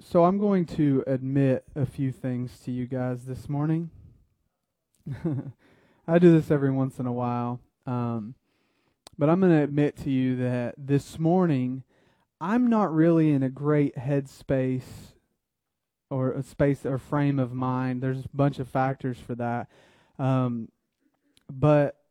So 0.00 0.24
I'm 0.24 0.38
going 0.38 0.66
to 0.66 1.02
admit 1.06 1.64
a 1.74 1.86
few 1.86 2.12
things 2.12 2.58
to 2.64 2.70
you 2.70 2.86
guys 2.86 3.24
this 3.24 3.48
morning. 3.48 3.90
I 6.06 6.18
do 6.18 6.32
this 6.32 6.50
every 6.50 6.70
once 6.70 6.98
in 6.98 7.06
a 7.06 7.12
while. 7.12 7.60
Um, 7.86 8.34
but 9.18 9.30
I'm 9.30 9.40
going 9.40 9.52
to 9.52 9.62
admit 9.62 9.96
to 9.98 10.10
you 10.10 10.36
that 10.36 10.74
this 10.76 11.18
morning 11.18 11.84
I'm 12.40 12.66
not 12.66 12.92
really 12.92 13.30
in 13.30 13.42
a 13.42 13.48
great 13.48 13.94
headspace 13.96 15.14
or 16.10 16.32
a 16.32 16.42
space 16.42 16.84
or 16.84 16.98
frame 16.98 17.38
of 17.38 17.54
mind. 17.54 18.02
There's 18.02 18.24
a 18.24 18.28
bunch 18.34 18.58
of 18.58 18.68
factors 18.68 19.18
for 19.18 19.34
that. 19.36 19.68
Um, 20.18 20.68
but 21.50 22.01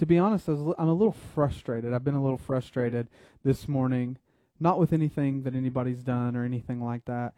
to 0.00 0.06
be 0.06 0.18
honest, 0.18 0.48
I 0.48 0.52
am 0.52 0.88
a 0.88 0.94
little 0.94 1.12
frustrated. 1.12 1.92
I've 1.92 2.04
been 2.04 2.14
a 2.14 2.22
little 2.22 2.38
frustrated 2.38 3.08
this 3.44 3.68
morning, 3.68 4.16
not 4.58 4.78
with 4.78 4.94
anything 4.94 5.42
that 5.42 5.54
anybody's 5.54 6.02
done 6.02 6.36
or 6.36 6.42
anything 6.42 6.82
like 6.82 7.04
that, 7.04 7.34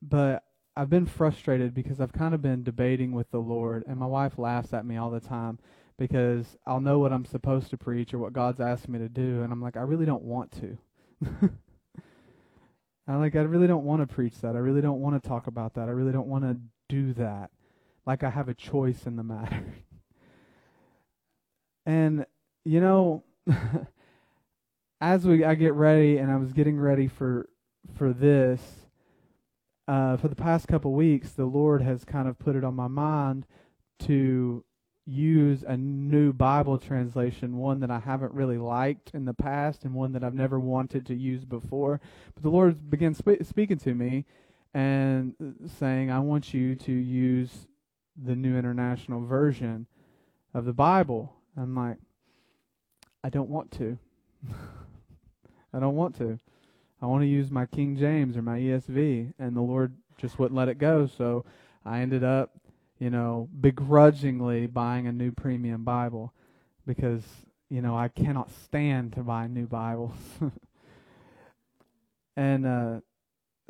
but 0.00 0.44
I've 0.76 0.88
been 0.88 1.04
frustrated 1.04 1.74
because 1.74 2.00
I've 2.00 2.12
kind 2.12 2.32
of 2.32 2.42
been 2.42 2.62
debating 2.62 3.10
with 3.10 3.32
the 3.32 3.40
Lord, 3.40 3.82
and 3.88 3.98
my 3.98 4.06
wife 4.06 4.38
laughs 4.38 4.72
at 4.72 4.86
me 4.86 4.96
all 4.96 5.10
the 5.10 5.18
time 5.18 5.58
because 5.98 6.56
I'll 6.64 6.80
know 6.80 7.00
what 7.00 7.12
I'm 7.12 7.24
supposed 7.24 7.70
to 7.70 7.76
preach 7.76 8.14
or 8.14 8.18
what 8.18 8.32
God's 8.32 8.60
asked 8.60 8.88
me 8.88 9.00
to 9.00 9.08
do, 9.08 9.42
and 9.42 9.52
I'm 9.52 9.60
like, 9.60 9.76
I 9.76 9.82
really 9.82 10.06
don't 10.06 10.22
want 10.22 10.52
to. 10.60 10.78
I 13.08 13.16
like, 13.16 13.34
I 13.34 13.40
really 13.40 13.66
don't 13.66 13.84
want 13.84 14.00
to 14.00 14.14
preach 14.14 14.40
that. 14.42 14.54
I 14.54 14.60
really 14.60 14.80
don't 14.80 15.00
want 15.00 15.20
to 15.20 15.28
talk 15.28 15.48
about 15.48 15.74
that. 15.74 15.88
I 15.88 15.92
really 15.92 16.12
don't 16.12 16.28
want 16.28 16.44
to 16.44 16.56
do 16.88 17.12
that. 17.14 17.50
Like 18.06 18.22
I 18.22 18.30
have 18.30 18.48
a 18.48 18.54
choice 18.54 19.06
in 19.06 19.16
the 19.16 19.24
matter. 19.24 19.64
and 21.86 22.26
you 22.64 22.80
know, 22.80 23.24
as 25.00 25.26
we 25.26 25.44
I 25.44 25.54
get 25.54 25.74
ready, 25.74 26.18
and 26.18 26.30
I 26.30 26.36
was 26.36 26.52
getting 26.52 26.78
ready 26.78 27.08
for 27.08 27.48
for 27.94 28.12
this. 28.12 28.60
Uh, 29.88 30.16
for 30.16 30.28
the 30.28 30.36
past 30.36 30.68
couple 30.68 30.92
weeks, 30.92 31.32
the 31.32 31.44
Lord 31.44 31.82
has 31.82 32.04
kind 32.04 32.28
of 32.28 32.38
put 32.38 32.54
it 32.54 32.62
on 32.62 32.74
my 32.74 32.86
mind 32.86 33.46
to 33.98 34.64
use 35.04 35.64
a 35.66 35.76
new 35.76 36.32
Bible 36.32 36.78
translation, 36.78 37.56
one 37.56 37.80
that 37.80 37.90
I 37.90 37.98
haven't 37.98 38.32
really 38.32 38.58
liked 38.58 39.10
in 39.14 39.24
the 39.24 39.34
past 39.34 39.84
and 39.84 39.94
one 39.94 40.12
that 40.12 40.22
I've 40.22 40.34
never 40.34 40.60
wanted 40.60 41.06
to 41.06 41.14
use 41.14 41.44
before. 41.44 42.00
But 42.34 42.42
the 42.42 42.50
Lord 42.50 42.88
began 42.88 43.14
sp- 43.18 43.42
speaking 43.42 43.78
to 43.78 43.94
me 43.94 44.24
and 44.72 45.34
saying, 45.78 46.10
I 46.10 46.20
want 46.20 46.54
you 46.54 46.74
to 46.76 46.92
use 46.92 47.66
the 48.16 48.36
New 48.36 48.56
International 48.56 49.24
Version 49.24 49.86
of 50.54 50.64
the 50.64 50.72
Bible. 50.72 51.34
I'm 51.56 51.74
like, 51.74 51.98
I 53.22 53.28
don't 53.28 53.50
want 53.50 53.70
to. 53.72 53.98
I 55.74 55.80
don't 55.80 55.96
want 55.96 56.16
to. 56.18 56.38
I 57.00 57.06
want 57.06 57.22
to 57.22 57.26
use 57.26 57.50
my 57.50 57.66
King 57.66 57.96
James 57.96 58.36
or 58.36 58.42
my 58.42 58.58
ESV, 58.58 59.32
and 59.38 59.56
the 59.56 59.60
Lord 59.60 59.94
just 60.18 60.38
wouldn't 60.38 60.56
let 60.56 60.68
it 60.68 60.78
go. 60.78 61.06
So 61.06 61.44
I 61.84 62.00
ended 62.00 62.22
up 62.22 62.50
you 63.02 63.10
know, 63.10 63.48
begrudgingly 63.60 64.68
buying 64.68 65.08
a 65.08 65.12
new 65.12 65.32
premium 65.32 65.82
Bible 65.82 66.32
because, 66.86 67.24
you 67.68 67.82
know, 67.82 67.96
I 67.96 68.06
cannot 68.06 68.48
stand 68.64 69.14
to 69.14 69.24
buy 69.24 69.48
new 69.48 69.66
Bibles. 69.66 70.14
and 72.36 72.64
uh, 72.64 73.00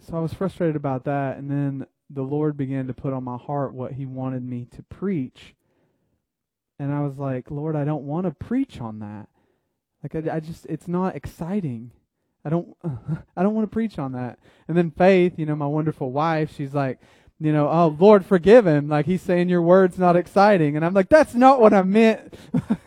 so 0.03 0.19
I 0.19 0.21
was 0.21 0.35
frustrated 0.35 0.77
about 0.77 1.05
that. 1.05 1.39
And 1.39 1.51
then 1.51 1.87
the 2.11 2.21
Lord 2.21 2.59
began 2.59 2.89
to 2.89 2.93
put 2.93 3.15
on 3.15 3.25
my 3.25 3.39
heart 3.39 3.73
what 3.73 3.93
He 3.93 4.05
wanted 4.05 4.43
me 4.43 4.67
to 4.77 4.83
preach. 4.83 5.55
And 6.79 6.93
I 6.93 7.01
was 7.01 7.19
like, 7.19 7.51
Lord, 7.51 7.77
I 7.77 7.85
don't 7.85 8.05
want 8.05 8.27
to 8.27 8.33
preach 8.33 8.81
on 8.81 9.01
that. 9.01 9.29
Like, 10.03 10.27
I, 10.29 10.37
I 10.37 10.41
just, 10.41 10.67
it's 10.67 10.89
not 10.89 11.15
exciting. 11.15 11.93
I 12.45 12.51
don't, 12.51 12.77
I 13.37 13.43
don't 13.43 13.55
want 13.55 13.71
to 13.71 13.73
preach 13.73 13.99
on 13.99 14.13
that. 14.13 14.39
And 14.69 14.77
then 14.77 14.91
Faith, 14.91 15.39
you 15.39 15.47
know, 15.47 15.55
my 15.55 15.67
wonderful 15.67 16.11
wife, 16.11 16.55
she's 16.57 16.75
like, 16.75 16.99
you 17.43 17.53
know, 17.53 17.69
oh 17.69 17.97
Lord, 17.99 18.25
forgive 18.25 18.67
him. 18.67 18.89
Like 18.89 19.07
he's 19.07 19.23
saying 19.23 19.49
your 19.49 19.63
word's 19.63 19.99
not 19.99 20.15
exciting, 20.17 20.77
and 20.77 20.85
I'm 20.85 20.95
like, 20.95 21.09
that's 21.09 21.35
not 21.35 21.61
what 21.61 21.75
I 21.75 21.83
meant. 21.83 22.35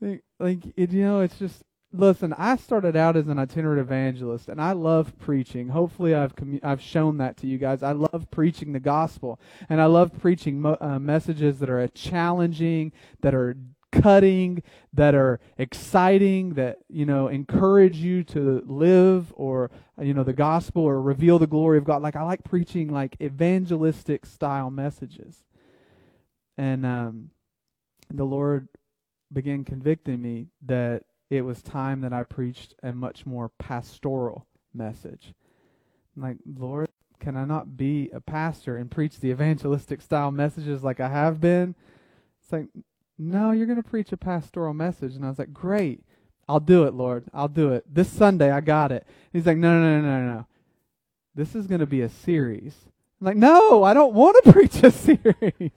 like, 0.00 0.22
like 0.38 0.58
it, 0.76 0.92
you 0.92 1.02
know, 1.02 1.20
it's 1.20 1.38
just 1.38 1.62
listen. 1.94 2.34
I 2.36 2.56
started 2.56 2.96
out 2.96 3.16
as 3.16 3.28
an 3.28 3.38
itinerant 3.38 3.80
evangelist, 3.80 4.48
and 4.48 4.60
I 4.60 4.72
love 4.72 5.18
preaching. 5.18 5.68
Hopefully, 5.68 6.14
I've 6.14 6.34
commu- 6.34 6.64
I've 6.64 6.80
shown 6.80 7.18
that 7.18 7.36
to 7.38 7.46
you 7.46 7.58
guys. 7.58 7.82
I 7.82 7.92
love 7.92 8.26
preaching 8.30 8.72
the 8.72 8.80
gospel, 8.80 9.40
and 9.68 9.80
I 9.80 9.86
love 9.86 10.18
preaching 10.20 10.60
mo- 10.60 10.76
uh, 10.80 10.98
messages 10.98 11.60
that 11.60 11.70
are 11.70 11.86
challenging, 11.88 12.92
that 13.20 13.34
are 13.34 13.56
cutting, 13.92 14.62
that 14.92 15.14
are 15.14 15.38
exciting, 15.56 16.54
that, 16.54 16.78
you 16.88 17.06
know, 17.06 17.28
encourage 17.28 17.96
you 17.96 18.24
to 18.24 18.62
live 18.66 19.32
or, 19.36 19.70
you 20.00 20.12
know, 20.12 20.24
the 20.24 20.32
gospel 20.32 20.82
or 20.82 21.00
reveal 21.00 21.38
the 21.38 21.46
glory 21.46 21.78
of 21.78 21.84
God. 21.84 22.02
Like, 22.02 22.16
I 22.16 22.22
like 22.22 22.42
preaching 22.42 22.88
like 22.88 23.16
evangelistic 23.22 24.26
style 24.26 24.70
messages. 24.70 25.44
And 26.58 26.84
um, 26.84 27.30
the 28.10 28.24
Lord 28.24 28.68
began 29.32 29.64
convicting 29.64 30.20
me 30.20 30.48
that 30.66 31.04
it 31.36 31.42
was 31.42 31.62
time 31.62 32.00
that 32.02 32.12
I 32.12 32.22
preached 32.22 32.74
a 32.82 32.92
much 32.92 33.26
more 33.26 33.50
pastoral 33.58 34.46
message. 34.72 35.34
Like, 36.16 36.36
Lord, 36.46 36.88
can 37.20 37.36
I 37.36 37.44
not 37.44 37.76
be 37.76 38.10
a 38.12 38.20
pastor 38.20 38.76
and 38.76 38.90
preach 38.90 39.20
the 39.20 39.30
evangelistic 39.30 40.00
style 40.00 40.30
messages 40.30 40.84
like 40.84 41.00
I 41.00 41.08
have 41.08 41.40
been? 41.40 41.74
It's 42.42 42.52
like, 42.52 42.66
no, 43.18 43.50
you're 43.50 43.66
going 43.66 43.82
to 43.82 43.88
preach 43.88 44.12
a 44.12 44.16
pastoral 44.16 44.74
message. 44.74 45.14
And 45.14 45.24
I 45.24 45.28
was 45.28 45.38
like, 45.38 45.52
great. 45.52 46.04
I'll 46.48 46.60
do 46.60 46.84
it, 46.84 46.94
Lord. 46.94 47.24
I'll 47.32 47.48
do 47.48 47.72
it. 47.72 47.84
This 47.92 48.08
Sunday, 48.08 48.50
I 48.50 48.60
got 48.60 48.92
it. 48.92 49.06
He's 49.32 49.46
like, 49.46 49.56
no, 49.56 49.80
no, 49.80 50.00
no, 50.00 50.02
no, 50.02 50.34
no. 50.34 50.46
This 51.34 51.54
is 51.54 51.66
going 51.66 51.80
to 51.80 51.86
be 51.86 52.02
a 52.02 52.08
series. 52.08 52.76
I'm 53.20 53.26
like, 53.26 53.36
no, 53.36 53.82
I 53.82 53.94
don't 53.94 54.14
want 54.14 54.44
to 54.44 54.52
preach 54.54 54.82
a 54.82 54.90
series. 54.90 55.72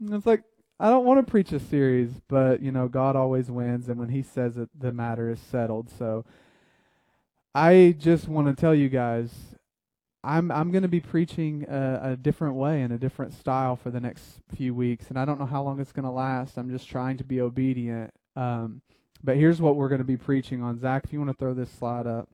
And 0.00 0.14
it's 0.14 0.26
like, 0.26 0.44
I 0.80 0.90
don't 0.90 1.04
want 1.04 1.24
to 1.24 1.30
preach 1.30 1.52
a 1.52 1.60
series, 1.60 2.10
but, 2.28 2.60
you 2.60 2.72
know, 2.72 2.88
God 2.88 3.16
always 3.16 3.50
wins. 3.50 3.88
And 3.88 3.98
when 3.98 4.08
He 4.08 4.22
says 4.22 4.56
it, 4.56 4.68
the 4.78 4.92
matter 4.92 5.30
is 5.30 5.40
settled. 5.40 5.90
So 5.90 6.24
I 7.54 7.94
just 7.98 8.28
want 8.28 8.48
to 8.48 8.60
tell 8.60 8.74
you 8.74 8.88
guys 8.88 9.54
I'm 10.24 10.50
I'm 10.50 10.70
going 10.70 10.82
to 10.82 10.88
be 10.88 11.00
preaching 11.00 11.66
a, 11.68 12.12
a, 12.12 12.16
different 12.16 12.54
way 12.54 12.80
and 12.80 12.92
a 12.92 12.98
different 12.98 13.34
style 13.34 13.76
for 13.76 13.90
the 13.90 14.00
next 14.00 14.40
few 14.54 14.74
weeks, 14.74 15.08
and 15.10 15.18
I 15.18 15.26
don't 15.26 15.38
know 15.38 15.46
how 15.46 15.62
long 15.62 15.80
it's 15.80 15.92
going 15.92 16.06
to 16.06 16.10
last. 16.10 16.56
I'm 16.56 16.70
just 16.70 16.88
trying 16.88 17.18
to 17.18 17.24
be 17.24 17.40
obedient. 17.42 18.12
Um, 18.34 18.80
but 19.22 19.36
here's 19.36 19.60
what 19.60 19.76
we're 19.76 19.88
going 19.88 20.00
to 20.00 20.04
be 20.04 20.16
preaching 20.16 20.62
on. 20.62 20.78
Zach, 20.78 21.04
if 21.04 21.12
you 21.12 21.18
want 21.18 21.30
to 21.30 21.36
throw 21.36 21.52
this 21.52 21.70
slide 21.70 22.06
up, 22.06 22.28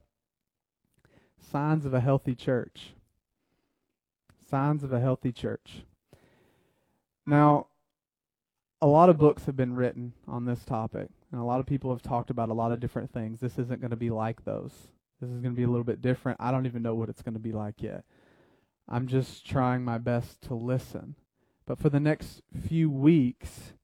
signs 1.50 1.84
of 1.84 1.92
a 1.92 2.00
healthy 2.00 2.34
church. 2.34 2.94
Signs 4.48 4.84
of 4.84 4.92
a 4.92 5.00
healthy 5.00 5.32
church. 5.32 5.82
Now, 7.26 7.66
a 8.82 8.86
lot 8.86 9.10
of 9.10 9.18
books 9.18 9.44
have 9.44 9.56
been 9.56 9.74
written 9.74 10.12
on 10.26 10.44
this 10.44 10.64
topic, 10.64 11.08
and 11.32 11.40
a 11.40 11.44
lot 11.44 11.60
of 11.60 11.66
people 11.66 11.90
have 11.90 12.02
talked 12.02 12.30
about 12.30 12.48
a 12.48 12.54
lot 12.54 12.72
of 12.72 12.80
different 12.80 13.12
things. 13.12 13.40
This 13.40 13.58
isn't 13.58 13.80
going 13.80 13.90
to 13.90 13.96
be 13.96 14.10
like 14.10 14.44
those. 14.44 14.72
This 15.20 15.30
is 15.30 15.40
going 15.40 15.54
to 15.54 15.58
be 15.58 15.64
a 15.64 15.68
little 15.68 15.84
bit 15.84 16.00
different. 16.00 16.38
I 16.40 16.50
don't 16.50 16.66
even 16.66 16.82
know 16.82 16.94
what 16.94 17.10
it's 17.10 17.22
going 17.22 17.34
to 17.34 17.40
be 17.40 17.52
like 17.52 17.82
yet. 17.82 18.04
I'm 18.88 19.06
just 19.06 19.46
trying 19.46 19.84
my 19.84 19.98
best 19.98 20.40
to 20.42 20.54
listen. 20.54 21.14
But 21.66 21.78
for 21.78 21.90
the 21.90 22.00
next 22.00 22.42
few 22.66 22.90
weeks, 22.90 23.74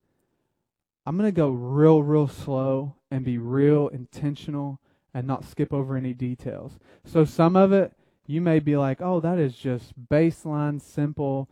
I'm 1.04 1.16
going 1.16 1.28
to 1.28 1.36
go 1.36 1.50
real, 1.50 2.02
real 2.02 2.26
slow 2.26 2.96
and 3.10 3.24
be 3.24 3.38
real 3.38 3.88
intentional 3.88 4.80
and 5.12 5.26
not 5.26 5.44
skip 5.44 5.72
over 5.72 5.96
any 5.96 6.14
details. 6.14 6.78
So 7.04 7.24
some 7.24 7.54
of 7.54 7.72
it, 7.72 7.92
you 8.26 8.40
may 8.40 8.58
be 8.58 8.76
like, 8.76 9.00
oh, 9.00 9.20
that 9.20 9.38
is 9.38 9.54
just 9.54 9.92
baseline, 10.10 10.80
simple. 10.80 11.48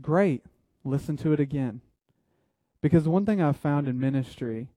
Great. 0.00 0.44
Listen 0.84 1.16
to 1.16 1.32
it 1.32 1.40
again. 1.40 1.80
Because 2.80 3.08
one 3.08 3.26
thing 3.26 3.42
I've 3.42 3.56
found 3.56 3.88
in 3.88 3.98
ministry, 3.98 4.68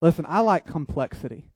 listen, 0.00 0.26
I 0.28 0.40
like 0.40 0.66
complexity. 0.66 1.46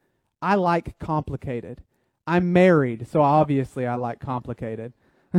I 0.40 0.54
like 0.54 0.98
complicated. 0.98 1.82
I'm 2.26 2.52
married, 2.52 3.08
so 3.08 3.22
obviously 3.22 3.86
I 3.86 3.96
like 3.96 4.20
complicated. 4.20 4.92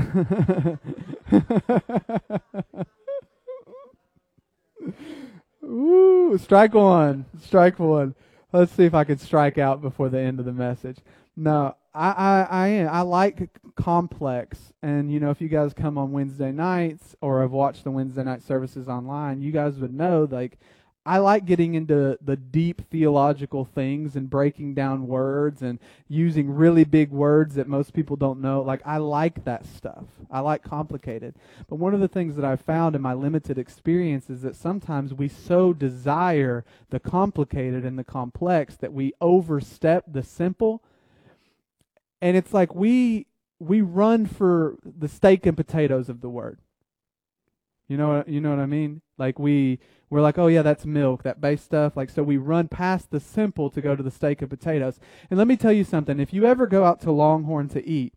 Ooh, 5.64 6.38
strike 6.38 6.74
one. 6.74 7.26
Strike 7.42 7.80
one. 7.80 8.16
Let's 8.52 8.74
see 8.74 8.84
if 8.84 8.94
I 8.94 9.06
can 9.06 9.18
strike 9.18 9.58
out 9.58 9.82
before 9.82 10.10
the 10.10 10.20
end 10.20 10.40
of 10.40 10.46
the 10.46 10.54
message. 10.54 10.98
No, 11.36 11.76
I, 11.94 12.10
I, 12.12 12.48
I 12.50 12.68
am. 12.70 12.90
I 12.90 13.02
like 13.02 13.50
complex, 13.76 14.74
and 14.82 15.12
you 15.12 15.20
know, 15.20 15.30
if 15.30 15.42
you 15.42 15.50
guys 15.50 15.74
come 15.74 15.98
on 15.98 16.12
Wednesday 16.12 16.52
nights 16.52 17.16
or 17.22 17.42
have 17.42 17.52
watched 17.52 17.84
the 17.84 17.92
Wednesday 17.92 18.24
night 18.24 18.44
services 18.44 18.88
online, 18.88 19.42
you 19.42 19.52
guys 19.52 19.76
would 19.78 19.94
know 19.94 20.28
like 20.30 20.58
I 21.04 21.18
like 21.18 21.46
getting 21.46 21.74
into 21.74 22.20
the 22.22 22.38
deep 22.38 22.84
theological 22.92 23.66
things 23.66 24.16
and 24.16 24.30
breaking 24.30 24.76
down 24.76 25.08
words 25.08 25.64
and 25.64 25.80
using 26.08 26.52
really 26.52 26.84
big 26.84 27.10
words 27.10 27.56
that 27.56 27.68
most 27.68 27.94
people 27.94 28.16
don't 28.16 28.40
know. 28.40 28.62
Like, 28.62 28.82
I 28.86 28.98
like 28.98 29.44
that 29.46 29.66
stuff. 29.66 30.06
I 30.30 30.42
like 30.42 30.62
complicated. 30.62 31.34
But 31.68 31.78
one 31.78 31.96
of 31.96 32.02
the 32.02 32.08
things 32.08 32.36
that 32.36 32.46
I've 32.46 32.62
found 32.62 32.96
in 32.96 33.02
my 33.02 33.16
limited 33.16 33.58
experience 33.58 34.30
is 34.30 34.44
that 34.44 34.56
sometimes 34.56 35.12
we 35.12 35.28
so 35.28 35.74
desire 35.74 36.64
the 36.92 37.00
complicated 37.00 37.84
and 37.84 37.98
the 37.98 38.04
complex 38.04 38.76
that 38.76 38.94
we 38.94 39.14
overstep 39.20 40.06
the 40.08 40.22
simple. 40.22 40.84
And 42.22 42.38
it's 42.38 42.54
like 42.54 42.76
we 42.76 43.28
we 43.60 43.82
run 43.82 44.26
for 44.26 44.78
the 44.84 45.08
steak 45.08 45.46
and 45.46 45.58
potatoes 45.58 46.10
of 46.10 46.22
the 46.22 46.30
word. 46.30 46.60
You 47.88 47.98
know 47.98 48.24
you 48.26 48.40
know 48.40 48.52
what 48.52 48.60
I 48.60 48.66
mean? 48.66 49.02
Like 49.18 49.38
we 49.38 49.80
we're 50.10 50.22
like, 50.22 50.38
oh 50.38 50.48
yeah, 50.48 50.62
that's 50.62 50.86
milk, 50.86 51.24
that 51.24 51.42
base 51.42 51.62
stuff. 51.62 51.98
Like 51.98 52.10
so 52.10 52.24
we 52.24 52.38
run 52.38 52.68
past 52.68 53.12
the 53.12 53.20
simple 53.20 53.70
to 53.70 53.82
go 53.82 53.96
to 53.96 54.04
the 54.04 54.12
steak 54.12 54.42
and 54.42 54.50
potatoes. 54.50 55.00
And 55.30 55.38
let 55.38 55.48
me 55.48 55.58
tell 55.58 55.74
you 55.74 55.84
something, 55.84 56.20
if 56.20 56.34
you 56.34 56.46
ever 56.46 56.68
go 56.68 56.84
out 56.84 57.02
to 57.02 57.12
Longhorn 57.12 57.70
to 57.70 57.86
eat, 57.86 58.14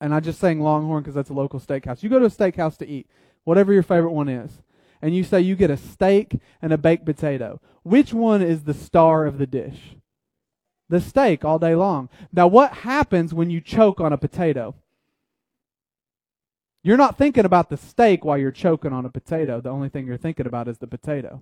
and 0.00 0.14
I'm 0.14 0.22
just 0.22 0.40
saying 0.40 0.60
Longhorn 0.60 1.02
because 1.02 1.14
that's 1.14 1.30
a 1.30 1.34
local 1.34 1.60
steakhouse. 1.60 2.02
You 2.02 2.08
go 2.08 2.18
to 2.18 2.26
a 2.26 2.28
steakhouse 2.28 2.76
to 2.78 2.88
eat, 2.88 3.06
whatever 3.44 3.72
your 3.72 3.82
favorite 3.82 4.12
one 4.12 4.28
is, 4.28 4.62
and 5.00 5.14
you 5.14 5.24
say 5.24 5.40
you 5.40 5.56
get 5.56 5.70
a 5.70 5.76
steak 5.76 6.40
and 6.60 6.72
a 6.72 6.78
baked 6.78 7.06
potato. 7.06 7.60
Which 7.82 8.12
one 8.12 8.42
is 8.42 8.64
the 8.64 8.74
star 8.74 9.26
of 9.26 9.38
the 9.38 9.46
dish? 9.46 9.96
The 10.92 11.00
steak 11.00 11.42
all 11.42 11.58
day 11.58 11.74
long. 11.74 12.10
Now, 12.34 12.46
what 12.46 12.74
happens 12.74 13.32
when 13.32 13.48
you 13.48 13.62
choke 13.62 13.98
on 13.98 14.12
a 14.12 14.18
potato? 14.18 14.74
You're 16.82 16.98
not 16.98 17.16
thinking 17.16 17.46
about 17.46 17.70
the 17.70 17.78
steak 17.78 18.26
while 18.26 18.36
you're 18.36 18.50
choking 18.50 18.92
on 18.92 19.06
a 19.06 19.08
potato. 19.08 19.62
The 19.62 19.70
only 19.70 19.88
thing 19.88 20.06
you're 20.06 20.18
thinking 20.18 20.44
about 20.44 20.68
is 20.68 20.76
the 20.76 20.86
potato. 20.86 21.40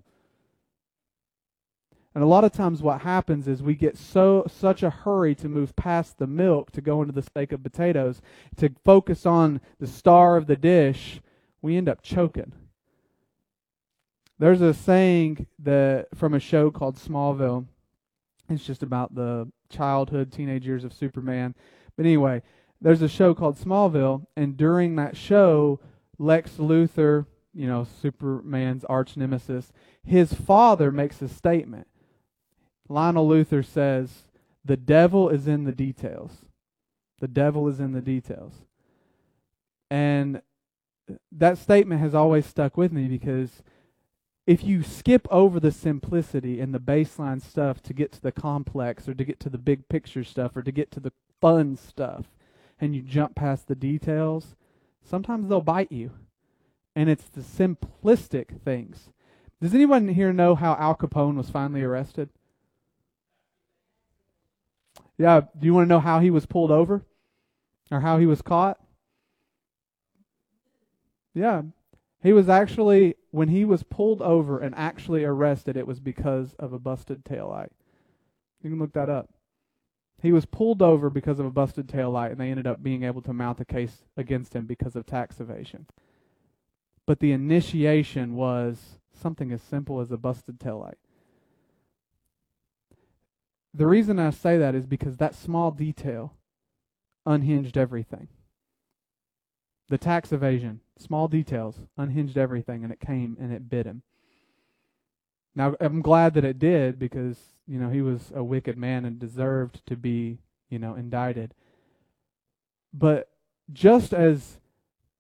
And 2.15 2.23
a 2.23 2.29
lot 2.29 2.45
of 2.45 2.53
times 2.53 2.81
what 2.81 3.01
happens 3.01 3.49
is 3.49 3.61
we 3.61 3.75
get 3.75 3.99
so 3.99 4.47
such 4.47 4.85
a 4.85 4.91
hurry 4.91 5.35
to 5.35 5.49
move 5.49 5.75
past 5.75 6.19
the 6.19 6.29
milk 6.29 6.71
to 6.71 6.81
go 6.81 7.03
into 7.03 7.13
the 7.13 7.21
steak 7.21 7.51
of 7.51 7.65
potatoes, 7.65 8.23
to 8.59 8.71
focus 8.85 9.27
on 9.27 9.61
the 9.81 9.89
star 9.89 10.37
of 10.37 10.47
the 10.47 10.55
dish, 10.55 11.21
we 11.61 11.77
end 11.77 11.89
up 11.89 12.03
choking. 12.03 12.53
There's 14.39 14.61
a 14.61 14.73
saying 14.73 15.49
that 15.59 16.07
from 16.15 16.35
a 16.35 16.41
show 16.41 16.71
called 16.71 16.95
Smallville. 16.95 17.67
It's 18.51 18.65
just 18.65 18.83
about 18.83 19.15
the 19.15 19.51
childhood, 19.69 20.33
teenage 20.33 20.67
years 20.67 20.85
of 20.85 20.93
Superman. 20.93 21.55
But 21.97 22.05
anyway, 22.05 22.43
there's 22.81 23.03
a 23.03 23.09
show 23.09 23.35
called 23.35 23.57
Smallville, 23.59 24.27
and 24.37 24.57
during 24.57 24.97
that 24.97 25.17
show, 25.17 25.81
Lex 26.19 26.53
Luthor, 26.53 27.27
you 27.55 27.67
know, 27.67 27.87
Superman's 28.03 28.85
arch 28.85 29.17
nemesis, 29.17 29.73
his 30.03 30.33
father 30.33 30.91
makes 30.91 31.23
a 31.23 31.29
statement. 31.29 31.87
Lionel 32.89 33.29
Luthor 33.29 33.65
says, 33.65 34.25
The 34.65 34.77
devil 34.77 35.29
is 35.29 35.47
in 35.47 35.65
the 35.65 35.73
details. 35.73 36.33
The 37.21 37.29
devil 37.29 37.69
is 37.69 37.81
in 37.81 37.93
the 37.93 38.01
details. 38.01 38.55
And 39.91 40.43
that 41.33 41.59
statement 41.59 42.01
has 42.01 42.15
always 42.15 42.47
stuck 42.47 42.77
with 42.77 42.93
me 42.93 43.09
because 43.09 43.63
if 44.51 44.65
you 44.65 44.83
skip 44.83 45.29
over 45.31 45.61
the 45.61 45.71
simplicity 45.71 46.61
and 46.61 46.75
the 46.75 46.81
baseline 46.81 47.41
stuff 47.41 47.81
to 47.81 47.95
get 47.95 48.11
to 48.11 48.21
the 48.21 48.33
complex 48.33 49.07
or 49.09 49.15
to 49.15 49.25
get 49.25 49.39
to 49.39 49.49
the 49.49 49.57
big 49.57 49.89
picture 49.89 50.25
stuff 50.25 50.57
or 50.57 50.63
to 50.63 50.73
get 50.73 50.91
to 50.91 50.99
the 50.99 51.13
fun 51.41 51.77
stuff, 51.77 52.27
and 52.81 52.93
you 52.93 53.01
jump 53.01 53.37
past 53.37 53.69
the 53.69 53.77
details, 53.77 54.57
sometimes 55.09 55.49
they'll 55.49 55.61
bite 55.61 55.93
you. 55.93 56.11
And 56.97 57.09
it's 57.09 57.29
the 57.29 57.43
simplistic 57.43 58.61
things. 58.65 59.11
Does 59.63 59.73
anyone 59.73 60.09
here 60.09 60.33
know 60.33 60.57
how 60.57 60.75
Al 60.81 60.97
Capone 60.97 61.37
was 61.37 61.49
finally 61.49 61.83
arrested? 61.83 62.29
Yeah, 65.17 65.43
do 65.57 65.65
you 65.65 65.75
want 65.75 65.85
to 65.85 65.95
know 65.95 66.01
how 66.01 66.19
he 66.19 66.31
was 66.31 66.47
pulled 66.47 66.73
over? 66.73 67.05
Or 67.93 68.01
how 68.01 68.19
he 68.19 68.27
was 68.27 68.43
caught? 68.43 68.81
Yeah. 71.35 71.63
He 72.21 72.33
was 72.33 72.49
actually, 72.49 73.15
when 73.31 73.49
he 73.49 73.65
was 73.65 73.83
pulled 73.83 74.23
over 74.23 74.59
and 74.59 74.75
actually 74.75 75.25
arrested, 75.25 75.77
it 75.77 75.87
was 75.87 76.01
because 76.01 76.55
of 76.55 76.73
a 76.73 76.79
busted 76.79 77.25
taillight. 77.25 77.71
You 78.63 78.71
can 78.71 78.79
look 78.79 78.93
that 78.93 79.09
up. 79.09 79.31
He 80.21 80.33
was 80.33 80.45
pulled 80.45 80.83
over 80.83 81.09
because 81.09 81.39
of 81.39 81.47
a 81.47 81.51
busted 81.51 81.87
taillight, 81.87 82.33
and 82.33 82.41
they 82.41 82.51
ended 82.51 82.67
up 82.67 82.83
being 82.83 83.05
able 83.05 83.23
to 83.23 83.33
mount 83.33 83.61
a 83.61 83.65
case 83.65 84.05
against 84.17 84.55
him 84.55 84.67
because 84.67 84.97
of 84.97 85.07
tax 85.07 85.41
evasion. 85.41 85.87
But 87.07 87.21
the 87.21 87.33
initiation 87.33 88.37
was 88.37 88.99
something 89.13 89.51
as 89.51 89.63
simple 89.63 90.01
as 90.01 90.11
a 90.11 90.17
busted 90.17 90.59
taillight. 90.61 90.99
The 93.73 93.87
reason 93.87 94.19
I 94.19 94.31
say 94.31 94.59
that 94.59 94.75
is 94.75 94.87
because 94.87 95.17
that 95.17 95.35
small 95.35 95.71
detail 95.71 96.35
unhinged 97.25 97.79
everything. 97.79 98.29
The 99.91 99.99
tax 99.99 100.33
evasion, 100.33 100.81
small 100.97 101.29
details, 101.29 101.77
unhinged 101.99 102.39
everything, 102.39 102.83
and 102.83 102.93
it 102.93 103.01
came 103.01 103.37
and 103.39 103.53
it 103.53 103.69
bit 103.69 103.87
him. 103.87 104.03
Now, 105.55 105.75
I'm 105.81 106.01
glad 106.01 106.33
that 106.35 106.45
it 106.45 106.59
did 106.59 106.99
because 106.99 107.37
you 107.71 107.79
know, 107.79 107.89
he 107.89 108.03
was 108.03 108.33
a 108.35 108.43
wicked 108.43 108.77
man 108.77 109.05
and 109.05 109.17
deserved 109.17 109.87
to 109.87 109.97
be, 109.97 110.39
you 110.69 110.81
know, 110.81 110.97
indicted. 110.97 111.55
But 112.93 113.29
just 113.73 114.13
as 114.13 114.59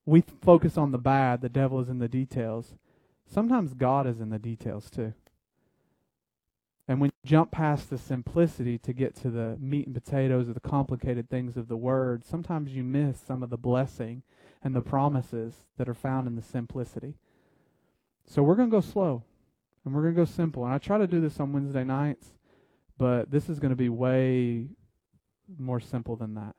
we 0.04 0.24
focus 0.42 0.76
on 0.76 0.90
the 0.90 0.98
bad, 0.98 1.42
the 1.42 1.48
devil 1.48 1.78
is 1.78 1.88
in 1.88 2.00
the 2.00 2.08
details, 2.08 2.74
sometimes 3.32 3.74
God 3.74 4.04
is 4.04 4.20
in 4.20 4.30
the 4.30 4.38
details 4.40 4.90
too. 4.90 5.12
And 6.88 7.00
when 7.00 7.12
you 7.22 7.30
jump 7.30 7.52
past 7.52 7.88
the 7.88 7.98
simplicity 7.98 8.78
to 8.78 8.92
get 8.92 9.14
to 9.16 9.30
the 9.30 9.56
meat 9.60 9.86
and 9.86 9.94
potatoes 9.94 10.48
of 10.48 10.54
the 10.54 10.60
complicated 10.60 11.30
things 11.30 11.56
of 11.56 11.68
the 11.68 11.76
word, 11.76 12.24
sometimes 12.24 12.74
you 12.74 12.82
miss 12.82 13.20
some 13.20 13.44
of 13.44 13.50
the 13.50 13.56
blessing 13.56 14.24
and 14.62 14.74
the 14.74 14.80
promises 14.80 15.54
that 15.78 15.88
are 15.88 15.94
found 15.94 16.26
in 16.26 16.36
the 16.36 16.42
simplicity. 16.42 17.14
So 18.26 18.42
we're 18.42 18.54
going 18.54 18.70
to 18.70 18.76
go 18.76 18.80
slow 18.80 19.22
and 19.84 19.94
we're 19.94 20.02
going 20.02 20.14
to 20.14 20.20
go 20.20 20.24
simple. 20.26 20.64
And 20.64 20.74
I 20.74 20.78
try 20.78 20.98
to 20.98 21.06
do 21.06 21.20
this 21.20 21.40
on 21.40 21.52
Wednesday 21.52 21.84
nights. 21.84 22.34
But 22.98 23.30
this 23.30 23.48
is 23.48 23.58
going 23.58 23.70
to 23.70 23.76
be 23.76 23.88
way 23.88 24.66
more 25.58 25.80
simple 25.80 26.16
than 26.16 26.34
that. 26.34 26.54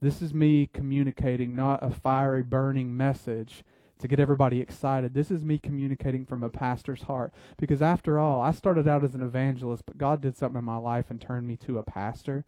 This 0.00 0.20
is 0.20 0.34
me 0.34 0.68
communicating 0.72 1.54
not 1.54 1.80
a 1.80 1.90
fiery, 1.90 2.42
burning 2.42 2.96
message 2.96 3.62
to 4.00 4.08
get 4.08 4.18
everybody 4.18 4.60
excited. 4.60 5.14
This 5.14 5.30
is 5.30 5.44
me 5.44 5.58
communicating 5.58 6.26
from 6.26 6.42
a 6.42 6.50
pastor's 6.50 7.02
heart. 7.02 7.32
Because 7.56 7.80
after 7.80 8.18
all, 8.18 8.42
I 8.42 8.50
started 8.50 8.88
out 8.88 9.04
as 9.04 9.14
an 9.14 9.22
evangelist, 9.22 9.86
but 9.86 9.96
God 9.96 10.20
did 10.20 10.36
something 10.36 10.58
in 10.58 10.64
my 10.64 10.76
life 10.76 11.06
and 11.08 11.20
turned 11.20 11.46
me 11.46 11.56
to 11.58 11.78
a 11.78 11.84
pastor. 11.84 12.44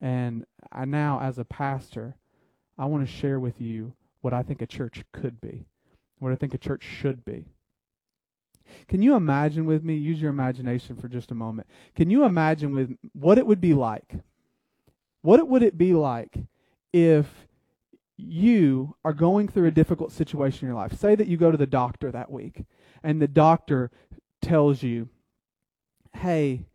And 0.00 0.44
I 0.70 0.84
now, 0.84 1.18
as 1.20 1.38
a 1.38 1.44
pastor, 1.44 2.16
I 2.78 2.84
want 2.84 3.08
to 3.08 3.12
share 3.12 3.40
with 3.40 3.58
you 3.58 3.94
what 4.26 4.34
I 4.34 4.42
think 4.42 4.60
a 4.60 4.66
church 4.66 5.04
could 5.12 5.40
be, 5.40 5.68
what 6.18 6.32
I 6.32 6.34
think 6.34 6.52
a 6.52 6.58
church 6.58 6.82
should 6.82 7.24
be. 7.24 7.44
Can 8.88 9.00
you 9.00 9.14
imagine 9.14 9.66
with 9.66 9.84
me? 9.84 9.94
Use 9.94 10.20
your 10.20 10.30
imagination 10.30 10.96
for 10.96 11.06
just 11.06 11.30
a 11.30 11.34
moment. 11.36 11.68
Can 11.94 12.10
you 12.10 12.24
imagine 12.24 12.74
with 12.74 12.96
what 13.12 13.38
it 13.38 13.46
would 13.46 13.60
be 13.60 13.72
like? 13.72 14.16
What 15.22 15.46
would 15.48 15.62
it 15.62 15.78
be 15.78 15.92
like 15.92 16.38
if 16.92 17.46
you 18.16 18.96
are 19.04 19.12
going 19.12 19.46
through 19.46 19.68
a 19.68 19.70
difficult 19.70 20.10
situation 20.10 20.66
in 20.66 20.74
your 20.74 20.82
life? 20.82 20.98
Say 20.98 21.14
that 21.14 21.28
you 21.28 21.36
go 21.36 21.52
to 21.52 21.56
the 21.56 21.64
doctor 21.64 22.10
that 22.10 22.28
week, 22.28 22.64
and 23.04 23.22
the 23.22 23.28
doctor 23.28 23.92
tells 24.42 24.82
you, 24.82 25.08
"Hey, 26.14 26.66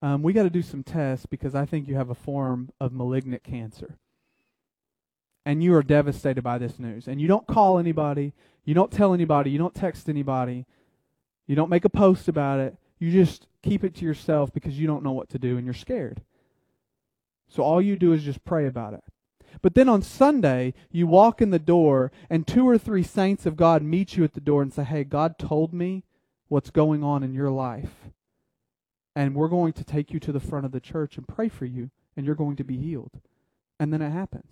um, 0.00 0.22
we 0.22 0.32
got 0.32 0.44
to 0.44 0.48
do 0.58 0.62
some 0.62 0.82
tests 0.82 1.26
because 1.26 1.54
I 1.54 1.66
think 1.66 1.86
you 1.86 1.96
have 1.96 2.08
a 2.08 2.14
form 2.14 2.70
of 2.80 2.94
malignant 2.94 3.44
cancer." 3.44 3.98
And 5.46 5.62
you 5.62 5.74
are 5.74 5.82
devastated 5.82 6.42
by 6.42 6.58
this 6.58 6.78
news, 6.78 7.06
and 7.06 7.20
you 7.20 7.28
don't 7.28 7.46
call 7.46 7.78
anybody, 7.78 8.32
you 8.64 8.72
don't 8.72 8.90
tell 8.90 9.12
anybody, 9.12 9.50
you 9.50 9.58
don't 9.58 9.74
text 9.74 10.08
anybody 10.08 10.64
you 11.46 11.56
don't 11.56 11.70
make 11.70 11.84
a 11.84 11.90
post 11.90 12.28
about 12.28 12.60
it. 12.60 12.76
You 12.98 13.10
just 13.10 13.46
keep 13.62 13.84
it 13.84 13.94
to 13.96 14.04
yourself 14.04 14.52
because 14.52 14.78
you 14.78 14.86
don't 14.86 15.02
know 15.02 15.12
what 15.12 15.28
to 15.30 15.38
do 15.38 15.56
and 15.56 15.64
you're 15.64 15.74
scared. 15.74 16.22
So 17.48 17.62
all 17.62 17.82
you 17.82 17.96
do 17.96 18.12
is 18.12 18.22
just 18.22 18.44
pray 18.44 18.66
about 18.66 18.94
it. 18.94 19.04
But 19.62 19.74
then 19.74 19.88
on 19.88 20.02
Sunday, 20.02 20.74
you 20.90 21.06
walk 21.06 21.40
in 21.40 21.50
the 21.50 21.58
door 21.58 22.10
and 22.28 22.46
two 22.46 22.68
or 22.68 22.76
three 22.78 23.02
saints 23.02 23.46
of 23.46 23.56
God 23.56 23.82
meet 23.82 24.16
you 24.16 24.24
at 24.24 24.34
the 24.34 24.40
door 24.40 24.62
and 24.62 24.72
say, 24.72 24.84
Hey, 24.84 25.04
God 25.04 25.38
told 25.38 25.72
me 25.72 26.04
what's 26.48 26.70
going 26.70 27.04
on 27.04 27.22
in 27.22 27.34
your 27.34 27.50
life. 27.50 28.10
And 29.14 29.34
we're 29.34 29.48
going 29.48 29.72
to 29.74 29.84
take 29.84 30.10
you 30.10 30.18
to 30.20 30.32
the 30.32 30.40
front 30.40 30.66
of 30.66 30.72
the 30.72 30.80
church 30.80 31.16
and 31.16 31.28
pray 31.28 31.48
for 31.48 31.66
you, 31.66 31.90
and 32.16 32.26
you're 32.26 32.34
going 32.34 32.56
to 32.56 32.64
be 32.64 32.78
healed. 32.78 33.20
And 33.78 33.92
then 33.92 34.02
it 34.02 34.10
happens. 34.10 34.50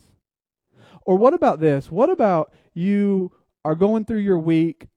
Or 1.04 1.16
what 1.16 1.34
about 1.34 1.60
this? 1.60 1.90
What 1.90 2.10
about 2.10 2.52
you 2.74 3.32
are 3.64 3.74
going 3.74 4.04
through 4.04 4.18
your 4.18 4.38
week 4.38 4.88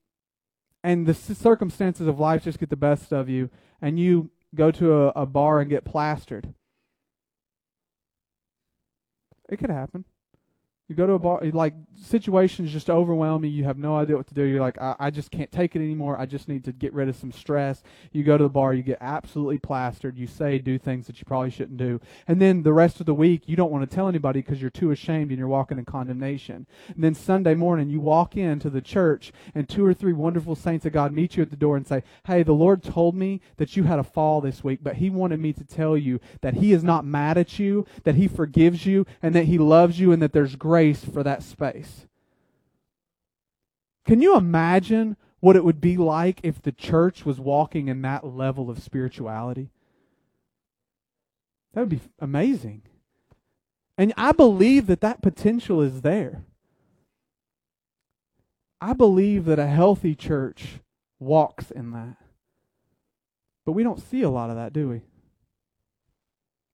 and 0.84 1.08
the 1.08 1.14
circumstances 1.16 2.08
of 2.08 2.20
life 2.20 2.44
just 2.44 2.60
get 2.60 2.70
the 2.70 2.76
best 2.76 3.12
of 3.12 3.28
you, 3.28 3.50
and 3.82 4.00
you 4.00 4.30
go 4.54 4.70
to 4.70 4.94
a, 4.94 5.08
a 5.16 5.26
bar 5.26 5.60
and 5.60 5.68
get 5.68 5.84
plastered. 5.84 6.54
It 9.50 9.58
could 9.58 9.72
happen. 9.72 10.06
You 10.88 10.94
go 10.94 11.08
to 11.08 11.14
a 11.14 11.20
bar, 11.20 11.42
like 11.52 11.74
situations 12.00 12.72
just 12.72 12.92
overwhelm 12.92 13.44
you. 13.44 13.50
You 13.50 13.64
have 13.64 13.80
no 13.80 13.98
idea 13.98 14.18
what 14.18 14.28
to 14.28 14.36
do. 14.36 14.44
You're 14.44 14.62
like, 14.62 14.80
I, 14.80 14.96
I 15.00 15.10
just 15.10 15.32
can't 15.32 15.52
take 15.52 15.76
it 15.76 15.80
anymore. 15.80 16.20
I 16.20 16.28
just 16.28 16.48
need 16.48 16.64
to 16.66 16.72
get 16.72 16.94
rid 16.94 17.10
of 17.10 17.16
some 17.16 17.32
stress. 17.32 17.82
You 18.12 18.24
go 18.24 18.38
to 18.38 18.44
the 18.44 18.50
bar, 18.50 18.72
you 18.72 18.84
get 18.84 19.00
absolutely 19.02 19.58
plastered. 19.58 20.16
You 20.16 20.28
say, 20.28 20.60
do 20.60 20.78
things 20.78 21.08
that 21.08 21.18
you 21.18 21.26
probably 21.26 21.50
shouldn't 21.50 21.78
do. 21.78 22.00
And 22.28 22.40
then 22.40 22.62
the 22.62 22.72
rest 22.72 23.00
of 23.00 23.08
the 23.08 23.16
week, 23.16 23.50
you 23.50 23.56
don't 23.56 23.72
want 23.72 23.90
to 23.90 23.96
tell 23.96 24.08
anybody 24.08 24.42
because 24.42 24.62
you're 24.62 24.70
too 24.70 24.92
ashamed 24.92 25.32
and 25.32 25.40
you're 25.40 25.48
walking 25.48 25.80
in 25.80 25.86
condemnation. 25.86 26.68
And 26.94 27.04
then 27.04 27.16
Sunday 27.16 27.56
morning, 27.56 27.90
you 27.90 28.00
walk 28.00 28.38
into 28.38 28.70
the 28.70 28.82
church 28.82 29.34
and 29.56 29.68
two 29.68 29.84
or 29.84 29.94
three 29.96 30.14
wonderful 30.14 30.54
saints 30.54 30.86
of 30.86 30.94
God 30.94 31.12
meet 31.14 31.36
you 31.36 31.42
at 31.42 31.50
the 31.50 31.56
door 31.56 31.78
and 31.78 31.88
say, 31.88 32.04
Hey, 32.28 32.44
the 32.44 32.54
Lord 32.54 32.84
told 32.84 33.16
me 33.16 33.42
that 33.58 33.76
you 33.76 33.86
had 33.86 33.98
a 33.98 34.04
fall 34.04 34.40
this 34.40 34.64
week, 34.64 34.82
but 34.84 34.98
He 34.98 35.10
wanted 35.10 35.40
me 35.40 35.52
to 35.54 35.64
tell 35.64 35.98
you 35.98 36.20
that 36.42 36.56
He 36.56 36.74
is 36.74 36.84
not 36.84 37.06
mad 37.06 37.40
at 37.40 37.58
you, 37.58 37.88
that 38.04 38.16
He 38.16 38.28
forgives 38.28 38.86
you, 38.86 39.08
and 39.24 39.34
that 39.34 39.46
He 39.46 39.58
loves 39.58 40.00
you, 40.00 40.12
and 40.12 40.22
that 40.22 40.32
there's 40.32 40.56
grace 40.56 40.75
grace 40.76 41.06
for 41.06 41.24
that 41.24 41.42
space. 41.42 42.06
Can 44.04 44.22
you 44.22 44.36
imagine 44.36 45.16
what 45.40 45.56
it 45.56 45.64
would 45.64 45.80
be 45.80 45.96
like 45.96 46.42
if 46.44 46.62
the 46.62 46.74
church 46.74 47.26
was 47.26 47.40
walking 47.40 47.88
in 47.88 48.02
that 48.02 48.26
level 48.26 48.70
of 48.70 48.84
spirituality? 48.84 49.70
That 51.74 51.80
would 51.80 51.90
be 51.90 52.02
amazing. 52.20 52.82
And 53.98 54.14
I 54.18 54.34
believe 54.34 54.88
that 54.88 55.00
that 55.00 55.22
potential 55.22 55.82
is 55.82 56.02
there. 56.02 56.44
I 58.82 58.92
believe 58.92 59.46
that 59.46 59.60
a 59.60 59.68
healthy 59.68 60.14
church 60.14 60.80
walks 61.20 61.72
in 61.72 61.92
that. 61.92 62.18
But 63.66 63.72
we 63.72 63.84
don't 63.84 64.02
see 64.02 64.24
a 64.24 64.30
lot 64.30 64.50
of 64.50 64.58
that, 64.58 64.74
do 64.74 64.90
we? 64.90 65.04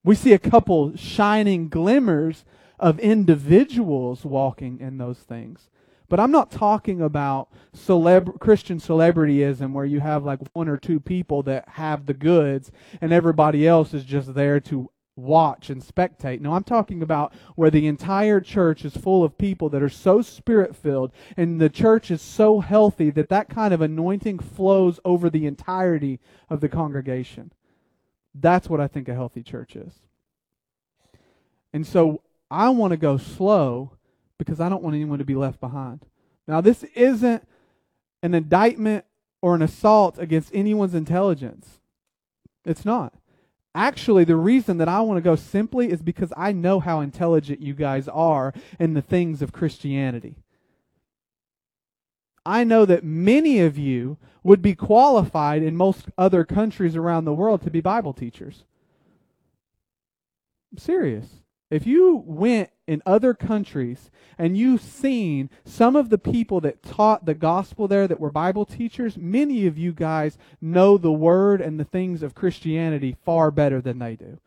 We 0.02 0.16
see 0.16 0.32
a 0.32 0.40
couple 0.40 0.96
shining 0.96 1.68
glimmers 1.68 2.44
of 2.82 2.98
individuals 2.98 4.24
walking 4.24 4.80
in 4.80 4.98
those 4.98 5.20
things. 5.20 5.70
But 6.08 6.20
I'm 6.20 6.32
not 6.32 6.50
talking 6.50 7.00
about 7.00 7.48
celeb- 7.74 8.38
Christian 8.40 8.78
celebrityism 8.78 9.72
where 9.72 9.86
you 9.86 10.00
have 10.00 10.24
like 10.24 10.40
one 10.52 10.68
or 10.68 10.76
two 10.76 11.00
people 11.00 11.42
that 11.44 11.66
have 11.70 12.04
the 12.04 12.12
goods 12.12 12.70
and 13.00 13.12
everybody 13.12 13.66
else 13.66 13.94
is 13.94 14.04
just 14.04 14.34
there 14.34 14.60
to 14.60 14.90
watch 15.14 15.70
and 15.70 15.80
spectate. 15.80 16.40
No, 16.40 16.54
I'm 16.54 16.64
talking 16.64 17.02
about 17.02 17.32
where 17.54 17.70
the 17.70 17.86
entire 17.86 18.40
church 18.40 18.84
is 18.84 18.96
full 18.96 19.22
of 19.22 19.38
people 19.38 19.68
that 19.70 19.82
are 19.82 19.88
so 19.88 20.20
spirit 20.20 20.74
filled 20.74 21.12
and 21.36 21.60
the 21.60 21.70
church 21.70 22.10
is 22.10 22.20
so 22.20 22.60
healthy 22.60 23.10
that 23.10 23.28
that 23.28 23.48
kind 23.48 23.72
of 23.72 23.80
anointing 23.80 24.40
flows 24.40 24.98
over 25.04 25.30
the 25.30 25.46
entirety 25.46 26.18
of 26.50 26.60
the 26.60 26.68
congregation. 26.68 27.52
That's 28.34 28.68
what 28.68 28.80
I 28.80 28.88
think 28.88 29.08
a 29.08 29.14
healthy 29.14 29.42
church 29.42 29.76
is. 29.76 29.92
And 31.72 31.86
so 31.86 32.22
I 32.52 32.68
want 32.68 32.90
to 32.90 32.96
go 32.96 33.16
slow 33.16 33.92
because 34.38 34.60
I 34.60 34.68
don't 34.68 34.82
want 34.82 34.94
anyone 34.94 35.18
to 35.18 35.24
be 35.24 35.34
left 35.34 35.58
behind. 35.58 36.04
Now, 36.46 36.60
this 36.60 36.82
isn't 36.94 37.46
an 38.22 38.34
indictment 38.34 39.04
or 39.40 39.54
an 39.54 39.62
assault 39.62 40.18
against 40.18 40.54
anyone's 40.54 40.94
intelligence. 40.94 41.80
It's 42.64 42.84
not. 42.84 43.14
Actually, 43.74 44.24
the 44.24 44.36
reason 44.36 44.76
that 44.78 44.88
I 44.88 45.00
want 45.00 45.16
to 45.16 45.22
go 45.22 45.34
simply 45.34 45.90
is 45.90 46.02
because 46.02 46.32
I 46.36 46.52
know 46.52 46.78
how 46.78 47.00
intelligent 47.00 47.62
you 47.62 47.72
guys 47.72 48.06
are 48.06 48.52
in 48.78 48.94
the 48.94 49.02
things 49.02 49.40
of 49.40 49.52
Christianity. 49.52 50.36
I 52.44 52.64
know 52.64 52.84
that 52.84 53.04
many 53.04 53.60
of 53.60 53.78
you 53.78 54.18
would 54.42 54.60
be 54.60 54.74
qualified 54.74 55.62
in 55.62 55.76
most 55.76 56.06
other 56.18 56.44
countries 56.44 56.96
around 56.96 57.24
the 57.24 57.32
world 57.32 57.62
to 57.62 57.70
be 57.70 57.80
Bible 57.80 58.12
teachers. 58.12 58.64
I'm 60.70 60.78
serious. 60.78 61.41
If 61.72 61.86
you 61.86 62.22
went 62.26 62.68
in 62.86 63.00
other 63.06 63.32
countries 63.32 64.10
and 64.36 64.58
you've 64.58 64.82
seen 64.82 65.48
some 65.64 65.96
of 65.96 66.10
the 66.10 66.18
people 66.18 66.60
that 66.60 66.82
taught 66.82 67.24
the 67.24 67.32
gospel 67.32 67.88
there 67.88 68.06
that 68.06 68.20
were 68.20 68.30
Bible 68.30 68.66
teachers, 68.66 69.16
many 69.16 69.66
of 69.66 69.78
you 69.78 69.92
guys 69.92 70.36
know 70.60 70.98
the 70.98 71.10
word 71.10 71.62
and 71.62 71.80
the 71.80 71.84
things 71.84 72.22
of 72.22 72.34
Christianity 72.34 73.16
far 73.24 73.50
better 73.50 73.80
than 73.80 74.00
they 74.00 74.16
do. 74.16 74.38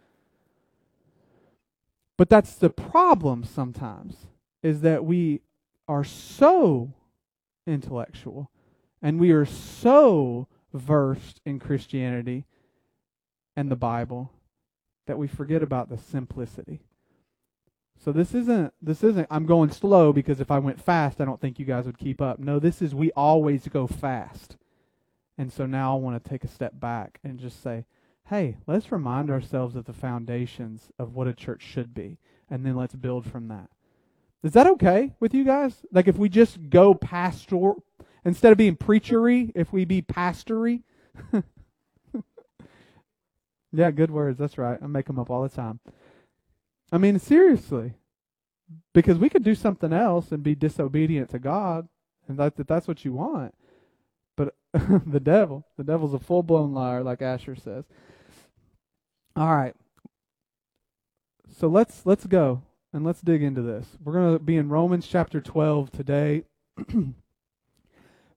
But 2.16 2.30
that's 2.30 2.54
the 2.54 2.70
problem 2.70 3.44
sometimes, 3.44 4.28
is 4.62 4.82
that 4.82 5.04
we 5.04 5.42
are 5.88 6.04
so 6.04 6.94
intellectual 7.66 8.52
and 9.02 9.20
we 9.20 9.32
are 9.32 9.46
so 9.46 10.48
versed 10.72 11.42
in 11.44 11.58
Christianity 11.58 12.46
and 13.56 13.72
the 13.72 13.76
Bible 13.76 14.32
that 15.08 15.18
we 15.18 15.28
forget 15.28 15.64
about 15.64 15.90
the 15.90 15.98
simplicity. 15.98 16.82
So 18.04 18.12
this 18.12 18.36
isn't 18.36 18.74
this 18.82 19.04
isn't 19.04 19.28
I'm 19.32 19.46
going 19.46 19.72
slow 19.72 20.14
because 20.14 20.40
if 20.40 20.52
I 20.52 20.60
went 20.60 20.82
fast 20.82 21.20
I 21.20 21.26
don't 21.26 21.42
think 21.42 21.60
you 21.60 21.66
guys 21.66 21.86
would 21.86 21.98
keep 21.98 22.22
up. 22.22 22.40
No, 22.40 22.60
this 22.60 22.82
is 22.82 22.94
we 22.94 23.12
always 23.12 23.68
go 23.68 23.88
fast. 23.88 24.58
And 25.38 25.52
so 25.52 25.66
now 25.66 25.96
I 25.96 26.00
want 26.00 26.24
to 26.24 26.30
take 26.30 26.44
a 26.44 26.50
step 26.50 26.80
back 26.80 27.20
and 27.24 27.40
just 27.40 27.62
say, 27.62 27.86
"Hey, 28.26 28.58
let's 28.68 28.92
remind 28.92 29.30
ourselves 29.30 29.76
of 29.76 29.86
the 29.86 29.94
foundations 29.94 30.92
of 31.00 31.16
what 31.16 31.28
a 31.28 31.34
church 31.34 31.62
should 31.62 31.94
be 31.94 32.18
and 32.50 32.66
then 32.66 32.76
let's 32.76 32.96
build 32.96 33.26
from 33.26 33.48
that." 33.48 33.70
Is 34.44 34.54
that 34.54 34.68
okay 34.68 35.14
with 35.20 35.34
you 35.34 35.44
guys? 35.44 35.86
Like 35.92 36.08
if 36.08 36.18
we 36.18 36.30
just 36.30 36.70
go 36.70 36.94
pastor 36.94 37.74
instead 38.24 38.52
of 38.52 38.58
being 38.58 38.76
preachery, 38.76 39.52
if 39.56 39.74
we 39.74 39.86
be 39.86 40.04
pastory? 40.04 40.84
yeah, 43.72 43.90
good 43.90 44.12
words. 44.12 44.38
That's 44.38 44.60
right. 44.60 44.78
I 44.82 44.86
make 44.86 45.08
them 45.08 45.18
up 45.18 45.32
all 45.32 45.42
the 45.42 45.50
time. 45.50 45.80
I 46.96 46.98
mean, 46.98 47.20
seriously. 47.20 47.94
Because 48.94 49.18
we 49.18 49.30
could 49.30 49.44
do 49.44 49.54
something 49.54 49.92
else 49.92 50.32
and 50.32 50.42
be 50.42 50.56
disobedient 50.56 51.30
to 51.32 51.40
God, 51.40 51.90
and 52.28 52.40
that, 52.40 52.56
that 52.56 52.70
that's 52.70 52.88
what 52.88 53.04
you 53.04 53.12
want. 53.12 53.54
But 54.38 54.56
the 55.06 55.20
devil, 55.20 55.66
the 55.78 55.84
devil's 55.84 56.14
a 56.14 56.20
full 56.20 56.42
blown 56.42 56.74
liar, 56.74 57.04
like 57.04 57.22
Asher 57.22 57.58
says. 57.58 57.84
All 59.36 59.54
right. 59.54 59.76
So 61.60 61.68
let's 61.68 62.06
let's 62.06 62.26
go 62.26 62.64
and 62.94 63.06
let's 63.06 63.20
dig 63.20 63.44
into 63.44 63.62
this. 63.62 63.98
We're 64.02 64.14
going 64.14 64.34
to 64.34 64.40
be 64.40 64.56
in 64.56 64.70
Romans 64.70 65.06
chapter 65.06 65.42
12 65.42 65.92
today. 65.92 66.44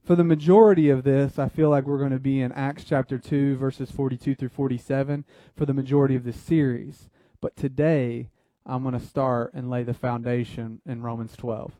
For 0.04 0.16
the 0.16 0.24
majority 0.24 0.90
of 0.90 1.04
this, 1.04 1.38
I 1.38 1.48
feel 1.48 1.70
like 1.70 1.84
we're 1.84 1.98
going 1.98 2.10
to 2.10 2.18
be 2.18 2.40
in 2.40 2.50
Acts 2.52 2.82
chapter 2.82 3.18
2, 3.18 3.56
verses 3.56 3.92
42 3.92 4.34
through 4.34 4.48
47 4.48 5.24
for 5.54 5.66
the 5.66 5.74
majority 5.74 6.16
of 6.16 6.24
this 6.24 6.40
series. 6.40 7.10
But 7.40 7.56
today, 7.56 8.30
I'm 8.68 8.82
going 8.82 8.98
to 8.98 9.04
start 9.04 9.54
and 9.54 9.70
lay 9.70 9.82
the 9.82 9.94
foundation 9.94 10.80
in 10.86 11.02
Romans 11.02 11.34
12. 11.36 11.72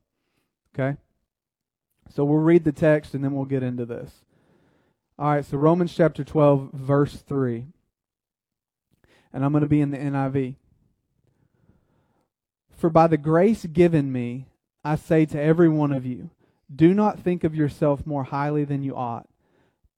Okay? 0.74 0.96
So 2.14 2.24
we'll 2.24 2.38
read 2.38 2.64
the 2.64 2.72
text 2.72 3.14
and 3.14 3.22
then 3.22 3.34
we'll 3.34 3.44
get 3.44 3.62
into 3.62 3.84
this. 3.84 4.24
All 5.18 5.30
right, 5.30 5.44
so 5.44 5.58
Romans 5.58 5.94
chapter 5.94 6.24
12, 6.24 6.70
verse 6.72 7.16
3. 7.16 7.66
And 9.32 9.44
I'm 9.44 9.52
going 9.52 9.62
to 9.62 9.68
be 9.68 9.80
in 9.80 9.90
the 9.90 9.98
NIV. 9.98 10.54
For 12.70 12.88
by 12.88 13.08
the 13.08 13.16
grace 13.18 13.66
given 13.66 14.10
me, 14.10 14.46
I 14.84 14.96
say 14.96 15.26
to 15.26 15.40
every 15.40 15.68
one 15.68 15.92
of 15.92 16.06
you, 16.06 16.30
do 16.74 16.94
not 16.94 17.18
think 17.18 17.44
of 17.44 17.54
yourself 17.54 18.06
more 18.06 18.24
highly 18.24 18.64
than 18.64 18.82
you 18.82 18.94
ought, 18.96 19.28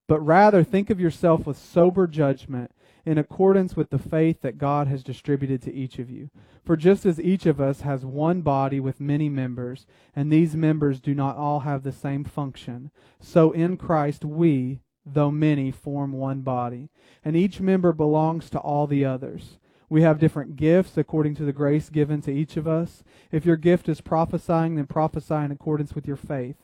but 0.09 0.21
rather 0.21 0.65
think 0.65 0.91
of 0.91 0.99
yourself 0.99 1.47
with 1.47 1.59
sober 1.59 2.07
judgment 2.07 2.73
in 3.05 3.19
accordance 3.19 3.77
with 3.77 3.91
the 3.91 3.99
faith 3.99 4.41
that 4.43 4.59
God 4.59 4.87
has 4.87 5.03
distributed 5.03 5.63
to 5.63 5.73
each 5.73 5.99
of 5.99 6.11
you. 6.11 6.31
For 6.65 6.77
just 6.77 7.07
as 7.07 7.21
each 7.21 7.47
of 7.47 7.61
us 7.61 7.81
has 7.81 8.05
one 8.05 8.43
body 8.43 8.81
with 8.81 9.01
many 9.01 9.29
members, 9.29 9.87
and 10.15 10.31
these 10.31 10.55
members 10.55 11.01
do 11.01 11.15
not 11.15 11.37
all 11.37 11.61
have 11.61 11.83
the 11.83 11.93
same 11.93 12.25
function, 12.25 12.91
so 13.19 13.53
in 13.53 13.77
Christ 13.77 14.25
we, 14.25 14.81
though 15.05 15.31
many, 15.31 15.71
form 15.71 16.13
one 16.13 16.43
body, 16.43 16.91
and 17.25 17.37
each 17.37 17.61
member 17.61 17.93
belongs 17.93 18.51
to 18.51 18.59
all 18.59 18.87
the 18.87 19.05
others. 19.05 19.59
We 19.89 20.03
have 20.03 20.21
different 20.21 20.55
gifts 20.55 20.97
according 20.97 21.35
to 21.37 21.45
the 21.45 21.53
grace 21.53 21.91
given 21.91 22.21
to 22.23 22.33
each 22.33 22.57
of 22.57 22.69
us. 22.69 23.03
If 23.33 23.45
your 23.45 23.57
gift 23.57 23.89
is 23.89 24.01
prophesying, 24.01 24.77
then 24.77 24.87
prophesy 24.87 25.35
in 25.35 25.51
accordance 25.51 25.95
with 25.95 26.07
your 26.07 26.17
faith. 26.17 26.57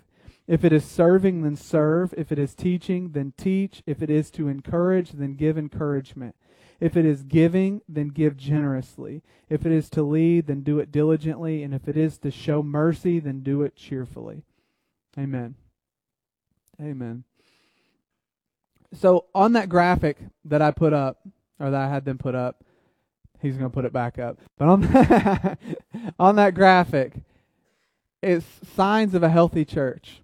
If 0.47 0.65
it 0.65 0.73
is 0.73 0.85
serving, 0.85 1.43
then 1.43 1.57
serve. 1.57 2.15
If 2.17 2.31
it 2.31 2.39
is 2.39 2.55
teaching, 2.55 3.11
then 3.11 3.33
teach. 3.37 3.83
If 3.85 4.01
it 4.01 4.11
is 4.11 4.31
to 4.33 4.49
encourage, 4.49 5.13
then 5.13 5.35
give 5.35 5.59
encouragement. 5.59 6.37
If 6.79 6.97
it 6.97 7.05
is 7.05 7.23
giving, 7.23 7.81
then 7.89 8.09
give 8.09 8.37
generously. 8.37 9.23
If 9.49 9.67
it 9.67 9.73
is 9.73 9.89
to 9.91 10.03
lead, 10.03 10.47
then 10.47 10.61
do 10.61 10.79
it 10.79 10.93
diligently. 10.93 11.63
And 11.63 11.75
if 11.75 11.89
it 11.89 11.97
is 11.97 12.19
to 12.19 12.31
show 12.31 12.63
mercy, 12.63 13.19
then 13.19 13.41
do 13.41 13.63
it 13.63 13.75
cheerfully. 13.75 14.45
Amen. 15.19 15.55
Amen. 16.81 17.25
So 18.93 19.25
on 19.35 19.55
that 19.55 19.69
graphic 19.69 20.19
that 20.45 20.63
I 20.63 20.71
put 20.71 20.93
up, 20.93 21.27
or 21.59 21.71
that 21.71 21.81
I 21.81 21.89
had 21.89 22.05
them 22.05 22.19
put 22.19 22.35
up, 22.35 22.63
he's 23.41 23.57
going 23.57 23.71
to 23.71 23.75
put 23.75 23.87
it 23.87 23.93
back 23.93 24.19
up. 24.19 24.39
But 24.59 24.69
on 24.69 24.81
that, 24.93 25.59
on 26.19 26.37
that 26.37 26.55
graphic, 26.55 27.15
it's 28.23 28.47
signs 28.75 29.15
of 29.15 29.23
a 29.23 29.29
healthy 29.29 29.65
church 29.65 30.21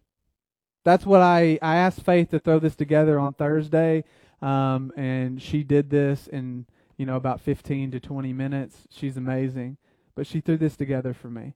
that's 0.84 1.06
what 1.06 1.20
I 1.20 1.58
I 1.62 1.76
asked 1.76 2.02
Faith 2.02 2.30
to 2.30 2.38
throw 2.38 2.58
this 2.58 2.76
together 2.76 3.18
on 3.18 3.34
Thursday, 3.34 4.04
um, 4.40 4.92
and 4.96 5.40
she 5.40 5.62
did 5.62 5.90
this 5.90 6.26
in 6.26 6.66
you 6.96 7.06
know 7.06 7.16
about 7.16 7.40
15 7.40 7.92
to 7.92 8.00
20 8.00 8.32
minutes. 8.32 8.86
She's 8.90 9.16
amazing, 9.16 9.76
but 10.14 10.26
she 10.26 10.40
threw 10.40 10.56
this 10.56 10.76
together 10.76 11.14
for 11.14 11.28
me. 11.28 11.54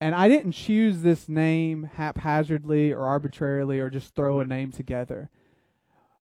And 0.00 0.16
I 0.16 0.28
didn't 0.28 0.52
choose 0.52 1.02
this 1.02 1.28
name 1.28 1.88
haphazardly 1.94 2.92
or 2.92 3.06
arbitrarily 3.06 3.78
or 3.78 3.88
just 3.88 4.16
throw 4.16 4.40
a 4.40 4.44
name 4.44 4.72
together. 4.72 5.30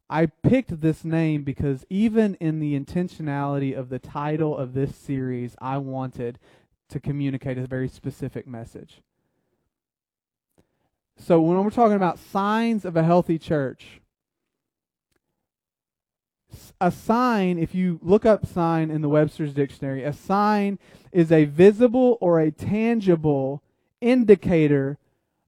I 0.07 0.27
picked 0.27 0.81
this 0.81 1.03
name 1.03 1.43
because 1.43 1.86
even 1.89 2.36
in 2.36 2.60
the 2.60 2.79
intentionality 2.79 3.75
of 3.75 3.89
the 3.89 3.98
title 3.98 4.55
of 4.55 4.74
this 4.74 4.95
series, 4.95 5.55
I 5.60 5.77
wanted 5.77 6.38
to 6.89 7.00
communicate 7.00 7.57
a 7.57 7.65
very 7.65 7.88
specific 7.88 8.45
message. 8.45 9.01
So 11.18 11.39
when 11.41 11.63
we're 11.63 11.70
talking 11.70 11.96
about 11.96 12.20
signs 12.20 12.84
of 12.86 12.96
a 12.96 13.03
healthy 13.03 13.38
church, 13.38 14.01
a 16.80 16.91
sign, 16.91 17.60
if 17.60 17.75
you 17.75 18.00
look 18.01 18.25
up 18.25 18.46
sign 18.46 18.89
in 18.89 19.01
the 19.01 19.10
Webster's 19.10 19.53
dictionary, 19.53 20.03
a 20.03 20.13
sign 20.13 20.80
is 21.12 21.32
a 21.32 21.46
visible 21.46 22.18
or 22.20 22.39
a 22.39 22.51
tangible 22.51 23.62
indicator 24.01 24.98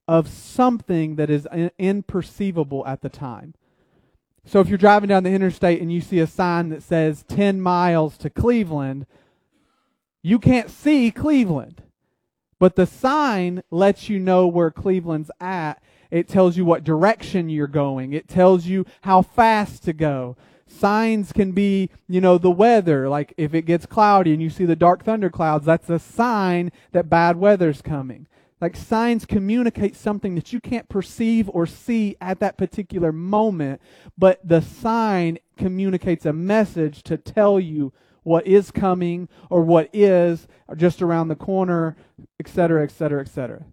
of 0.06 0.28
something 0.28 1.16
that 1.16 1.30
is 1.30 1.46
imperceivable 1.78 2.86
at 2.86 3.00
the 3.00 3.08
time. 3.08 3.54
So 4.44 4.60
if 4.60 4.68
you're 4.68 4.78
driving 4.78 5.08
down 5.08 5.22
the 5.22 5.30
interstate 5.30 5.80
and 5.80 5.92
you 5.92 6.00
see 6.00 6.20
a 6.20 6.26
sign 6.26 6.68
that 6.68 6.82
says 6.82 7.24
10 7.28 7.60
miles 7.60 8.18
to 8.18 8.30
Cleveland, 8.30 9.06
you 10.22 10.38
can't 10.38 10.70
see 10.70 11.10
Cleveland. 11.10 11.82
But 12.64 12.76
the 12.76 12.86
sign 12.86 13.62
lets 13.70 14.08
you 14.08 14.18
know 14.18 14.46
where 14.46 14.70
Cleveland's 14.70 15.30
at. 15.38 15.82
It 16.10 16.28
tells 16.28 16.56
you 16.56 16.64
what 16.64 16.82
direction 16.82 17.50
you're 17.50 17.66
going. 17.66 18.14
It 18.14 18.26
tells 18.26 18.64
you 18.64 18.86
how 19.02 19.20
fast 19.20 19.84
to 19.84 19.92
go. 19.92 20.38
Signs 20.66 21.30
can 21.30 21.52
be, 21.52 21.90
you 22.08 22.22
know, 22.22 22.38
the 22.38 22.50
weather. 22.50 23.06
Like 23.06 23.34
if 23.36 23.52
it 23.52 23.66
gets 23.66 23.84
cloudy 23.84 24.32
and 24.32 24.40
you 24.40 24.48
see 24.48 24.64
the 24.64 24.76
dark 24.76 25.04
thunder 25.04 25.28
clouds, 25.28 25.66
that's 25.66 25.90
a 25.90 25.98
sign 25.98 26.72
that 26.92 27.10
bad 27.10 27.36
weather's 27.36 27.82
coming. 27.82 28.28
Like 28.62 28.76
signs 28.76 29.26
communicate 29.26 29.94
something 29.94 30.34
that 30.34 30.54
you 30.54 30.58
can't 30.58 30.88
perceive 30.88 31.50
or 31.50 31.66
see 31.66 32.16
at 32.18 32.40
that 32.40 32.56
particular 32.56 33.12
moment, 33.12 33.82
but 34.16 34.40
the 34.42 34.62
sign 34.62 35.38
communicates 35.58 36.24
a 36.24 36.32
message 36.32 37.02
to 37.02 37.18
tell 37.18 37.60
you 37.60 37.92
what 38.24 38.46
is 38.46 38.70
coming 38.70 39.28
or 39.48 39.62
what 39.62 39.88
is 39.92 40.48
just 40.76 41.00
around 41.00 41.28
the 41.28 41.36
corner, 41.36 41.96
etc., 42.40 42.82
etc., 42.82 43.20
etc. 43.20 43.64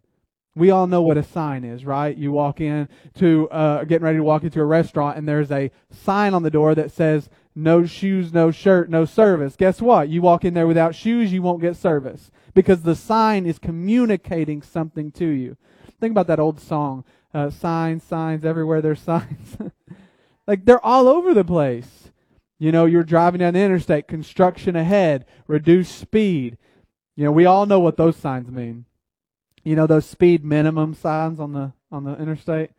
We 0.53 0.69
all 0.69 0.85
know 0.85 1.01
what 1.01 1.17
a 1.17 1.23
sign 1.23 1.63
is, 1.63 1.85
right? 1.85 2.15
You 2.15 2.33
walk 2.33 2.59
in 2.59 2.89
to 3.15 3.49
uh, 3.49 3.85
getting 3.85 4.03
ready 4.03 4.17
to 4.17 4.23
walk 4.23 4.43
into 4.43 4.59
a 4.59 4.65
restaurant, 4.65 5.17
and 5.17 5.27
there's 5.27 5.51
a 5.51 5.71
sign 5.89 6.33
on 6.33 6.43
the 6.43 6.51
door 6.51 6.75
that 6.75 6.91
says 6.91 7.29
"No 7.55 7.85
shoes, 7.85 8.33
no 8.33 8.51
shirt, 8.51 8.89
no 8.89 9.05
service." 9.05 9.55
Guess 9.55 9.81
what? 9.81 10.09
You 10.09 10.21
walk 10.21 10.43
in 10.43 10.53
there 10.53 10.67
without 10.67 10.93
shoes, 10.93 11.31
you 11.31 11.41
won't 11.41 11.61
get 11.61 11.77
service 11.77 12.29
because 12.53 12.81
the 12.81 12.95
sign 12.95 13.45
is 13.45 13.59
communicating 13.59 14.61
something 14.61 15.11
to 15.13 15.25
you. 15.25 15.55
Think 16.01 16.11
about 16.11 16.27
that 16.27 16.39
old 16.39 16.59
song, 16.59 17.05
uh, 17.33 17.49
signs, 17.49 18.03
signs, 18.03 18.43
everywhere 18.43 18.81
there's 18.81 18.99
signs. 19.01 19.55
like 20.47 20.65
they're 20.65 20.85
all 20.85 21.07
over 21.07 21.33
the 21.33 21.45
place. 21.45 22.00
You 22.61 22.71
know, 22.71 22.85
you're 22.85 23.01
driving 23.01 23.39
down 23.39 23.55
the 23.55 23.59
interstate, 23.59 24.07
construction 24.07 24.75
ahead, 24.75 25.25
reduce 25.47 25.89
speed. 25.89 26.59
You 27.15 27.25
know, 27.25 27.31
we 27.31 27.47
all 27.47 27.65
know 27.65 27.79
what 27.79 27.97
those 27.97 28.15
signs 28.15 28.51
mean. 28.51 28.85
You 29.63 29.75
know 29.75 29.87
those 29.87 30.05
speed 30.05 30.45
minimum 30.45 30.93
signs 30.93 31.39
on 31.39 31.53
the 31.53 31.73
on 31.91 32.03
the 32.03 32.15
interstate? 32.17 32.69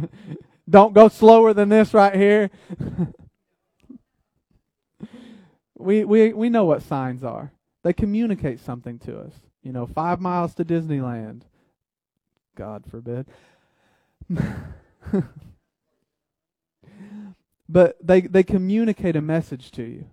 Don't 0.68 0.92
go 0.92 1.08
slower 1.08 1.54
than 1.54 1.70
this 1.70 1.94
right 1.94 2.14
here. 2.14 2.50
we 5.78 6.04
we 6.04 6.34
we 6.34 6.50
know 6.50 6.66
what 6.66 6.82
signs 6.82 7.24
are. 7.24 7.52
They 7.84 7.94
communicate 7.94 8.60
something 8.60 8.98
to 8.98 9.18
us. 9.18 9.32
You 9.62 9.72
know, 9.72 9.86
five 9.86 10.20
miles 10.20 10.54
to 10.56 10.64
Disneyland. 10.64 11.40
God 12.54 12.84
forbid. 12.90 13.24
but 17.68 17.96
they, 18.04 18.20
they 18.20 18.42
communicate 18.42 19.16
a 19.16 19.20
message 19.20 19.70
to 19.72 19.82
you. 19.82 20.06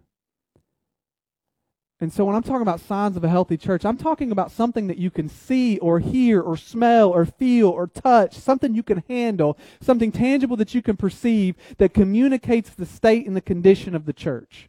And 2.04 2.12
so 2.12 2.26
when 2.26 2.36
I'm 2.36 2.44
talking 2.44 2.64
about 2.64 2.82
signs 2.82 3.16
of 3.16 3.24
a 3.24 3.30
healthy 3.30 3.56
church, 3.56 3.86
I'm 3.86 3.96
talking 3.96 4.30
about 4.30 4.52
something 4.52 4.88
that 4.88 4.98
you 4.98 5.10
can 5.10 5.30
see 5.30 5.78
or 5.78 6.00
hear 6.00 6.42
or 6.42 6.58
smell 6.58 7.10
or 7.10 7.26
feel 7.26 7.70
or 7.70 7.88
touch, 7.88 8.38
something 8.38 8.76
you 8.76 8.84
can 8.84 9.04
handle, 9.08 9.58
something 9.80 10.12
tangible 10.12 10.58
that 10.58 10.76
you 10.76 10.82
can 10.82 10.98
perceive 10.98 11.56
that 11.78 11.94
communicates 11.94 12.72
the 12.72 12.86
state 12.86 13.26
and 13.26 13.38
the 13.38 13.42
condition 13.42 13.96
of 13.96 14.06
the 14.06 14.12
church. 14.12 14.68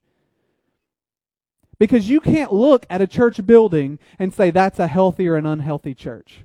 Because 1.76 2.08
you 2.08 2.20
can't 2.20 2.52
look 2.52 2.86
at 2.88 3.02
a 3.02 3.06
church 3.08 3.44
building 3.44 3.99
and 4.16 4.32
say 4.32 4.52
that's 4.52 4.78
a 4.78 4.86
healthy 4.86 5.26
or 5.26 5.34
an 5.34 5.44
unhealthy 5.44 5.92
church. 5.92 6.44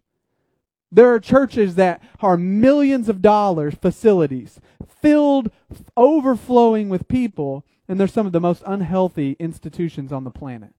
There 0.92 1.14
are 1.14 1.20
churches 1.20 1.76
that 1.76 2.02
are 2.20 2.38
millions 2.38 3.10
of 3.10 3.22
dollars 3.22 3.76
facilities, 3.76 4.60
filled, 4.88 5.52
overflowing 5.96 6.90
with 6.90 7.08
people, 7.08 7.64
and 7.88 8.00
they're 8.00 8.08
some 8.08 8.26
of 8.26 8.32
the 8.32 8.40
most 8.40 8.64
unhealthy 8.66 9.36
institutions 9.40 10.12
on 10.12 10.24
the 10.24 10.32
planet. 10.32 10.74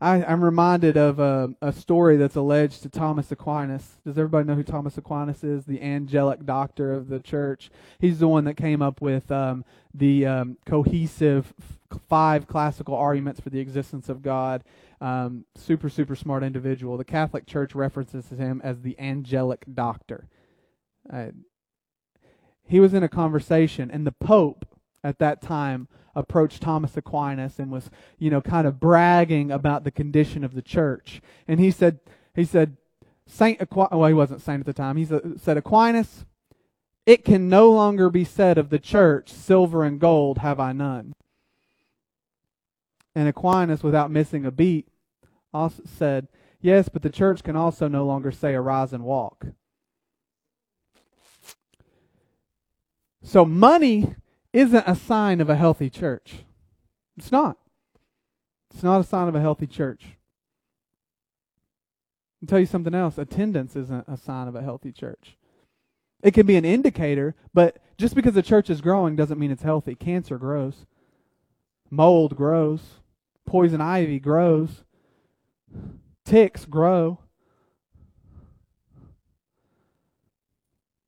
I, 0.00 0.16
am 0.30 0.44
reminded 0.44 0.96
of 0.98 1.18
a, 1.18 1.54
a, 1.62 1.72
story 1.72 2.18
that's 2.18 2.36
alleged 2.36 2.82
to 2.82 2.90
Thomas 2.90 3.32
Aquinas. 3.32 3.94
Does 4.04 4.18
everybody 4.18 4.46
know 4.46 4.54
who 4.54 4.62
Thomas 4.62 4.98
Aquinas 4.98 5.42
is? 5.42 5.64
The 5.64 5.80
angelic 5.80 6.44
doctor 6.44 6.92
of 6.92 7.08
the 7.08 7.18
church. 7.18 7.70
He's 7.98 8.18
the 8.18 8.28
one 8.28 8.44
that 8.44 8.58
came 8.58 8.82
up 8.82 9.00
with 9.00 9.30
um, 9.32 9.64
the 9.94 10.26
um, 10.26 10.58
cohesive 10.66 11.54
five 12.08 12.46
classical 12.46 12.94
arguments 12.94 13.40
for 13.40 13.48
the 13.48 13.60
existence 13.60 14.10
of 14.10 14.22
God. 14.22 14.64
Um, 15.00 15.44
super, 15.54 15.88
super 15.88 16.16
smart 16.16 16.42
individual. 16.42 16.96
The 16.96 17.04
Catholic 17.04 17.46
Church 17.46 17.74
references 17.74 18.30
him 18.30 18.60
as 18.64 18.80
the 18.80 18.98
angelic 18.98 19.64
doctor. 19.72 20.28
Uh, 21.12 21.26
he 22.66 22.80
was 22.80 22.94
in 22.94 23.02
a 23.02 23.08
conversation, 23.08 23.90
and 23.90 24.06
the 24.06 24.12
Pope 24.12 24.66
at 25.04 25.18
that 25.18 25.42
time 25.42 25.88
approached 26.14 26.62
Thomas 26.62 26.96
Aquinas 26.96 27.58
and 27.58 27.70
was, 27.70 27.90
you 28.18 28.30
know, 28.30 28.40
kind 28.40 28.66
of 28.66 28.80
bragging 28.80 29.50
about 29.50 29.84
the 29.84 29.90
condition 29.90 30.42
of 30.42 30.54
the 30.54 30.62
church. 30.62 31.20
And 31.46 31.60
he 31.60 31.70
said, 31.70 32.00
he 32.34 32.44
said, 32.44 32.76
Saint 33.26 33.60
Aquinas, 33.60 33.90
well, 33.92 34.08
he 34.08 34.14
wasn't 34.14 34.40
saint 34.40 34.60
at 34.60 34.66
the 34.66 34.72
time. 34.72 34.96
He 34.96 35.04
said, 35.04 35.56
Aquinas, 35.56 36.24
it 37.04 37.24
can 37.24 37.48
no 37.48 37.70
longer 37.70 38.08
be 38.08 38.24
said 38.24 38.56
of 38.56 38.70
the 38.70 38.78
church, 38.78 39.30
silver 39.30 39.84
and 39.84 40.00
gold 40.00 40.38
have 40.38 40.58
I 40.58 40.72
none. 40.72 41.12
And 43.16 43.28
Aquinas, 43.28 43.82
without 43.82 44.10
missing 44.10 44.44
a 44.44 44.50
beat, 44.50 44.88
also 45.52 45.82
said, 45.86 46.28
Yes, 46.60 46.90
but 46.90 47.00
the 47.00 47.08
church 47.08 47.42
can 47.42 47.56
also 47.56 47.88
no 47.88 48.04
longer 48.04 48.30
say 48.30 48.54
arise 48.54 48.92
and 48.92 49.04
walk. 49.04 49.46
So 53.22 53.46
money 53.46 54.14
isn't 54.52 54.84
a 54.86 54.94
sign 54.94 55.40
of 55.40 55.48
a 55.48 55.56
healthy 55.56 55.88
church. 55.88 56.44
It's 57.16 57.32
not. 57.32 57.56
It's 58.72 58.82
not 58.82 59.00
a 59.00 59.04
sign 59.04 59.28
of 59.28 59.34
a 59.34 59.40
healthy 59.40 59.66
church. 59.66 60.04
I'll 62.42 62.48
tell 62.48 62.60
you 62.60 62.66
something 62.66 62.94
else. 62.94 63.16
Attendance 63.16 63.76
isn't 63.76 64.04
a 64.06 64.18
sign 64.18 64.46
of 64.46 64.54
a 64.54 64.62
healthy 64.62 64.92
church. 64.92 65.38
It 66.22 66.34
can 66.34 66.46
be 66.46 66.56
an 66.56 66.66
indicator, 66.66 67.34
but 67.54 67.78
just 67.96 68.14
because 68.14 68.34
the 68.34 68.42
church 68.42 68.68
is 68.68 68.82
growing 68.82 69.16
doesn't 69.16 69.38
mean 69.38 69.50
it's 69.50 69.62
healthy. 69.62 69.94
Cancer 69.94 70.36
grows, 70.36 70.84
mold 71.90 72.36
grows, 72.36 73.00
poison 73.46 73.80
ivy 73.80 74.18
grows, 74.18 74.82
ticks 76.24 76.64
grow. 76.64 77.20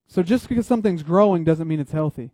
So 0.06 0.22
just 0.22 0.48
because 0.48 0.66
something's 0.66 1.02
growing 1.02 1.44
doesn't 1.44 1.68
mean 1.68 1.80
it's 1.80 1.92
healthy. 1.92 2.30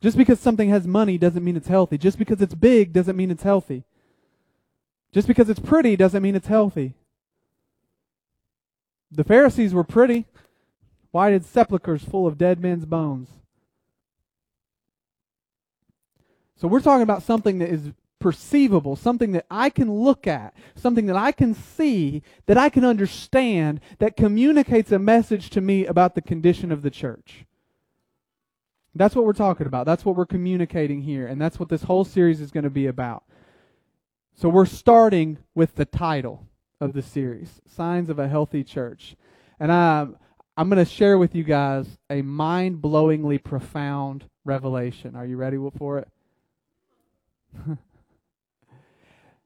Just 0.00 0.16
because 0.16 0.40
something 0.40 0.70
has 0.70 0.86
money 0.86 1.18
doesn't 1.18 1.44
mean 1.44 1.56
it's 1.56 1.68
healthy. 1.68 1.98
Just 1.98 2.18
because 2.18 2.40
it's 2.40 2.54
big 2.54 2.92
doesn't 2.92 3.16
mean 3.16 3.30
it's 3.30 3.42
healthy. 3.42 3.84
Just 5.12 5.28
because 5.28 5.50
it's 5.50 5.60
pretty 5.60 5.96
doesn't 5.96 6.22
mean 6.22 6.36
it's 6.36 6.46
healthy. 6.46 6.94
The 9.10 9.24
Pharisees 9.24 9.74
were 9.74 9.84
pretty. 9.84 10.26
whited 11.10 11.44
sepulchres 11.44 12.04
full 12.04 12.26
of 12.26 12.38
dead 12.38 12.60
men's 12.60 12.84
bones? 12.84 13.28
So 16.56 16.68
we're 16.68 16.80
talking 16.80 17.02
about 17.02 17.22
something 17.22 17.58
that 17.58 17.70
is 17.70 17.92
perceivable, 18.18 18.96
something 18.96 19.32
that 19.32 19.46
I 19.50 19.70
can 19.70 19.92
look 19.92 20.26
at, 20.26 20.54
something 20.74 21.06
that 21.06 21.16
I 21.16 21.32
can 21.32 21.54
see, 21.54 22.22
that 22.46 22.58
I 22.58 22.68
can 22.68 22.84
understand, 22.84 23.80
that 23.98 24.16
communicates 24.16 24.92
a 24.92 24.98
message 24.98 25.50
to 25.50 25.60
me 25.60 25.86
about 25.86 26.14
the 26.14 26.22
condition 26.22 26.72
of 26.72 26.82
the 26.82 26.90
church. 26.90 27.44
That's 28.94 29.14
what 29.14 29.24
we're 29.24 29.32
talking 29.32 29.66
about. 29.66 29.86
That's 29.86 30.04
what 30.04 30.16
we're 30.16 30.26
communicating 30.26 31.02
here. 31.02 31.26
And 31.26 31.40
that's 31.40 31.60
what 31.60 31.68
this 31.68 31.84
whole 31.84 32.04
series 32.04 32.40
is 32.40 32.50
going 32.50 32.64
to 32.64 32.70
be 32.70 32.86
about. 32.86 33.22
So 34.34 34.48
we're 34.48 34.66
starting 34.66 35.38
with 35.54 35.76
the 35.76 35.84
title 35.84 36.46
of 36.80 36.92
the 36.92 37.02
series 37.02 37.60
Signs 37.66 38.08
of 38.08 38.18
a 38.18 38.28
Healthy 38.28 38.64
Church. 38.64 39.16
And 39.60 39.72
I'm, 39.72 40.16
I'm 40.56 40.68
going 40.68 40.84
to 40.84 40.90
share 40.90 41.18
with 41.18 41.34
you 41.34 41.44
guys 41.44 41.98
a 42.10 42.22
mind 42.22 42.82
blowingly 42.82 43.42
profound 43.42 44.24
revelation. 44.44 45.14
Are 45.14 45.26
you 45.26 45.36
ready 45.36 45.58
for 45.76 45.98
it? 45.98 46.08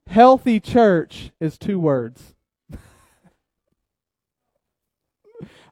Healthy 0.06 0.60
church 0.60 1.30
is 1.40 1.56
two 1.58 1.78
words. 1.78 2.34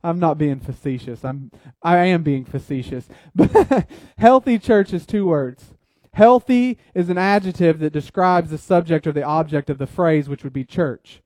I'm 0.03 0.19
not 0.19 0.39
being 0.39 0.61
facetious. 0.61 1.25
I'm 1.25 1.51
I 1.83 2.07
am 2.07 2.23
being 2.23 2.45
facetious. 2.45 3.09
But 3.35 3.87
healthy 4.19 4.59
church 4.59 4.93
is 4.93 5.05
two 5.07 5.27
words. 5.27 5.75
Healthy 6.13 6.79
is 6.95 7.09
an 7.09 7.19
adjective 7.19 7.79
that 7.79 7.93
describes 7.93 8.51
the 8.51 8.59
subject 8.59 9.07
or 9.07 9.13
the 9.13 9.23
object 9.23 9.71
of 9.71 9.79
the 9.79 9.87
phrase, 9.87 10.29
which 10.29 10.43
would 10.43 10.53
be 10.53 10.65
church. 10.65 11.23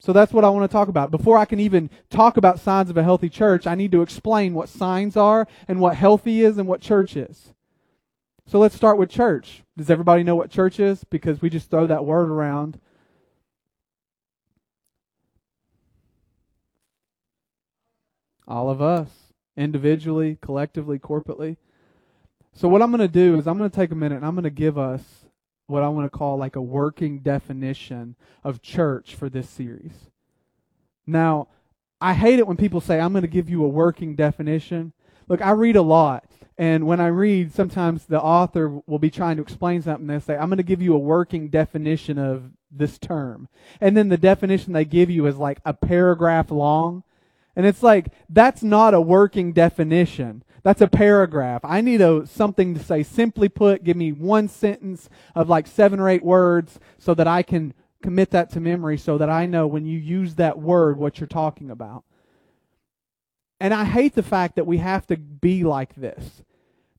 So 0.00 0.12
that's 0.12 0.32
what 0.32 0.44
I 0.44 0.50
want 0.50 0.70
to 0.70 0.72
talk 0.72 0.88
about. 0.88 1.10
Before 1.10 1.36
I 1.38 1.44
can 1.44 1.58
even 1.58 1.90
talk 2.08 2.36
about 2.36 2.60
signs 2.60 2.90
of 2.90 2.96
a 2.96 3.02
healthy 3.02 3.28
church, 3.28 3.66
I 3.66 3.74
need 3.74 3.90
to 3.92 4.02
explain 4.02 4.54
what 4.54 4.68
signs 4.68 5.16
are 5.16 5.48
and 5.66 5.80
what 5.80 5.96
healthy 5.96 6.42
is 6.42 6.58
and 6.58 6.68
what 6.68 6.80
church 6.80 7.16
is. 7.16 7.54
So 8.48 8.58
let's 8.58 8.74
start 8.74 8.96
with 8.96 9.10
church. 9.10 9.62
Does 9.76 9.90
everybody 9.90 10.22
know 10.22 10.34
what 10.34 10.50
church 10.50 10.80
is? 10.80 11.04
Because 11.04 11.42
we 11.42 11.50
just 11.50 11.70
throw 11.70 11.86
that 11.86 12.06
word 12.06 12.30
around. 12.30 12.80
All 18.46 18.70
of 18.70 18.80
us, 18.80 19.10
individually, 19.54 20.38
collectively, 20.40 20.98
corporately. 20.98 21.58
So 22.54 22.68
what 22.68 22.80
I'm 22.80 22.90
going 22.90 23.06
to 23.06 23.08
do 23.08 23.38
is 23.38 23.46
I'm 23.46 23.58
going 23.58 23.68
to 23.68 23.76
take 23.76 23.90
a 23.90 23.94
minute 23.94 24.16
and 24.16 24.24
I'm 24.24 24.34
going 24.34 24.44
to 24.44 24.50
give 24.50 24.78
us 24.78 25.02
what 25.66 25.82
I 25.82 25.88
want 25.88 26.10
to 26.10 26.18
call 26.18 26.38
like 26.38 26.56
a 26.56 26.62
working 26.62 27.18
definition 27.18 28.16
of 28.42 28.62
church 28.62 29.14
for 29.14 29.28
this 29.28 29.50
series. 29.50 30.08
Now, 31.06 31.48
I 32.00 32.14
hate 32.14 32.38
it 32.38 32.46
when 32.46 32.56
people 32.56 32.80
say, 32.80 32.98
I'm 32.98 33.12
going 33.12 33.20
to 33.20 33.28
give 33.28 33.50
you 33.50 33.62
a 33.62 33.68
working 33.68 34.16
definition. 34.16 34.94
Look, 35.28 35.42
I 35.42 35.50
read 35.50 35.76
a 35.76 35.82
lot. 35.82 36.24
And 36.58 36.88
when 36.88 37.00
I 37.00 37.06
read, 37.06 37.54
sometimes 37.54 38.06
the 38.06 38.20
author 38.20 38.82
will 38.86 38.98
be 38.98 39.10
trying 39.10 39.36
to 39.36 39.42
explain 39.42 39.80
something. 39.80 40.08
They 40.08 40.18
say, 40.18 40.36
I'm 40.36 40.48
going 40.48 40.56
to 40.56 40.64
give 40.64 40.82
you 40.82 40.92
a 40.94 40.98
working 40.98 41.48
definition 41.48 42.18
of 42.18 42.50
this 42.70 42.98
term. 42.98 43.48
And 43.80 43.96
then 43.96 44.08
the 44.08 44.16
definition 44.16 44.72
they 44.72 44.84
give 44.84 45.08
you 45.08 45.26
is 45.26 45.36
like 45.36 45.60
a 45.64 45.72
paragraph 45.72 46.50
long. 46.50 47.04
And 47.54 47.64
it's 47.64 47.82
like, 47.82 48.08
that's 48.28 48.62
not 48.62 48.92
a 48.92 49.00
working 49.00 49.52
definition. 49.52 50.42
That's 50.64 50.80
a 50.80 50.88
paragraph. 50.88 51.60
I 51.62 51.80
need 51.80 52.00
a, 52.00 52.26
something 52.26 52.74
to 52.74 52.82
say. 52.82 53.04
Simply 53.04 53.48
put, 53.48 53.84
give 53.84 53.96
me 53.96 54.10
one 54.10 54.48
sentence 54.48 55.08
of 55.36 55.48
like 55.48 55.68
seven 55.68 56.00
or 56.00 56.08
eight 56.08 56.24
words 56.24 56.80
so 56.98 57.14
that 57.14 57.28
I 57.28 57.42
can 57.42 57.72
commit 58.02 58.30
that 58.30 58.50
to 58.50 58.60
memory 58.60 58.98
so 58.98 59.18
that 59.18 59.30
I 59.30 59.46
know 59.46 59.66
when 59.66 59.86
you 59.86 59.98
use 59.98 60.34
that 60.34 60.58
word 60.58 60.98
what 60.98 61.20
you're 61.20 61.26
talking 61.26 61.70
about. 61.70 62.04
And 63.60 63.74
I 63.74 63.84
hate 63.84 64.14
the 64.14 64.22
fact 64.22 64.56
that 64.56 64.66
we 64.66 64.78
have 64.78 65.06
to 65.08 65.16
be 65.16 65.64
like 65.64 65.94
this, 65.96 66.42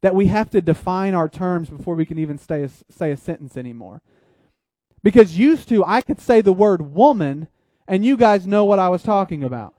that 0.02 0.16
we 0.16 0.28
have 0.28 0.50
to 0.52 0.62
define 0.62 1.14
our 1.14 1.30
terms 1.30 1.70
before 1.70 1.96
we 1.96 2.06
can 2.06 2.20
even 2.20 2.38
say 2.38 2.64
a, 2.64 2.70
say 2.92 3.12
a 3.12 3.18
sentence 3.18 3.58
anymore. 3.58 4.02
Because 5.04 5.38
used 5.38 5.70
to, 5.70 5.84
I 5.86 6.02
could 6.02 6.20
say 6.20 6.42
the 6.42 6.54
word 6.54 6.94
woman 6.94 7.48
and 7.88 8.06
you 8.06 8.18
guys 8.18 8.46
know 8.46 8.66
what 8.66 8.80
I 8.80 8.90
was 8.90 9.04
talking 9.04 9.44
about. 9.44 9.74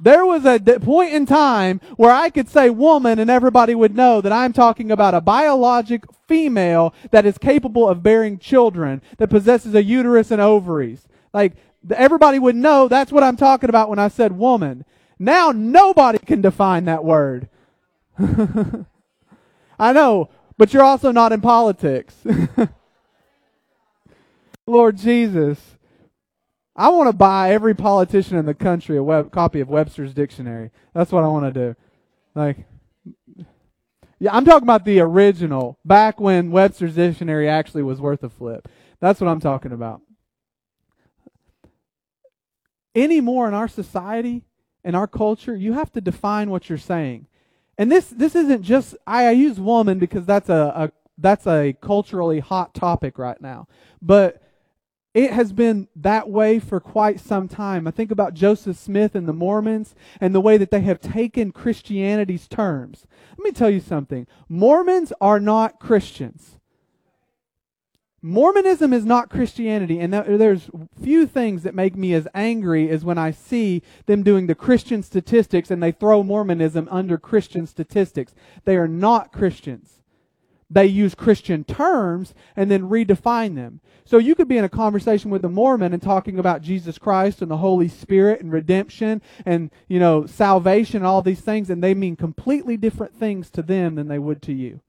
There 0.00 0.24
was 0.24 0.44
a 0.44 0.58
point 0.80 1.12
in 1.12 1.26
time 1.26 1.80
where 1.96 2.12
I 2.12 2.30
could 2.30 2.48
say 2.48 2.70
woman 2.70 3.18
and 3.18 3.28
everybody 3.28 3.74
would 3.74 3.96
know 3.96 4.20
that 4.20 4.32
I'm 4.32 4.52
talking 4.52 4.90
about 4.90 5.14
a 5.14 5.20
biologic 5.20 6.04
female 6.28 6.94
that 7.10 7.26
is 7.26 7.36
capable 7.36 7.88
of 7.88 8.02
bearing 8.02 8.38
children, 8.38 9.02
that 9.16 9.28
possesses 9.28 9.74
a 9.74 9.82
uterus 9.82 10.30
and 10.30 10.40
ovaries. 10.40 11.08
Like, 11.32 11.54
everybody 11.90 12.38
would 12.38 12.54
know 12.54 12.86
that's 12.86 13.10
what 13.10 13.24
I'm 13.24 13.36
talking 13.36 13.68
about 13.68 13.88
when 13.88 13.98
I 13.98 14.08
said 14.08 14.38
woman. 14.38 14.84
Now 15.18 15.50
nobody 15.50 16.18
can 16.18 16.40
define 16.40 16.84
that 16.84 17.04
word. 17.04 17.48
I 19.78 19.92
know, 19.92 20.30
but 20.56 20.72
you're 20.72 20.82
also 20.82 21.12
not 21.12 21.32
in 21.32 21.40
politics. 21.40 22.14
Lord 24.66 24.96
Jesus. 24.96 25.58
I 26.76 26.90
want 26.90 27.08
to 27.08 27.16
buy 27.16 27.50
every 27.50 27.74
politician 27.74 28.36
in 28.36 28.46
the 28.46 28.54
country 28.54 28.96
a 28.96 29.02
web, 29.02 29.32
copy 29.32 29.60
of 29.60 29.68
Webster's 29.68 30.14
dictionary. 30.14 30.70
That's 30.94 31.10
what 31.10 31.24
I 31.24 31.28
want 31.28 31.52
to 31.52 31.60
do. 31.60 31.76
Like, 32.36 32.66
yeah, 34.20 34.30
I'm 34.32 34.44
talking 34.44 34.62
about 34.62 34.84
the 34.84 35.00
original, 35.00 35.78
back 35.84 36.20
when 36.20 36.52
Webster's 36.52 36.94
dictionary 36.94 37.48
actually 37.48 37.82
was 37.82 38.00
worth 38.00 38.22
a 38.22 38.28
flip. 38.28 38.68
That's 39.00 39.20
what 39.20 39.28
I'm 39.28 39.40
talking 39.40 39.72
about. 39.72 40.02
Anymore 42.94 43.48
in 43.48 43.54
our 43.54 43.68
society, 43.68 44.44
in 44.84 44.94
our 44.94 45.06
culture, 45.06 45.56
you 45.56 45.72
have 45.72 45.92
to 45.92 46.00
define 46.00 46.50
what 46.50 46.68
you're 46.68 46.78
saying. 46.78 47.26
And 47.78 47.90
this 47.90 48.08
this 48.08 48.34
isn't 48.34 48.62
just 48.62 48.96
I, 49.06 49.26
I 49.26 49.30
use 49.30 49.60
woman 49.60 49.98
because 49.98 50.26
that's 50.26 50.48
a, 50.48 50.72
a 50.74 50.92
that's 51.16 51.46
a 51.46 51.74
culturally 51.80 52.40
hot 52.40 52.74
topic 52.74 53.18
right 53.18 53.40
now. 53.40 53.68
But 54.02 54.42
it 55.14 55.32
has 55.32 55.52
been 55.52 55.88
that 55.96 56.28
way 56.28 56.58
for 56.58 56.80
quite 56.80 57.18
some 57.18 57.48
time. 57.48 57.88
I 57.88 57.90
think 57.90 58.10
about 58.10 58.34
Joseph 58.34 58.76
Smith 58.76 59.14
and 59.14 59.26
the 59.26 59.32
Mormons 59.32 59.94
and 60.20 60.34
the 60.34 60.40
way 60.40 60.56
that 60.58 60.70
they 60.70 60.82
have 60.82 61.00
taken 61.00 61.50
Christianity's 61.50 62.46
terms. 62.46 63.06
Let 63.36 63.44
me 63.44 63.52
tell 63.52 63.70
you 63.70 63.80
something 63.80 64.26
Mormons 64.48 65.12
are 65.20 65.40
not 65.40 65.80
Christians. 65.80 66.57
Mormonism 68.20 68.92
is 68.92 69.04
not 69.04 69.30
Christianity, 69.30 70.00
and 70.00 70.12
there's 70.12 70.70
few 71.00 71.26
things 71.26 71.62
that 71.62 71.74
make 71.74 71.96
me 71.96 72.14
as 72.14 72.26
angry 72.34 72.90
as 72.90 73.04
when 73.04 73.18
I 73.18 73.30
see 73.30 73.82
them 74.06 74.22
doing 74.24 74.48
the 74.48 74.56
Christian 74.56 75.02
statistics 75.02 75.70
and 75.70 75.80
they 75.82 75.92
throw 75.92 76.22
Mormonism 76.24 76.88
under 76.90 77.16
Christian 77.16 77.66
statistics. 77.66 78.34
They 78.64 78.76
are 78.76 78.88
not 78.88 79.32
Christians 79.32 79.98
they 80.70 80.86
use 80.86 81.14
Christian 81.14 81.64
terms 81.64 82.34
and 82.54 82.70
then 82.70 82.88
redefine 82.88 83.54
them. 83.54 83.80
So 84.04 84.18
you 84.18 84.34
could 84.34 84.48
be 84.48 84.58
in 84.58 84.64
a 84.64 84.68
conversation 84.68 85.30
with 85.30 85.44
a 85.44 85.48
Mormon 85.48 85.92
and 85.92 86.02
talking 86.02 86.38
about 86.38 86.62
Jesus 86.62 86.98
Christ 86.98 87.40
and 87.42 87.50
the 87.50 87.58
Holy 87.58 87.88
Spirit 87.88 88.40
and 88.40 88.52
redemption 88.52 89.22
and, 89.46 89.70
you 89.86 89.98
know, 89.98 90.26
salvation 90.26 90.98
and 90.98 91.06
all 91.06 91.22
these 91.22 91.40
things, 91.40 91.70
and 91.70 91.82
they 91.82 91.94
mean 91.94 92.16
completely 92.16 92.76
different 92.76 93.14
things 93.14 93.50
to 93.50 93.62
them 93.62 93.94
than 93.94 94.08
they 94.08 94.18
would 94.18 94.42
to 94.42 94.52
you. 94.52 94.80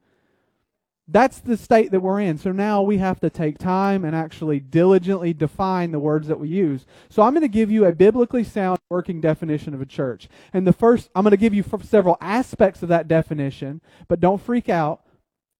That's 1.11 1.39
the 1.39 1.57
state 1.57 1.91
that 1.91 2.01
we're 2.01 2.19
in. 2.19 2.37
So 2.37 2.51
now 2.51 2.81
we 2.81 2.99
have 2.99 3.19
to 3.21 3.29
take 3.29 3.57
time 3.57 4.05
and 4.05 4.15
actually 4.15 4.59
diligently 4.59 5.33
define 5.33 5.91
the 5.91 5.99
words 5.99 6.27
that 6.27 6.39
we 6.39 6.49
use. 6.49 6.85
So 7.09 7.23
I'm 7.23 7.33
going 7.33 7.41
to 7.41 7.47
give 7.47 7.71
you 7.71 7.85
a 7.85 7.93
biblically 7.93 8.43
sound 8.43 8.79
working 8.89 9.19
definition 9.19 9.73
of 9.73 9.81
a 9.81 9.85
church. 9.85 10.29
And 10.53 10.67
the 10.67 10.73
first, 10.73 11.09
I'm 11.15 11.23
going 11.23 11.31
to 11.31 11.37
give 11.37 11.53
you 11.53 11.63
several 11.83 12.17
aspects 12.21 12.83
of 12.83 12.89
that 12.89 13.07
definition, 13.07 13.81
but 14.07 14.19
don't 14.19 14.41
freak 14.41 14.69
out 14.69 15.01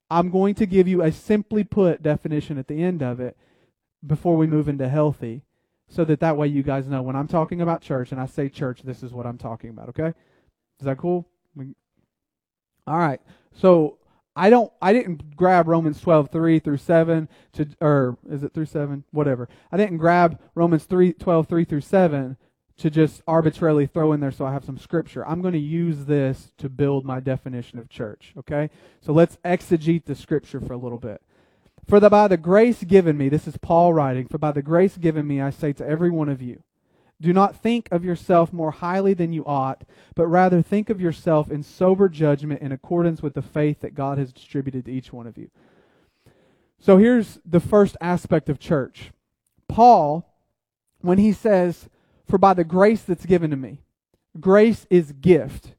I'm 0.09 0.31
going 0.31 0.55
to 0.55 0.65
give 0.65 0.87
you 0.87 1.03
a 1.03 1.11
simply 1.11 1.63
put 1.63 2.01
definition 2.01 2.57
at 2.57 2.67
the 2.67 2.81
end 2.81 3.03
of 3.03 3.19
it 3.19 3.37
before 4.05 4.37
we 4.37 4.47
move 4.47 4.67
into 4.67 4.89
healthy 4.89 5.43
so 5.87 6.03
that 6.05 6.19
that 6.19 6.37
way 6.37 6.47
you 6.47 6.63
guys 6.63 6.87
know 6.87 7.01
when 7.01 7.15
I'm 7.15 7.27
talking 7.27 7.61
about 7.61 7.81
church 7.81 8.11
and 8.11 8.19
I 8.19 8.25
say 8.25 8.49
church, 8.49 8.81
this 8.81 9.03
is 9.03 9.13
what 9.13 9.25
I'm 9.25 9.37
talking 9.37 9.69
about, 9.69 9.89
okay? 9.89 10.13
Is 10.79 10.85
that 10.85 10.97
cool? 10.97 11.27
All 12.87 12.97
right. 12.97 13.21
So 13.53 13.98
I 14.39 14.49
don't 14.49 14.71
I 14.81 14.93
didn't 14.93 15.35
grab 15.35 15.67
Romans 15.67 15.99
12, 15.99 16.31
3 16.31 16.59
through 16.59 16.77
7 16.77 17.27
to 17.53 17.67
or 17.81 18.17
is 18.29 18.41
it 18.41 18.53
through 18.53 18.67
7? 18.67 19.03
Whatever. 19.11 19.49
I 19.69 19.75
didn't 19.75 19.97
grab 19.97 20.39
Romans 20.55 20.85
3, 20.85 21.11
12, 21.11 21.47
3 21.47 21.65
through 21.65 21.81
7 21.81 22.37
to 22.77 22.89
just 22.89 23.21
arbitrarily 23.27 23.85
throw 23.85 24.13
in 24.13 24.21
there 24.21 24.31
so 24.31 24.45
I 24.45 24.53
have 24.53 24.63
some 24.63 24.77
scripture. 24.77 25.27
I'm 25.27 25.41
going 25.41 25.53
to 25.53 25.59
use 25.59 26.05
this 26.05 26.53
to 26.59 26.69
build 26.69 27.03
my 27.03 27.19
definition 27.19 27.79
of 27.79 27.89
church, 27.89 28.33
okay? 28.37 28.69
So 29.01 29.11
let's 29.11 29.37
exegete 29.43 30.05
the 30.05 30.15
scripture 30.15 30.61
for 30.61 30.71
a 30.71 30.77
little 30.77 30.97
bit. 30.97 31.21
For 31.85 31.99
the, 31.99 32.09
by 32.09 32.29
the 32.29 32.37
grace 32.37 32.85
given 32.85 33.17
me, 33.17 33.27
this 33.27 33.45
is 33.45 33.57
Paul 33.57 33.93
writing, 33.93 34.29
for 34.29 34.37
by 34.37 34.53
the 34.53 34.61
grace 34.61 34.95
given 34.95 35.27
me, 35.27 35.41
I 35.41 35.49
say 35.49 35.73
to 35.73 35.85
every 35.85 36.09
one 36.09 36.29
of 36.29 36.41
you, 36.41 36.63
do 37.21 37.33
not 37.33 37.55
think 37.55 37.89
of 37.91 38.05
yourself 38.05 38.53
more 38.53 38.71
highly 38.71 39.13
than 39.13 39.33
you 39.33 39.45
ought, 39.45 39.83
but 40.15 40.27
rather 40.27 40.61
think 40.61 40.89
of 40.89 41.01
yourself 41.01 41.51
in 41.51 41.63
sober 41.63 42.07
judgment 42.07 42.61
in 42.61 42.71
accordance 42.71 43.21
with 43.21 43.33
the 43.33 43.41
faith 43.41 43.81
that 43.81 43.95
God 43.95 44.17
has 44.17 44.31
distributed 44.31 44.85
to 44.85 44.91
each 44.91 45.11
one 45.11 45.27
of 45.27 45.37
you. 45.37 45.49
So 46.79 46.97
here's 46.97 47.39
the 47.45 47.59
first 47.59 47.97
aspect 47.99 48.47
of 48.47 48.59
church. 48.59 49.11
Paul, 49.67 50.33
when 51.01 51.17
he 51.17 51.33
says, 51.33 51.89
for 52.29 52.37
by 52.37 52.53
the 52.53 52.63
grace 52.63 53.01
that's 53.01 53.25
given 53.25 53.49
to 53.49 53.57
me. 53.57 53.81
Grace 54.39 54.85
is 54.89 55.11
gift. 55.11 55.73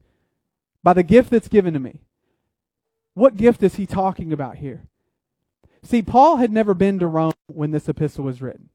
By 0.83 0.93
the 0.93 1.03
gift 1.03 1.29
that's 1.31 1.47
given 1.47 1.73
to 1.73 1.79
me. 1.79 2.01
What 3.13 3.37
gift 3.37 3.63
is 3.63 3.75
he 3.75 3.85
talking 3.85 4.31
about 4.31 4.57
here? 4.57 4.83
See, 5.83 6.01
Paul 6.01 6.37
had 6.37 6.51
never 6.51 6.73
been 6.73 6.99
to 6.99 7.07
Rome 7.07 7.33
when 7.47 7.71
this 7.71 7.89
epistle 7.89 8.25
was 8.25 8.41
written. 8.41 8.69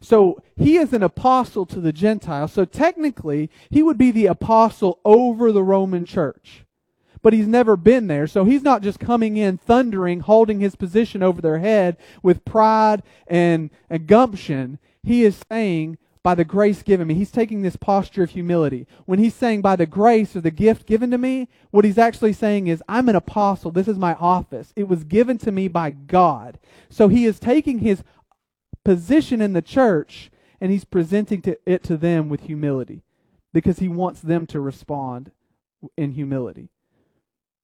So 0.00 0.42
he 0.56 0.76
is 0.76 0.92
an 0.92 1.02
apostle 1.02 1.66
to 1.66 1.80
the 1.80 1.92
Gentiles. 1.92 2.52
So 2.52 2.64
technically, 2.64 3.50
he 3.70 3.82
would 3.82 3.98
be 3.98 4.10
the 4.10 4.26
apostle 4.26 5.00
over 5.04 5.52
the 5.52 5.62
Roman 5.62 6.04
church. 6.04 6.64
But 7.22 7.32
he's 7.32 7.48
never 7.48 7.76
been 7.76 8.06
there. 8.06 8.26
So 8.26 8.44
he's 8.44 8.62
not 8.62 8.82
just 8.82 9.00
coming 9.00 9.36
in 9.36 9.58
thundering, 9.58 10.20
holding 10.20 10.60
his 10.60 10.76
position 10.76 11.22
over 11.22 11.42
their 11.42 11.58
head 11.58 11.96
with 12.22 12.44
pride 12.44 13.02
and, 13.26 13.70
and 13.90 14.06
gumption. 14.06 14.78
He 15.02 15.24
is 15.24 15.40
saying, 15.50 15.98
by 16.26 16.34
the 16.34 16.44
grace 16.44 16.82
given 16.82 17.06
me. 17.06 17.14
He's 17.14 17.30
taking 17.30 17.62
this 17.62 17.76
posture 17.76 18.24
of 18.24 18.30
humility. 18.30 18.88
When 19.04 19.20
he's 19.20 19.32
saying 19.32 19.62
by 19.62 19.76
the 19.76 19.86
grace 19.86 20.34
or 20.34 20.40
the 20.40 20.50
gift 20.50 20.84
given 20.84 21.12
to 21.12 21.18
me, 21.18 21.48
what 21.70 21.84
he's 21.84 21.98
actually 21.98 22.32
saying 22.32 22.66
is, 22.66 22.82
I'm 22.88 23.08
an 23.08 23.14
apostle. 23.14 23.70
This 23.70 23.86
is 23.86 23.96
my 23.96 24.14
office. 24.14 24.72
It 24.74 24.88
was 24.88 25.04
given 25.04 25.38
to 25.38 25.52
me 25.52 25.68
by 25.68 25.90
God. 25.90 26.58
So 26.88 27.06
he 27.06 27.26
is 27.26 27.38
taking 27.38 27.78
his 27.78 28.02
position 28.86 29.40
in 29.40 29.52
the 29.52 29.62
church 29.62 30.30
and 30.60 30.70
he's 30.70 30.84
presenting 30.84 31.42
to 31.42 31.58
it 31.66 31.82
to 31.82 31.96
them 31.96 32.28
with 32.28 32.42
humility. 32.42 33.02
because 33.52 33.78
he 33.78 33.88
wants 33.88 34.20
them 34.20 34.46
to 34.46 34.60
respond 34.60 35.30
in 35.96 36.12
humility. 36.12 36.68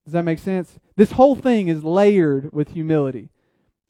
Does 0.05 0.15
that 0.15 0.25
make 0.25 0.39
sense? 0.39 0.79
This 0.97 1.13
whole 1.13 1.37
thing 1.37 1.69
is 1.69 1.85
layered 1.85 2.51
with 2.51 2.71
humility. 2.71 3.29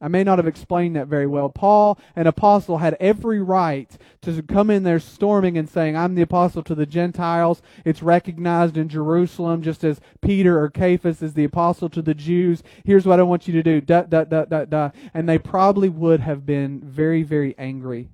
I 0.03 0.09
may 0.09 0.25
not 0.25 0.37
have 0.37 0.47
explained 0.47 0.97
that 0.97 1.07
very 1.07 1.25
well. 1.25 1.47
Paul, 1.47 1.97
an 2.13 2.27
apostle, 2.27 2.79
had 2.79 2.97
every 2.99 3.41
right 3.41 3.89
to 4.23 4.43
come 4.43 4.69
in 4.69 4.83
there 4.83 4.99
storming 4.99 5.57
and 5.57 5.69
saying, 5.69 5.95
I'm 5.95 6.15
the 6.15 6.21
apostle 6.21 6.61
to 6.63 6.75
the 6.75 6.85
Gentiles. 6.85 7.61
It's 7.85 8.03
recognized 8.03 8.75
in 8.75 8.89
Jerusalem, 8.89 9.61
just 9.61 9.81
as 9.85 10.01
Peter 10.21 10.59
or 10.59 10.69
Cephas 10.69 11.21
is 11.21 11.35
the 11.35 11.45
apostle 11.45 11.87
to 11.87 12.01
the 12.01 12.13
Jews. 12.13 12.63
Here's 12.83 13.05
what 13.05 13.21
I 13.21 13.23
want 13.23 13.47
you 13.47 13.53
to 13.53 13.63
do. 13.63 13.79
Da, 13.79 14.01
da, 14.01 14.25
da, 14.25 14.43
da, 14.43 14.65
da. 14.65 14.89
And 15.13 15.29
they 15.29 15.37
probably 15.37 15.87
would 15.87 16.19
have 16.19 16.45
been 16.45 16.81
very, 16.81 17.23
very 17.23 17.55
angry 17.57 18.09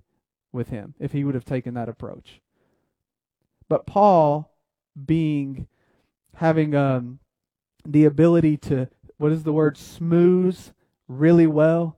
with 0.52 0.70
him 0.70 0.94
if 1.00 1.12
he 1.12 1.24
would 1.24 1.34
have 1.34 1.46
taken 1.46 1.74
that 1.74 1.90
approach. 1.90 2.40
But 3.68 3.88
Paul, 3.88 4.54
being, 5.08 5.66
having 6.36 6.76
um, 6.76 7.18
the 7.84 8.06
ability 8.06 8.58
to, 8.58 8.90
what 9.18 9.32
is 9.32 9.42
the 9.42 9.54
word, 9.54 9.76
smooth 9.76 10.60
really 11.10 11.48
well. 11.48 11.98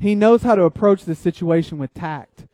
He 0.00 0.16
knows 0.16 0.42
how 0.42 0.56
to 0.56 0.64
approach 0.64 1.04
the 1.04 1.14
situation 1.14 1.78
with 1.78 1.94
tact. 1.94 2.46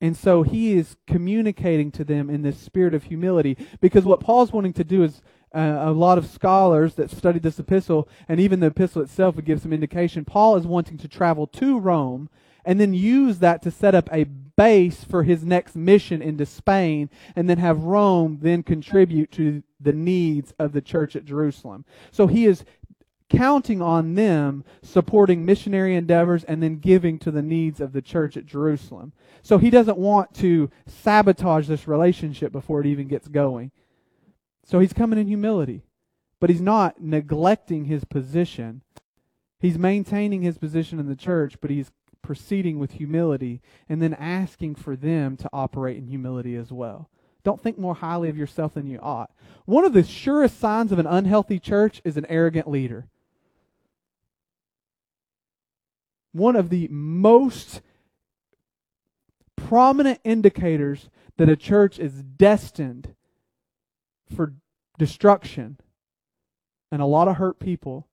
And 0.00 0.16
so 0.16 0.42
he 0.42 0.74
is 0.74 0.96
communicating 1.06 1.90
to 1.92 2.04
them 2.04 2.30
in 2.30 2.42
this 2.42 2.58
spirit 2.58 2.94
of 2.94 3.04
humility 3.04 3.56
because 3.80 4.04
what 4.04 4.20
Paul's 4.20 4.52
wanting 4.52 4.74
to 4.74 4.84
do 4.84 5.02
is 5.02 5.20
uh, 5.54 5.78
a 5.80 5.92
lot 5.92 6.18
of 6.18 6.26
scholars 6.26 6.94
that 6.94 7.10
studied 7.10 7.42
this 7.42 7.58
epistle 7.58 8.08
and 8.28 8.38
even 8.38 8.60
the 8.60 8.66
epistle 8.66 9.02
itself 9.02 9.36
would 9.36 9.44
give 9.44 9.60
some 9.60 9.72
indication. 9.72 10.24
Paul 10.24 10.56
is 10.56 10.66
wanting 10.66 10.98
to 10.98 11.08
travel 11.08 11.46
to 11.48 11.78
Rome 11.78 12.28
and 12.64 12.80
then 12.80 12.94
use 12.94 13.38
that 13.38 13.62
to 13.62 13.70
set 13.70 13.94
up 13.94 14.08
a 14.12 14.24
base 14.24 15.04
for 15.04 15.22
his 15.22 15.44
next 15.44 15.74
mission 15.74 16.22
into 16.22 16.46
Spain 16.46 17.10
and 17.34 17.48
then 17.48 17.58
have 17.58 17.84
Rome 17.84 18.38
then 18.42 18.62
contribute 18.62 19.32
to 19.32 19.62
the 19.80 19.92
needs 19.92 20.52
of 20.58 20.72
the 20.72 20.80
church 20.80 21.16
at 21.16 21.24
Jerusalem. 21.24 21.84
So 22.10 22.26
he 22.26 22.46
is 22.46 22.64
counting 23.36 23.82
on 23.82 24.14
them 24.14 24.64
supporting 24.82 25.44
missionary 25.44 25.94
endeavors 25.94 26.44
and 26.44 26.62
then 26.62 26.76
giving 26.76 27.18
to 27.18 27.30
the 27.30 27.42
needs 27.42 27.80
of 27.80 27.92
the 27.92 28.02
church 28.02 28.36
at 28.36 28.46
Jerusalem. 28.46 29.12
So 29.42 29.58
he 29.58 29.70
doesn't 29.70 29.98
want 29.98 30.34
to 30.36 30.70
sabotage 30.86 31.68
this 31.68 31.88
relationship 31.88 32.52
before 32.52 32.80
it 32.80 32.86
even 32.86 33.08
gets 33.08 33.28
going. 33.28 33.70
So 34.64 34.78
he's 34.78 34.92
coming 34.92 35.18
in 35.18 35.26
humility, 35.26 35.82
but 36.40 36.50
he's 36.50 36.60
not 36.60 37.00
neglecting 37.00 37.84
his 37.84 38.04
position. 38.04 38.82
He's 39.58 39.78
maintaining 39.78 40.42
his 40.42 40.58
position 40.58 40.98
in 40.98 41.08
the 41.08 41.16
church, 41.16 41.56
but 41.60 41.70
he's 41.70 41.90
proceeding 42.22 42.78
with 42.78 42.92
humility 42.92 43.60
and 43.88 44.00
then 44.00 44.14
asking 44.14 44.74
for 44.74 44.96
them 44.96 45.36
to 45.36 45.50
operate 45.52 45.98
in 45.98 46.06
humility 46.06 46.56
as 46.56 46.72
well. 46.72 47.10
Don't 47.44 47.62
think 47.62 47.78
more 47.78 47.94
highly 47.94 48.30
of 48.30 48.38
yourself 48.38 48.74
than 48.74 48.86
you 48.86 48.98
ought. 49.00 49.30
One 49.66 49.84
of 49.84 49.92
the 49.92 50.02
surest 50.02 50.58
signs 50.58 50.90
of 50.90 50.98
an 50.98 51.06
unhealthy 51.06 51.60
church 51.60 52.00
is 52.02 52.16
an 52.16 52.26
arrogant 52.30 52.68
leader. 52.68 53.06
One 56.34 56.56
of 56.56 56.68
the 56.68 56.88
most 56.90 57.80
prominent 59.54 60.20
indicators 60.24 61.08
that 61.36 61.48
a 61.48 61.56
church 61.56 61.98
is 61.98 62.22
destined 62.22 63.14
for 64.34 64.54
destruction 64.98 65.78
and 66.90 67.00
a 67.00 67.06
lot 67.06 67.28
of 67.28 67.36
hurt 67.36 67.60
people 67.60 68.08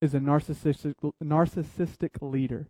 is 0.00 0.14
a 0.14 0.20
narcissistic 0.20 0.94
narcissistic 1.22 2.10
leader. 2.22 2.68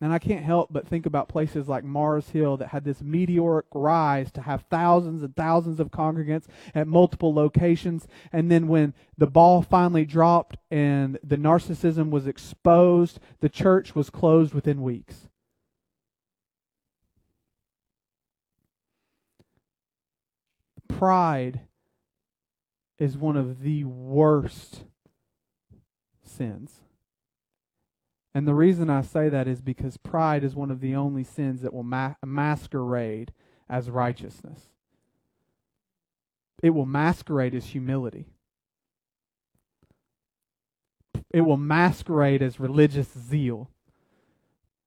And 0.00 0.12
I 0.12 0.20
can't 0.20 0.44
help 0.44 0.72
but 0.72 0.86
think 0.86 1.06
about 1.06 1.28
places 1.28 1.68
like 1.68 1.82
Mars 1.82 2.28
Hill 2.30 2.56
that 2.58 2.68
had 2.68 2.84
this 2.84 3.02
meteoric 3.02 3.66
rise 3.74 4.30
to 4.32 4.42
have 4.42 4.64
thousands 4.70 5.24
and 5.24 5.34
thousands 5.34 5.80
of 5.80 5.90
congregants 5.90 6.46
at 6.72 6.86
multiple 6.86 7.34
locations. 7.34 8.06
And 8.32 8.48
then 8.48 8.68
when 8.68 8.94
the 9.16 9.26
ball 9.26 9.60
finally 9.60 10.04
dropped 10.04 10.56
and 10.70 11.18
the 11.24 11.36
narcissism 11.36 12.10
was 12.10 12.28
exposed, 12.28 13.18
the 13.40 13.48
church 13.48 13.96
was 13.96 14.08
closed 14.08 14.54
within 14.54 14.82
weeks. 14.82 15.28
Pride 20.88 21.60
is 22.98 23.16
one 23.16 23.36
of 23.36 23.62
the 23.62 23.84
worst 23.84 24.84
sins. 26.22 26.82
And 28.38 28.46
the 28.46 28.54
reason 28.54 28.88
I 28.88 29.02
say 29.02 29.28
that 29.30 29.48
is 29.48 29.60
because 29.60 29.96
pride 29.96 30.44
is 30.44 30.54
one 30.54 30.70
of 30.70 30.78
the 30.80 30.94
only 30.94 31.24
sins 31.24 31.62
that 31.62 31.74
will 31.74 31.82
ma- 31.82 32.14
masquerade 32.24 33.32
as 33.68 33.90
righteousness. 33.90 34.68
It 36.62 36.70
will 36.70 36.86
masquerade 36.86 37.52
as 37.52 37.66
humility. 37.66 38.26
It 41.32 41.40
will 41.40 41.56
masquerade 41.56 42.40
as 42.40 42.60
religious 42.60 43.08
zeal. 43.12 43.70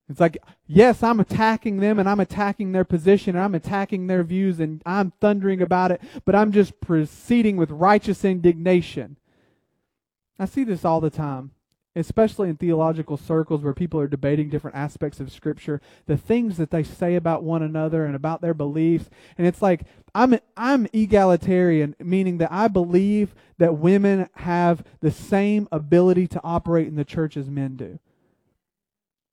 It's 0.07 0.21
like, 0.21 0.37
yes, 0.65 1.03
I'm 1.03 1.19
attacking 1.19 1.81
them 1.81 1.99
and 1.99 2.07
I'm 2.07 2.21
attacking 2.21 2.71
their 2.71 2.85
position 2.85 3.35
and 3.35 3.43
I'm 3.43 3.53
attacking 3.53 4.07
their 4.07 4.23
views 4.23 4.61
and 4.61 4.81
I'm 4.85 5.11
thundering 5.19 5.61
about 5.61 5.91
it, 5.91 5.99
but 6.23 6.35
I'm 6.35 6.53
just 6.53 6.79
proceeding 6.79 7.57
with 7.57 7.69
righteous 7.69 8.23
indignation. 8.23 9.17
I 10.39 10.45
see 10.45 10.63
this 10.63 10.85
all 10.85 11.01
the 11.01 11.09
time 11.09 11.51
especially 11.95 12.49
in 12.49 12.55
theological 12.55 13.17
circles 13.17 13.61
where 13.61 13.73
people 13.73 13.99
are 13.99 14.07
debating 14.07 14.49
different 14.49 14.77
aspects 14.77 15.19
of 15.19 15.31
scripture 15.31 15.81
the 16.05 16.15
things 16.15 16.57
that 16.57 16.71
they 16.71 16.83
say 16.83 17.15
about 17.15 17.43
one 17.43 17.61
another 17.61 18.05
and 18.05 18.15
about 18.15 18.41
their 18.41 18.53
beliefs. 18.53 19.09
And 19.37 19.45
it's 19.45 19.61
like 19.61 19.83
i'm 20.13 20.37
i'm 20.55 20.87
egalitarian 20.93 21.95
meaning 21.99 22.37
that 22.37 22.51
i 22.51 22.67
believe 22.67 23.33
that 23.57 23.77
women 23.77 24.27
have 24.35 24.83
the 25.01 25.11
same 25.11 25.67
ability 25.71 26.27
to 26.27 26.41
operate 26.43 26.87
in 26.87 26.95
the 26.95 27.05
church 27.05 27.37
as 27.37 27.49
men 27.49 27.75
do. 27.75 27.99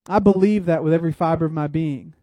I 0.08 0.18
believe 0.18 0.64
that 0.66 0.82
with 0.82 0.92
every 0.92 1.12
fiber 1.12 1.44
of 1.44 1.52
my 1.52 1.66
being. 1.66 2.14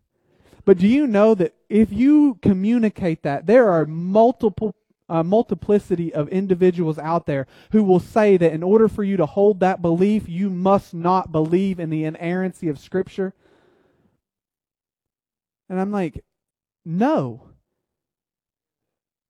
But 0.65 0.79
do 0.79 0.87
you 0.87 1.05
know 1.05 1.35
that 1.35 1.53
if 1.69 1.93
you 1.93 2.39
communicate 2.41 3.21
that 3.23 3.45
there 3.45 3.69
are 3.69 3.85
multiple 3.85 4.75
a 5.07 5.23
multiplicity 5.23 6.13
of 6.13 6.27
individuals 6.29 6.97
out 6.97 7.25
there 7.25 7.47
who 7.71 7.83
will 7.83 7.99
say 7.99 8.37
that 8.37 8.53
in 8.53 8.63
order 8.63 8.87
for 8.87 9.03
you 9.03 9.17
to 9.17 9.25
hold 9.25 9.59
that 9.59 9.81
belief, 9.81 10.27
you 10.27 10.49
must 10.49 10.93
not 10.93 11.31
believe 11.31 11.79
in 11.79 11.89
the 11.89 12.03
inerrancy 12.03 12.67
of 12.67 12.79
Scripture. 12.79 13.33
And 15.69 15.79
I'm 15.79 15.91
like, 15.91 16.23
no. 16.83 17.49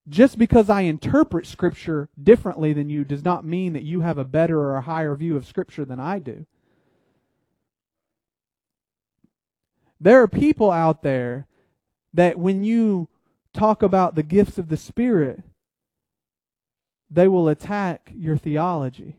Just 0.07 0.37
because 0.37 0.69
I 0.69 0.81
interpret 0.81 1.47
Scripture 1.47 2.09
differently 2.21 2.73
than 2.73 2.89
you 2.89 3.03
does 3.03 3.25
not 3.25 3.43
mean 3.43 3.73
that 3.73 3.83
you 3.83 4.01
have 4.01 4.17
a 4.17 4.23
better 4.25 4.59
or 4.59 4.75
a 4.77 4.81
higher 4.81 5.15
view 5.15 5.35
of 5.35 5.45
Scripture 5.45 5.83
than 5.83 5.99
I 5.99 6.19
do. 6.19 6.45
There 9.99 10.21
are 10.21 10.27
people 10.27 10.71
out 10.71 11.03
there 11.03 11.47
that 12.13 12.37
when 12.37 12.63
you 12.63 13.09
talk 13.53 13.81
about 13.81 14.15
the 14.15 14.23
gifts 14.23 14.57
of 14.57 14.69
the 14.69 14.77
Spirit, 14.77 15.41
they 17.09 17.27
will 17.27 17.47
attack 17.49 18.11
your 18.15 18.37
theology. 18.37 19.17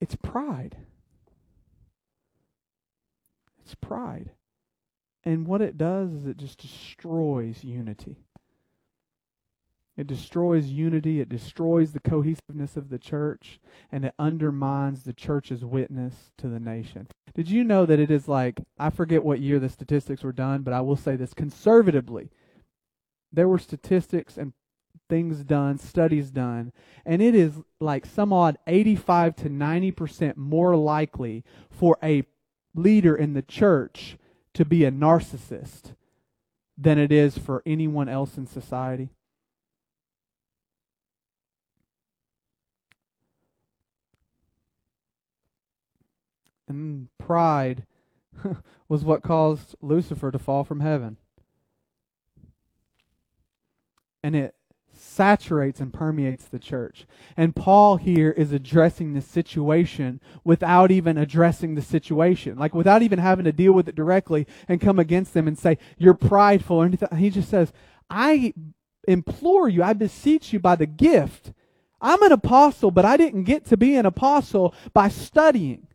It's 0.00 0.16
pride. 0.16 0.76
It's 3.62 3.74
pride. 3.74 4.30
And 5.24 5.46
what 5.46 5.62
it 5.62 5.76
does 5.76 6.12
is 6.12 6.26
it 6.26 6.36
just 6.36 6.58
destroys 6.58 7.64
unity. 7.64 8.16
It 9.96 10.06
destroys 10.06 10.66
unity, 10.66 11.20
it 11.20 11.30
destroys 11.30 11.92
the 11.92 12.00
cohesiveness 12.00 12.76
of 12.76 12.90
the 12.90 12.98
church, 12.98 13.58
and 13.90 14.04
it 14.04 14.14
undermines 14.18 15.02
the 15.02 15.14
church's 15.14 15.64
witness 15.64 16.30
to 16.36 16.48
the 16.48 16.60
nation. 16.60 17.08
Did 17.34 17.48
you 17.48 17.64
know 17.64 17.86
that 17.86 17.98
it 17.98 18.10
is 18.10 18.28
like, 18.28 18.60
I 18.78 18.90
forget 18.90 19.24
what 19.24 19.40
year 19.40 19.58
the 19.58 19.70
statistics 19.70 20.22
were 20.22 20.32
done, 20.32 20.62
but 20.62 20.74
I 20.74 20.82
will 20.82 20.96
say 20.96 21.16
this 21.16 21.32
conservatively, 21.32 22.30
there 23.36 23.46
were 23.46 23.58
statistics 23.58 24.38
and 24.38 24.54
things 25.08 25.44
done, 25.44 25.78
studies 25.78 26.30
done, 26.30 26.72
and 27.04 27.22
it 27.22 27.34
is 27.34 27.52
like 27.78 28.06
some 28.06 28.32
odd 28.32 28.56
85 28.66 29.36
to 29.36 29.50
90% 29.50 30.36
more 30.36 30.74
likely 30.74 31.44
for 31.70 31.98
a 32.02 32.24
leader 32.74 33.14
in 33.14 33.34
the 33.34 33.42
church 33.42 34.16
to 34.54 34.64
be 34.64 34.84
a 34.84 34.90
narcissist 34.90 35.94
than 36.78 36.98
it 36.98 37.12
is 37.12 37.36
for 37.36 37.62
anyone 37.66 38.08
else 38.08 38.38
in 38.38 38.46
society. 38.46 39.10
And 46.66 47.08
pride 47.18 47.84
was 48.88 49.04
what 49.04 49.22
caused 49.22 49.76
Lucifer 49.82 50.30
to 50.30 50.38
fall 50.38 50.64
from 50.64 50.80
heaven 50.80 51.18
and 54.26 54.34
it 54.34 54.56
saturates 54.92 55.78
and 55.78 55.92
permeates 55.92 56.46
the 56.46 56.58
church. 56.58 57.06
And 57.36 57.54
Paul 57.54 57.96
here 57.96 58.32
is 58.32 58.50
addressing 58.50 59.12
the 59.12 59.20
situation 59.20 60.20
without 60.42 60.90
even 60.90 61.16
addressing 61.16 61.76
the 61.76 61.82
situation. 61.82 62.58
Like 62.58 62.74
without 62.74 63.02
even 63.02 63.20
having 63.20 63.44
to 63.44 63.52
deal 63.52 63.72
with 63.72 63.88
it 63.88 63.94
directly 63.94 64.48
and 64.66 64.80
come 64.80 64.98
against 64.98 65.32
them 65.32 65.46
and 65.46 65.56
say, 65.56 65.78
you're 65.96 66.12
prideful 66.12 66.82
anything. 66.82 67.16
He 67.16 67.30
just 67.30 67.48
says, 67.48 67.72
I 68.10 68.52
implore 69.06 69.68
you, 69.68 69.84
I 69.84 69.92
beseech 69.92 70.52
you 70.52 70.58
by 70.58 70.74
the 70.74 70.86
gift. 70.86 71.52
I'm 72.00 72.20
an 72.24 72.32
apostle, 72.32 72.90
but 72.90 73.04
I 73.04 73.16
didn't 73.16 73.44
get 73.44 73.64
to 73.66 73.76
be 73.76 73.94
an 73.94 74.06
apostle 74.06 74.74
by 74.92 75.08
studying. 75.08 75.86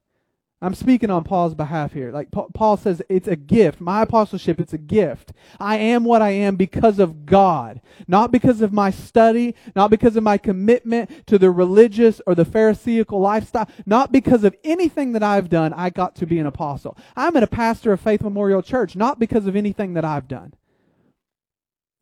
I'm 0.64 0.76
speaking 0.76 1.10
on 1.10 1.24
Paul's 1.24 1.56
behalf 1.56 1.94
here. 1.94 2.12
Like 2.12 2.30
Paul 2.32 2.78
says, 2.78 3.02
it's 3.10 3.28
a 3.28 3.36
gift. 3.36 3.82
My 3.82 4.04
apostleship, 4.04 4.60
it's 4.60 4.74
a 4.74 4.78
gift. 4.78 5.34
I 5.60 5.78
am 5.78 6.04
what 6.04 6.22
I 6.22 6.30
am 6.30 6.56
because 6.56 7.00
of 7.00 7.26
God, 7.26 7.82
not 8.08 8.32
because 8.32 8.62
of 8.62 8.72
my 8.72 8.92
study, 8.92 9.56
not 9.76 9.90
because 9.90 10.16
of 10.16 10.24
my 10.24 10.38
commitment 10.38 11.26
to 11.28 11.40
the 11.40 11.50
religious 11.50 12.22
or 12.28 12.36
the 12.36 12.46
Pharisaical 12.46 13.20
lifestyle, 13.20 13.70
not 13.88 14.12
because 14.12 14.44
of 14.44 14.56
anything 14.64 15.14
that 15.14 15.24
I've 15.24 15.50
done. 15.50 15.74
I 15.74 15.90
got 15.90 16.16
to 16.18 16.28
be 16.28 16.38
an 16.38 16.46
apostle. 16.46 16.96
I'm 17.16 17.36
a 17.36 17.48
pastor 17.48 17.92
of 17.92 18.00
Faith 18.00 18.22
Memorial 18.22 18.62
Church, 18.62 18.96
not 18.96 19.18
because 19.18 19.48
of 19.48 19.56
anything 19.56 19.96
that 19.96 20.06
I've 20.06 20.28
done. 20.28 20.54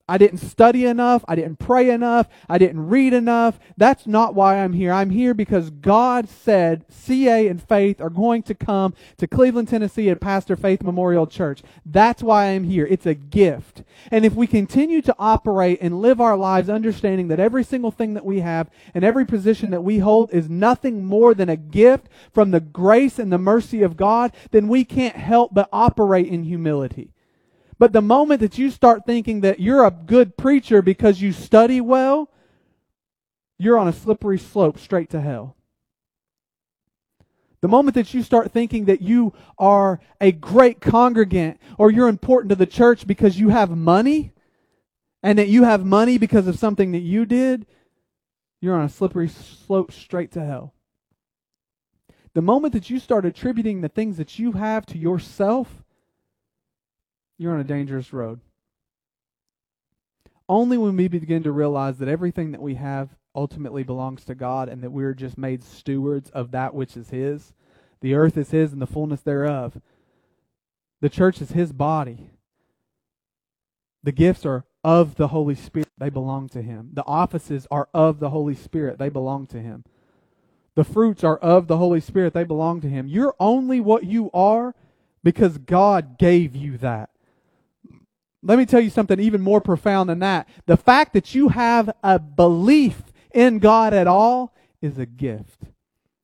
I 0.10 0.18
didn't 0.18 0.40
study 0.40 0.86
enough. 0.86 1.24
I 1.28 1.36
didn't 1.36 1.60
pray 1.60 1.92
enough. 1.92 2.28
I 2.50 2.58
didn't 2.58 2.88
read 2.88 3.14
enough. 3.14 3.60
That's 3.78 4.08
not 4.08 4.34
why 4.34 4.58
I'm 4.58 4.74
here. 4.74 4.92
I'm 4.92 5.12
here 5.12 5.36
because 5.36 5.70
God 5.70 6.28
said 6.28 6.84
CA 6.90 7.48
and 7.48 7.62
Faith 7.62 8.02
are 8.02 8.10
going 8.10 8.42
to 8.44 8.56
come 8.56 8.96
to 9.18 9.28
Cleveland, 9.28 9.68
Tennessee 9.68 10.10
at 10.10 10.20
Pastor 10.20 10.56
Faith 10.56 10.82
Memorial 10.82 11.28
Church. 11.28 11.62
That's 11.86 12.24
why 12.24 12.48
I'm 12.48 12.64
here. 12.64 12.88
It's 12.88 13.06
a 13.06 13.14
gift. 13.14 13.84
And 14.10 14.26
if 14.26 14.34
we 14.34 14.48
continue 14.48 15.04
to 15.04 15.16
operate 15.20 15.78
and 15.80 16.02
live 16.02 16.20
our 16.20 16.36
lives 16.36 16.70
understanding 16.70 17.28
that 17.28 17.40
every 17.40 17.64
single 17.64 17.92
thing 17.92 18.16
that 18.16 18.26
we 18.26 18.40
have 18.40 18.68
and 18.96 19.04
every 19.04 19.26
position 19.26 19.70
that 19.70 19.84
we 19.84 20.00
hold 20.00 20.34
is 20.34 20.50
nothing 20.50 21.06
more 21.06 21.36
than 21.36 21.50
a 21.50 21.56
gift 21.56 22.10
from 22.34 22.50
the 22.50 22.60
grace 22.60 23.20
and 23.20 23.32
the 23.32 23.38
mercy 23.38 23.84
of 23.84 23.96
God, 23.96 24.32
then 24.50 24.68
we 24.68 24.84
can't 24.84 25.16
help 25.16 25.54
but 25.54 25.70
operate 25.72 26.26
in 26.28 26.46
humility. 26.46 27.12
But 27.80 27.94
the 27.94 28.02
moment 28.02 28.42
that 28.42 28.58
you 28.58 28.70
start 28.70 29.06
thinking 29.06 29.40
that 29.42 29.62
you're 29.62 29.86
a 29.86 29.92
good 29.92 30.36
preacher 30.36 30.82
because 30.82 31.22
you 31.22 31.32
study 31.32 31.80
well, 31.80 32.30
you're 33.58 33.78
on 33.78 33.88
a 33.88 33.94
slippery 33.94 34.38
slope 34.38 34.78
straight 34.78 35.10
to 35.12 35.22
hell. 35.22 35.56
The 37.62 37.70
moment 37.70 37.96
that 37.96 38.14
you 38.14 38.22
start 38.22 38.52
thinking 38.52 38.86
that 38.86 39.02
you 39.02 39.34
are 39.58 40.00
a 40.22 40.32
great 40.32 40.82
congregant 40.82 41.60
or 41.78 41.90
you're 41.90 42.08
important 42.08 42.50
to 42.50 42.56
the 42.56 42.66
church 42.66 43.08
because 43.08 43.40
you 43.40 43.50
have 43.50 43.70
money 43.70 44.34
and 45.24 45.40
that 45.40 45.50
you 45.50 45.64
have 45.64 45.86
money 45.86 46.18
because 46.18 46.48
of 46.48 46.60
something 46.60 46.92
that 46.92 47.00
you 47.00 47.26
did, 47.26 47.66
you're 48.62 48.76
on 48.76 48.86
a 48.86 48.90
slippery 48.90 49.28
slope 49.28 49.92
straight 49.92 50.32
to 50.34 50.46
hell. 50.46 50.74
The 52.34 52.42
moment 52.42 52.74
that 52.74 52.90
you 52.90 53.00
start 53.00 53.26
attributing 53.26 53.82
the 53.82 53.90
things 53.90 54.18
that 54.18 54.40
you 54.40 54.54
have 54.54 54.86
to 54.88 54.98
yourself, 54.98 55.84
you're 57.40 57.54
on 57.54 57.60
a 57.60 57.64
dangerous 57.64 58.14
road. 58.14 58.42
Only 60.48 60.78
when 60.78 60.96
we 60.96 61.08
begin 61.08 61.42
to 61.44 61.52
realize 61.52 61.98
that 61.98 62.10
everything 62.10 62.52
that 62.52 62.62
we 62.62 62.76
have 62.76 63.10
ultimately 63.34 63.84
belongs 63.84 64.26
to 64.26 64.36
God 64.36 64.68
and 64.68 64.84
that 64.84 64.92
we're 64.92 65.14
just 65.14 65.38
made 65.38 65.64
stewards 65.64 66.30
of 66.32 66.52
that 66.52 66.76
which 66.76 66.98
is 66.98 67.10
His. 67.10 67.54
The 68.02 68.14
earth 68.14 68.38
is 68.38 68.52
His 68.52 68.74
and 68.74 68.82
the 68.82 68.88
fullness 68.88 69.22
thereof. 69.22 69.80
The 71.02 71.10
church 71.10 71.42
is 71.42 71.52
His 71.52 71.72
body. 71.72 72.30
The 74.04 74.12
gifts 74.12 74.46
are 74.46 74.66
of 74.84 75.16
the 75.16 75.30
Holy 75.30 75.56
Spirit, 75.56 75.90
they 75.98 76.10
belong 76.10 76.50
to 76.50 76.62
Him. 76.62 76.90
The 76.94 77.06
offices 77.06 77.68
are 77.72 77.88
of 77.94 78.20
the 78.20 78.32
Holy 78.32 78.56
Spirit, 78.56 78.98
they 78.98 79.10
belong 79.10 79.48
to 79.48 79.62
Him. 79.62 79.86
The 80.76 80.84
fruits 80.84 81.24
are 81.24 81.38
of 81.38 81.68
the 81.68 81.78
Holy 81.78 82.02
Spirit, 82.02 82.34
they 82.34 82.44
belong 82.44 82.82
to 82.82 82.90
Him. 82.90 83.08
You're 83.08 83.36
only 83.40 83.80
what 83.80 84.04
you 84.04 84.30
are 84.34 84.76
because 85.24 85.58
God 85.58 86.18
gave 86.18 86.56
you 86.56 86.78
that. 86.80 87.12
Let 88.42 88.58
me 88.58 88.66
tell 88.66 88.80
you 88.80 88.90
something 88.90 89.20
even 89.20 89.42
more 89.42 89.62
profound 89.62 90.10
than 90.10 90.20
that. 90.20 90.48
The 90.66 90.78
fact 90.78 91.14
that 91.14 91.36
you 91.36 91.50
have 91.50 91.92
a 92.04 92.20
belief 92.20 93.04
in 93.34 93.60
God 93.60 93.94
at 93.94 94.08
all 94.08 94.56
is 94.82 94.98
a 94.98 95.06
gift. 95.06 95.64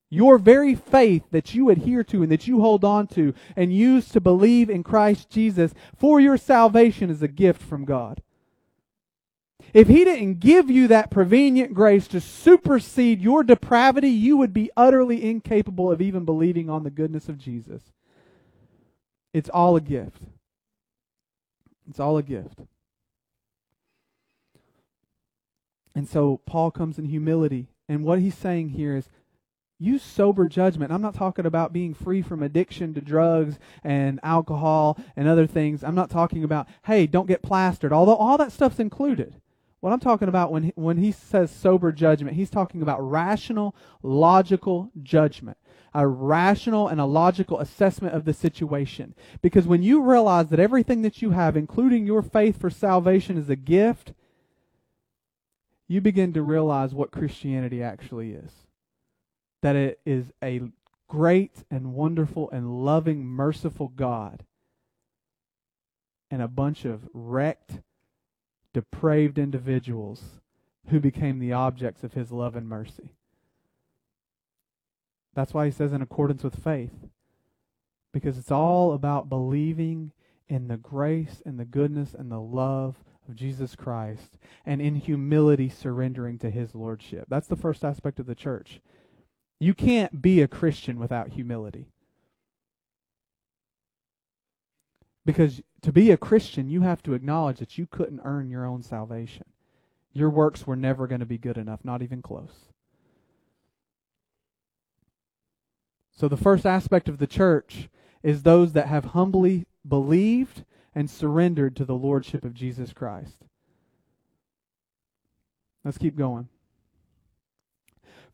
Your 0.08 0.38
very 0.38 0.74
faith 0.74 1.24
that 1.30 1.54
you 1.54 1.68
adhere 1.68 2.04
to 2.04 2.22
and 2.22 2.32
that 2.32 2.46
you 2.46 2.60
hold 2.60 2.84
on 2.84 3.06
to 3.08 3.34
and 3.54 3.72
use 3.72 4.08
to 4.10 4.20
believe 4.20 4.70
in 4.70 4.82
Christ 4.82 5.28
Jesus 5.28 5.74
for 5.96 6.20
your 6.20 6.36
salvation 6.36 7.10
is 7.10 7.22
a 7.22 7.28
gift 7.28 7.60
from 7.60 7.84
God. 7.84 8.22
If 9.74 9.88
He 9.88 10.04
didn't 10.04 10.40
give 10.40 10.70
you 10.70 10.88
that 10.88 11.10
prevenient 11.10 11.74
grace 11.74 12.06
to 12.08 12.20
supersede 12.20 13.20
your 13.20 13.42
depravity, 13.42 14.08
you 14.08 14.36
would 14.36 14.54
be 14.54 14.70
utterly 14.76 15.28
incapable 15.28 15.90
of 15.90 16.00
even 16.00 16.24
believing 16.24 16.70
on 16.70 16.84
the 16.84 16.90
goodness 16.90 17.28
of 17.28 17.36
Jesus. 17.36 17.82
It's 19.34 19.50
all 19.50 19.76
a 19.76 19.80
gift. 19.80 20.22
It's 21.88 22.00
all 22.00 22.16
a 22.16 22.22
gift. 22.22 22.60
And 25.94 26.08
so 26.08 26.40
Paul 26.44 26.70
comes 26.70 26.98
in 26.98 27.06
humility. 27.06 27.68
And 27.88 28.04
what 28.04 28.20
he's 28.20 28.34
saying 28.36 28.70
here 28.70 28.96
is 28.96 29.08
use 29.78 30.02
sober 30.02 30.48
judgment. 30.48 30.92
I'm 30.92 31.02
not 31.02 31.14
talking 31.14 31.46
about 31.46 31.72
being 31.72 31.94
free 31.94 32.22
from 32.22 32.42
addiction 32.42 32.92
to 32.94 33.00
drugs 33.00 33.58
and 33.82 34.20
alcohol 34.22 34.98
and 35.16 35.26
other 35.26 35.46
things. 35.46 35.82
I'm 35.82 35.94
not 35.94 36.10
talking 36.10 36.44
about, 36.44 36.68
hey, 36.84 37.06
don't 37.06 37.28
get 37.28 37.42
plastered, 37.42 37.92
although 37.92 38.16
all 38.16 38.36
that 38.38 38.52
stuff's 38.52 38.78
included. 38.78 39.40
What 39.80 39.92
I'm 39.92 40.00
talking 40.00 40.28
about 40.28 40.50
when 40.50 40.64
he, 40.64 40.72
when 40.74 40.96
he 40.98 41.12
says 41.12 41.50
sober 41.50 41.92
judgment, 41.92 42.36
he's 42.36 42.50
talking 42.50 42.82
about 42.82 43.00
rational, 43.00 43.74
logical 44.02 44.90
judgment 45.02 45.56
a 45.96 46.06
rational 46.06 46.88
and 46.88 47.00
a 47.00 47.06
logical 47.06 47.58
assessment 47.58 48.14
of 48.14 48.26
the 48.26 48.34
situation. 48.34 49.14
Because 49.40 49.66
when 49.66 49.82
you 49.82 50.02
realize 50.02 50.48
that 50.48 50.60
everything 50.60 51.00
that 51.02 51.22
you 51.22 51.30
have, 51.30 51.56
including 51.56 52.06
your 52.06 52.22
faith 52.22 52.60
for 52.60 52.68
salvation, 52.68 53.38
is 53.38 53.48
a 53.48 53.56
gift, 53.56 54.12
you 55.88 56.02
begin 56.02 56.34
to 56.34 56.42
realize 56.42 56.94
what 56.94 57.10
Christianity 57.10 57.82
actually 57.82 58.32
is. 58.32 58.52
That 59.62 59.74
it 59.74 60.00
is 60.04 60.26
a 60.42 60.60
great 61.08 61.64
and 61.70 61.94
wonderful 61.94 62.50
and 62.50 62.84
loving, 62.84 63.24
merciful 63.24 63.88
God 63.88 64.44
and 66.30 66.42
a 66.42 66.48
bunch 66.48 66.84
of 66.84 67.08
wrecked, 67.14 67.80
depraved 68.74 69.38
individuals 69.38 70.40
who 70.88 71.00
became 71.00 71.38
the 71.38 71.52
objects 71.52 72.04
of 72.04 72.12
his 72.12 72.30
love 72.30 72.54
and 72.56 72.68
mercy. 72.68 73.14
That's 75.36 75.52
why 75.52 75.66
he 75.66 75.70
says 75.70 75.92
in 75.92 76.00
accordance 76.00 76.42
with 76.42 76.64
faith. 76.64 76.94
Because 78.12 78.38
it's 78.38 78.50
all 78.50 78.94
about 78.94 79.28
believing 79.28 80.12
in 80.48 80.68
the 80.68 80.78
grace 80.78 81.42
and 81.44 81.60
the 81.60 81.66
goodness 81.66 82.14
and 82.14 82.32
the 82.32 82.40
love 82.40 83.04
of 83.28 83.36
Jesus 83.36 83.76
Christ 83.76 84.38
and 84.64 84.80
in 84.80 84.94
humility 84.94 85.68
surrendering 85.68 86.38
to 86.38 86.48
his 86.50 86.74
lordship. 86.74 87.26
That's 87.28 87.48
the 87.48 87.54
first 87.54 87.84
aspect 87.84 88.18
of 88.18 88.24
the 88.24 88.34
church. 88.34 88.80
You 89.60 89.74
can't 89.74 90.22
be 90.22 90.40
a 90.40 90.48
Christian 90.48 90.98
without 90.98 91.28
humility. 91.28 91.88
Because 95.26 95.60
to 95.82 95.92
be 95.92 96.10
a 96.10 96.16
Christian, 96.16 96.70
you 96.70 96.80
have 96.80 97.02
to 97.02 97.12
acknowledge 97.12 97.58
that 97.58 97.76
you 97.76 97.86
couldn't 97.86 98.22
earn 98.24 98.48
your 98.48 98.64
own 98.64 98.82
salvation. 98.82 99.44
Your 100.14 100.30
works 100.30 100.66
were 100.66 100.76
never 100.76 101.06
going 101.06 101.20
to 101.20 101.26
be 101.26 101.36
good 101.36 101.58
enough, 101.58 101.84
not 101.84 102.00
even 102.00 102.22
close. 102.22 102.72
So 106.16 106.28
the 106.28 106.36
first 106.36 106.64
aspect 106.64 107.08
of 107.08 107.18
the 107.18 107.26
church 107.26 107.88
is 108.22 108.42
those 108.42 108.72
that 108.72 108.88
have 108.88 109.06
humbly 109.06 109.66
believed 109.86 110.64
and 110.94 111.10
surrendered 111.10 111.76
to 111.76 111.84
the 111.84 111.94
lordship 111.94 112.42
of 112.44 112.54
Jesus 112.54 112.92
Christ. 112.94 113.44
Let's 115.84 115.98
keep 115.98 116.16
going. 116.16 116.48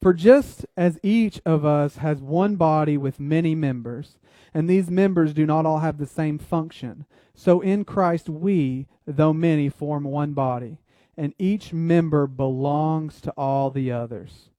For 0.00 0.14
just 0.14 0.64
as 0.76 0.98
each 1.02 1.40
of 1.44 1.64
us 1.64 1.96
has 1.96 2.20
one 2.20 2.56
body 2.56 2.96
with 2.96 3.20
many 3.20 3.54
members, 3.54 4.18
and 4.54 4.68
these 4.68 4.90
members 4.90 5.32
do 5.34 5.44
not 5.44 5.66
all 5.66 5.80
have 5.80 5.98
the 5.98 6.06
same 6.06 6.38
function, 6.38 7.04
so 7.34 7.60
in 7.60 7.84
Christ 7.84 8.28
we, 8.28 8.86
though 9.06 9.32
many, 9.32 9.68
form 9.68 10.04
one 10.04 10.32
body, 10.32 10.78
and 11.16 11.34
each 11.38 11.72
member 11.72 12.26
belongs 12.26 13.20
to 13.20 13.32
all 13.32 13.70
the 13.70 13.92
others. 13.92 14.50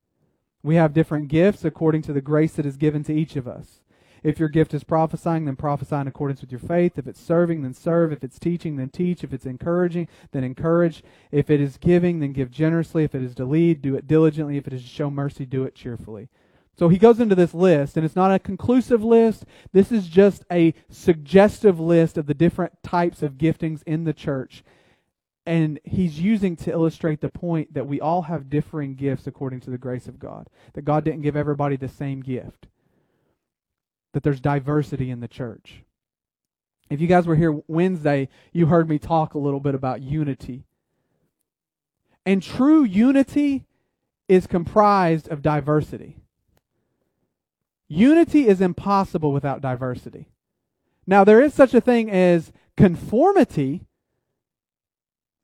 We 0.64 0.76
have 0.76 0.94
different 0.94 1.28
gifts 1.28 1.66
according 1.66 2.04
to 2.04 2.14
the 2.14 2.22
grace 2.22 2.54
that 2.54 2.66
is 2.66 2.78
given 2.78 3.04
to 3.04 3.14
each 3.14 3.36
of 3.36 3.48
us. 3.48 3.82
If 4.24 4.40
your 4.40 4.48
gift 4.48 4.74
is 4.74 4.86
prophesying, 4.86 5.44
then 5.44 5.58
prophesy 5.58 5.98
in 5.98 6.08
accordance 6.08 6.40
with 6.40 6.50
your 6.50 6.60
faith. 6.60 6.98
If 6.98 7.08
it's 7.08 7.20
serving, 7.20 7.62
then 7.62 7.74
serve. 7.74 8.14
If 8.14 8.24
it's 8.24 8.40
teaching, 8.40 8.78
then 8.78 8.88
teach. 8.88 9.22
If 9.22 9.34
it's 9.34 9.46
encouraging, 9.46 10.08
then 10.32 10.46
encourage. 10.46 11.04
If 11.30 11.50
it 11.50 11.60
is 11.60 11.78
giving, 11.78 12.22
then 12.22 12.32
give 12.32 12.50
generously. 12.50 13.04
If 13.04 13.14
it 13.14 13.22
is 13.22 13.36
to 13.36 13.46
lead, 13.46 13.82
do 13.82 13.96
it 13.96 14.08
diligently. 14.08 14.56
If 14.56 14.66
it 14.66 14.74
is 14.74 14.82
to 14.82 14.88
show 14.88 15.12
mercy, 15.12 15.46
do 15.46 15.66
it 15.66 15.76
cheerfully. 15.76 16.30
So 16.76 16.88
he 16.88 16.98
goes 16.98 17.20
into 17.20 17.36
this 17.36 17.54
list, 17.54 17.98
and 17.98 18.06
it's 18.06 18.16
not 18.16 18.34
a 18.34 18.40
conclusive 18.40 19.04
list. 19.04 19.46
This 19.74 19.92
is 19.92 20.08
just 20.08 20.46
a 20.50 20.74
suggestive 20.90 21.80
list 21.80 22.18
of 22.18 22.26
the 22.26 22.34
different 22.34 22.82
types 22.82 23.22
of 23.22 23.38
giftings 23.38 23.84
in 23.86 24.06
the 24.06 24.14
church. 24.14 24.64
And 25.46 25.80
he's 25.84 26.20
using 26.20 26.56
to 26.58 26.72
illustrate 26.72 27.22
the 27.22 27.30
point 27.30 27.74
that 27.74 27.88
we 27.88 28.00
all 28.00 28.24
have 28.24 28.50
differing 28.50 28.96
gifts 28.96 29.28
according 29.28 29.60
to 29.62 29.70
the 29.70 29.78
grace 29.78 30.08
of 30.08 30.20
God. 30.20 30.48
That 30.74 30.84
God 30.84 31.04
didn't 31.04 31.22
give 31.22 31.36
everybody 31.36 31.76
the 31.76 31.90
same 31.90 32.22
gift. 32.22 32.68
That 34.14 34.24
there's 34.24 34.40
diversity 34.40 35.10
in 35.10 35.20
the 35.20 35.28
church. 35.28 35.84
If 36.90 37.02
you 37.02 37.08
guys 37.08 37.28
were 37.28 37.36
here 37.36 37.62
Wednesday, 37.68 38.30
you 38.54 38.68
heard 38.68 38.88
me 38.88 39.00
talk 39.00 39.34
a 39.34 39.40
little 39.40 39.60
bit 39.60 39.76
about 39.76 40.02
unity. 40.02 40.64
And 42.26 42.42
true 42.42 42.84
unity 42.84 43.66
is 44.30 44.48
comprised 44.48 45.28
of 45.28 45.42
diversity. 45.42 46.18
Unity 47.90 48.48
is 48.48 48.62
impossible 48.62 49.34
without 49.34 49.62
diversity. 49.62 50.30
Now, 51.06 51.24
there 51.26 51.42
is 51.42 51.54
such 51.54 51.74
a 51.74 51.82
thing 51.82 52.10
as 52.10 52.54
conformity 52.78 53.86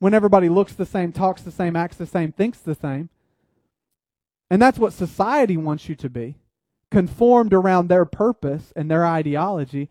when 0.00 0.14
everybody 0.14 0.48
looks 0.48 0.72
the 0.72 0.86
same, 0.86 1.12
talks 1.12 1.42
the 1.42 1.52
same, 1.52 1.76
acts 1.76 1.96
the 1.96 2.06
same, 2.06 2.32
thinks 2.32 2.58
the 2.58 2.74
same. 2.74 3.08
And 4.50 4.60
that's 4.60 4.78
what 4.78 4.92
society 4.92 5.56
wants 5.56 5.88
you 5.88 5.94
to 5.94 6.10
be 6.10 6.34
conformed 6.90 7.54
around 7.54 7.86
their 7.86 8.04
purpose 8.04 8.72
and 8.74 8.90
their 8.90 9.06
ideology. 9.06 9.88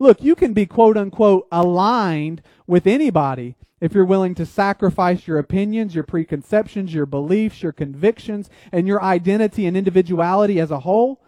Look, 0.00 0.22
you 0.22 0.34
can 0.34 0.52
be 0.52 0.66
quote 0.66 0.96
unquote 0.96 1.46
aligned 1.52 2.42
with 2.66 2.86
anybody 2.86 3.54
if 3.80 3.94
you're 3.94 4.04
willing 4.04 4.34
to 4.34 4.44
sacrifice 4.44 5.26
your 5.26 5.38
opinions, 5.38 5.94
your 5.94 6.04
preconceptions, 6.04 6.92
your 6.92 7.06
beliefs, 7.06 7.62
your 7.62 7.72
convictions, 7.72 8.50
and 8.72 8.88
your 8.88 9.02
identity 9.02 9.66
and 9.66 9.76
individuality 9.76 10.58
as 10.58 10.70
a 10.70 10.80
whole. 10.80 11.22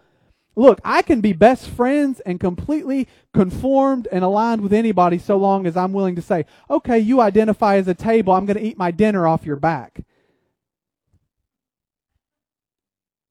Look, 0.55 0.79
I 0.83 1.01
can 1.01 1.19
be 1.19 1.33
best 1.33 1.67
friends 1.67 2.19
and 2.21 2.39
completely 2.39 3.07
conformed 3.33 4.07
and 4.11 4.23
aligned 4.23 4.61
with 4.61 4.71
anybody 4.71 5.17
so 5.17 5.35
long 5.35 5.65
as 5.65 5.75
I'm 5.75 5.93
willing 5.93 6.15
to 6.15 6.21
say, 6.21 6.45
okay, 6.69 6.99
you 6.99 7.21
identify 7.21 7.77
as 7.77 7.87
a 7.87 7.95
table, 7.95 8.33
I'm 8.33 8.45
going 8.45 8.57
to 8.57 8.63
eat 8.63 8.77
my 8.77 8.91
dinner 8.91 9.25
off 9.27 9.45
your 9.45 9.55
back. 9.55 10.01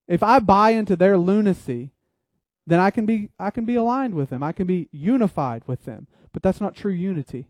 If 0.08 0.22
I 0.22 0.40
buy 0.40 0.70
into 0.70 0.96
their 0.96 1.16
lunacy, 1.16 1.92
then 2.66 2.80
I 2.80 2.90
can 2.90 3.06
be 3.06 3.30
I 3.38 3.50
can 3.50 3.64
be 3.64 3.76
aligned 3.76 4.14
with 4.14 4.30
them. 4.30 4.42
I 4.42 4.52
can 4.52 4.66
be 4.66 4.88
unified 4.92 5.62
with 5.66 5.84
them. 5.84 6.06
But 6.32 6.42
that's 6.42 6.60
not 6.60 6.74
true 6.74 6.92
unity. 6.92 7.48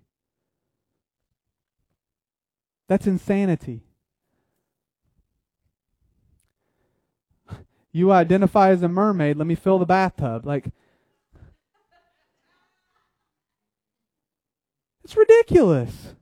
That's 2.88 3.06
insanity. 3.06 3.84
You 7.92 8.10
identify 8.10 8.70
as 8.70 8.82
a 8.82 8.88
mermaid, 8.88 9.36
let 9.36 9.46
me 9.46 9.54
fill 9.54 9.78
the 9.78 9.86
bathtub. 9.86 10.46
Like 10.46 10.66
It's 15.04 15.16
ridiculous. 15.16 16.14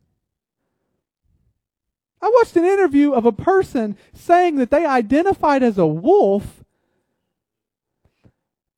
I 2.23 2.31
watched 2.35 2.57
an 2.57 2.65
interview 2.65 3.13
of 3.13 3.25
a 3.25 3.33
person 3.33 3.97
saying 4.13 4.57
that 4.57 4.71
they 4.71 4.85
identified 4.85 5.63
as 5.63 5.79
a 5.79 5.87
wolf. 5.87 6.65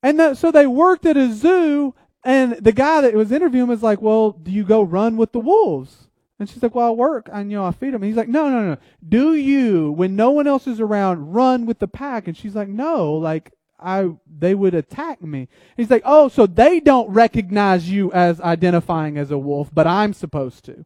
And 0.02 0.18
that, 0.18 0.36
so 0.36 0.50
they 0.50 0.66
worked 0.66 1.06
at 1.06 1.16
a 1.16 1.32
zoo, 1.32 1.94
and 2.24 2.52
the 2.54 2.72
guy 2.72 3.00
that 3.00 3.14
was 3.14 3.32
interviewing 3.32 3.68
was 3.68 3.82
like, 3.82 4.02
Well, 4.02 4.32
do 4.32 4.50
you 4.50 4.64
go 4.64 4.82
run 4.82 5.16
with 5.16 5.32
the 5.32 5.40
wolves? 5.40 6.08
And 6.42 6.50
she's 6.50 6.60
like, 6.60 6.74
Well, 6.74 6.88
I 6.88 6.90
work, 6.90 7.30
I 7.32 7.40
you 7.42 7.50
know 7.50 7.64
I 7.64 7.70
feed 7.70 7.94
them. 7.94 8.02
And 8.02 8.06
he's 8.06 8.16
like, 8.16 8.26
No, 8.26 8.48
no, 8.50 8.70
no. 8.70 8.76
Do 9.08 9.34
you, 9.34 9.92
when 9.92 10.16
no 10.16 10.32
one 10.32 10.48
else 10.48 10.66
is 10.66 10.80
around, 10.80 11.32
run 11.32 11.66
with 11.66 11.78
the 11.78 11.86
pack? 11.86 12.26
And 12.26 12.36
she's 12.36 12.56
like, 12.56 12.66
No, 12.66 13.14
like 13.14 13.52
I 13.78 14.10
they 14.26 14.56
would 14.56 14.74
attack 14.74 15.22
me. 15.22 15.46
He's 15.76 15.88
like, 15.88 16.02
Oh, 16.04 16.28
so 16.28 16.48
they 16.48 16.80
don't 16.80 17.08
recognize 17.10 17.88
you 17.88 18.10
as 18.10 18.40
identifying 18.40 19.16
as 19.16 19.30
a 19.30 19.38
wolf, 19.38 19.70
but 19.72 19.86
I'm 19.86 20.12
supposed 20.12 20.64
to. 20.64 20.84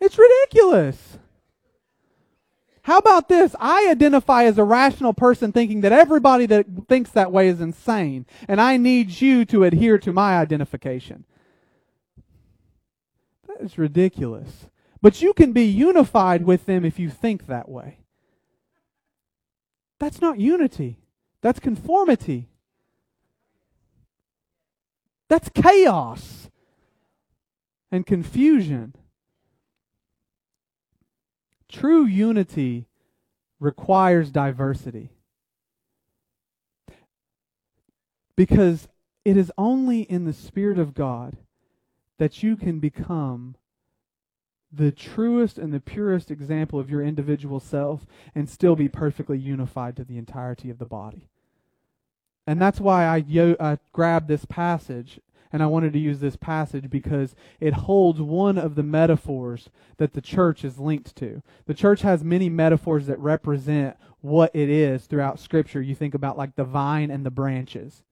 It's 0.00 0.18
ridiculous. 0.18 1.18
How 2.82 2.98
about 2.98 3.28
this? 3.28 3.54
I 3.60 3.88
identify 3.90 4.44
as 4.44 4.58
a 4.58 4.64
rational 4.64 5.14
person 5.14 5.52
thinking 5.52 5.82
that 5.82 5.92
everybody 5.92 6.46
that 6.46 6.66
thinks 6.88 7.10
that 7.10 7.30
way 7.30 7.46
is 7.46 7.60
insane, 7.60 8.26
and 8.48 8.60
I 8.60 8.76
need 8.76 9.20
you 9.20 9.44
to 9.44 9.62
adhere 9.62 9.98
to 9.98 10.12
my 10.12 10.36
identification. 10.36 11.24
Is 13.60 13.78
ridiculous. 13.78 14.68
But 15.02 15.22
you 15.22 15.32
can 15.32 15.52
be 15.52 15.64
unified 15.64 16.44
with 16.44 16.66
them 16.66 16.84
if 16.84 16.98
you 16.98 17.10
think 17.10 17.46
that 17.46 17.68
way. 17.68 17.98
That's 19.98 20.20
not 20.20 20.38
unity. 20.38 20.98
That's 21.42 21.60
conformity. 21.60 22.48
That's 25.28 25.48
chaos 25.48 26.50
and 27.90 28.06
confusion. 28.06 28.94
True 31.68 32.04
unity 32.04 32.86
requires 33.58 34.30
diversity. 34.30 35.10
Because 38.36 38.88
it 39.24 39.36
is 39.36 39.50
only 39.56 40.02
in 40.02 40.24
the 40.24 40.32
Spirit 40.32 40.78
of 40.78 40.94
God 40.94 41.36
that 42.18 42.42
you 42.42 42.56
can 42.56 42.78
become 42.80 43.56
the 44.72 44.90
truest 44.90 45.58
and 45.58 45.72
the 45.72 45.80
purest 45.80 46.30
example 46.30 46.78
of 46.78 46.90
your 46.90 47.02
individual 47.02 47.60
self 47.60 48.06
and 48.34 48.48
still 48.48 48.76
be 48.76 48.88
perfectly 48.88 49.38
unified 49.38 49.96
to 49.96 50.04
the 50.04 50.18
entirety 50.18 50.70
of 50.70 50.78
the 50.78 50.84
body. 50.84 51.28
And 52.46 52.60
that's 52.60 52.80
why 52.80 53.04
I, 53.04 53.16
yo- 53.18 53.56
I 53.58 53.78
grabbed 53.92 54.28
this 54.28 54.44
passage 54.44 55.20
and 55.52 55.62
I 55.62 55.66
wanted 55.66 55.92
to 55.94 55.98
use 55.98 56.20
this 56.20 56.36
passage 56.36 56.90
because 56.90 57.34
it 57.60 57.72
holds 57.72 58.20
one 58.20 58.58
of 58.58 58.74
the 58.74 58.82
metaphors 58.82 59.70
that 59.96 60.12
the 60.12 60.20
church 60.20 60.64
is 60.64 60.78
linked 60.78 61.16
to. 61.16 61.42
The 61.66 61.74
church 61.74 62.02
has 62.02 62.22
many 62.22 62.48
metaphors 62.48 63.06
that 63.06 63.18
represent 63.18 63.96
what 64.20 64.54
it 64.54 64.68
is 64.68 65.06
throughout 65.06 65.40
Scripture. 65.40 65.80
You 65.80 65.94
think 65.94 66.14
about 66.14 66.36
like 66.36 66.56
the 66.56 66.64
vine 66.64 67.10
and 67.10 67.24
the 67.24 67.30
branches. 67.30 68.02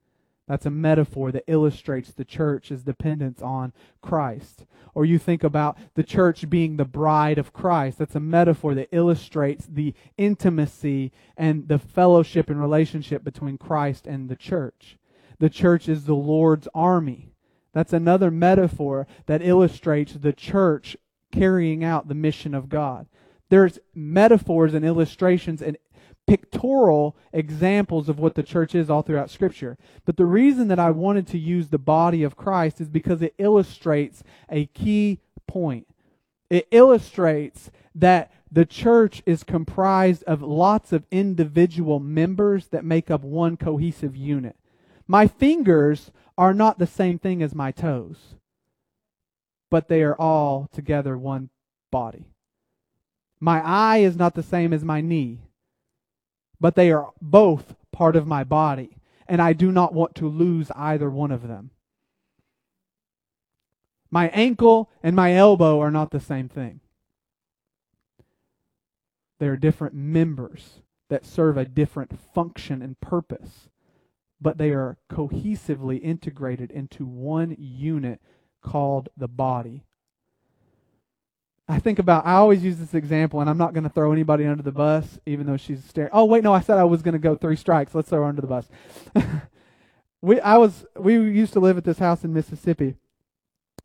That's 0.46 0.66
a 0.66 0.70
metaphor 0.70 1.32
that 1.32 1.44
illustrates 1.46 2.12
the 2.12 2.24
church's 2.24 2.82
dependence 2.82 3.40
on 3.40 3.72
Christ. 4.02 4.66
Or 4.94 5.04
you 5.04 5.18
think 5.18 5.42
about 5.42 5.78
the 5.94 6.02
church 6.02 6.48
being 6.50 6.76
the 6.76 6.84
bride 6.84 7.38
of 7.38 7.54
Christ. 7.54 7.98
That's 7.98 8.14
a 8.14 8.20
metaphor 8.20 8.74
that 8.74 8.88
illustrates 8.92 9.66
the 9.66 9.94
intimacy 10.18 11.12
and 11.36 11.68
the 11.68 11.78
fellowship 11.78 12.50
and 12.50 12.60
relationship 12.60 13.24
between 13.24 13.56
Christ 13.56 14.06
and 14.06 14.28
the 14.28 14.36
church. 14.36 14.98
The 15.38 15.48
church 15.48 15.88
is 15.88 16.04
the 16.04 16.14
Lord's 16.14 16.68
army. 16.74 17.32
That's 17.72 17.92
another 17.92 18.30
metaphor 18.30 19.06
that 19.26 19.42
illustrates 19.42 20.12
the 20.12 20.32
church 20.32 20.96
carrying 21.32 21.82
out 21.82 22.06
the 22.06 22.14
mission 22.14 22.54
of 22.54 22.68
God. 22.68 23.06
There's 23.48 23.78
metaphors 23.94 24.74
and 24.74 24.84
illustrations 24.84 25.60
and 25.60 25.76
pictorial 26.26 27.16
examples 27.32 28.08
of 28.08 28.18
what 28.18 28.34
the 28.34 28.42
church 28.42 28.74
is 28.74 28.88
all 28.88 29.02
throughout 29.02 29.30
Scripture. 29.30 29.76
But 30.04 30.16
the 30.16 30.26
reason 30.26 30.68
that 30.68 30.78
I 30.78 30.90
wanted 30.90 31.26
to 31.28 31.38
use 31.38 31.68
the 31.68 31.78
body 31.78 32.22
of 32.22 32.36
Christ 32.36 32.80
is 32.80 32.88
because 32.88 33.22
it 33.22 33.34
illustrates 33.38 34.22
a 34.48 34.66
key 34.66 35.20
point. 35.46 35.86
It 36.50 36.66
illustrates 36.70 37.70
that 37.94 38.32
the 38.50 38.64
church 38.64 39.22
is 39.26 39.42
comprised 39.42 40.22
of 40.24 40.42
lots 40.42 40.92
of 40.92 41.06
individual 41.10 41.98
members 42.00 42.68
that 42.68 42.84
make 42.84 43.10
up 43.10 43.22
one 43.22 43.56
cohesive 43.56 44.16
unit. 44.16 44.56
My 45.06 45.26
fingers 45.26 46.10
are 46.38 46.54
not 46.54 46.78
the 46.78 46.86
same 46.86 47.18
thing 47.18 47.42
as 47.42 47.54
my 47.54 47.72
toes, 47.72 48.36
but 49.70 49.88
they 49.88 50.02
are 50.02 50.16
all 50.16 50.68
together 50.72 51.18
one 51.18 51.50
body. 51.90 52.30
My 53.40 53.60
eye 53.60 53.98
is 53.98 54.16
not 54.16 54.34
the 54.34 54.42
same 54.42 54.72
as 54.72 54.84
my 54.84 55.00
knee, 55.00 55.40
but 56.64 56.76
they 56.76 56.90
are 56.90 57.12
both 57.20 57.74
part 57.92 58.16
of 58.16 58.26
my 58.26 58.42
body, 58.42 58.96
and 59.28 59.42
I 59.42 59.52
do 59.52 59.70
not 59.70 59.92
want 59.92 60.14
to 60.14 60.26
lose 60.26 60.70
either 60.74 61.10
one 61.10 61.30
of 61.30 61.46
them. 61.46 61.72
My 64.10 64.28
ankle 64.28 64.88
and 65.02 65.14
my 65.14 65.34
elbow 65.34 65.78
are 65.78 65.90
not 65.90 66.10
the 66.10 66.20
same 66.20 66.48
thing. 66.48 66.80
They 69.38 69.46
are 69.48 69.58
different 69.58 69.94
members 69.94 70.80
that 71.10 71.26
serve 71.26 71.58
a 71.58 71.66
different 71.66 72.18
function 72.18 72.80
and 72.80 72.98
purpose 72.98 73.68
but 74.40 74.56
they 74.56 74.70
are 74.70 74.98
cohesively 75.10 76.00
integrated 76.02 76.70
into 76.70 77.04
one 77.04 77.54
unit 77.58 78.20
called 78.62 79.10
the 79.16 79.28
body. 79.28 79.84
I 81.66 81.78
think 81.78 81.98
about, 81.98 82.26
I 82.26 82.34
always 82.34 82.62
use 82.62 82.78
this 82.78 82.92
example, 82.92 83.40
and 83.40 83.48
I'm 83.48 83.56
not 83.56 83.72
going 83.72 83.84
to 83.84 83.90
throw 83.90 84.12
anybody 84.12 84.44
under 84.44 84.62
the 84.62 84.72
bus, 84.72 85.18
even 85.24 85.46
though 85.46 85.56
she's 85.56 85.82
staring. 85.84 86.10
Oh, 86.12 86.26
wait, 86.26 86.44
no, 86.44 86.52
I 86.52 86.60
said 86.60 86.76
I 86.76 86.84
was 86.84 87.00
going 87.00 87.14
to 87.14 87.18
go 87.18 87.36
three 87.36 87.56
strikes. 87.56 87.94
Let's 87.94 88.10
throw 88.10 88.20
her 88.20 88.24
under 88.24 88.42
the 88.42 88.46
bus. 88.46 88.68
we, 90.20 90.40
I 90.40 90.58
was, 90.58 90.84
we 90.98 91.14
used 91.14 91.54
to 91.54 91.60
live 91.60 91.78
at 91.78 91.84
this 91.84 91.98
house 91.98 92.22
in 92.22 92.34
Mississippi, 92.34 92.96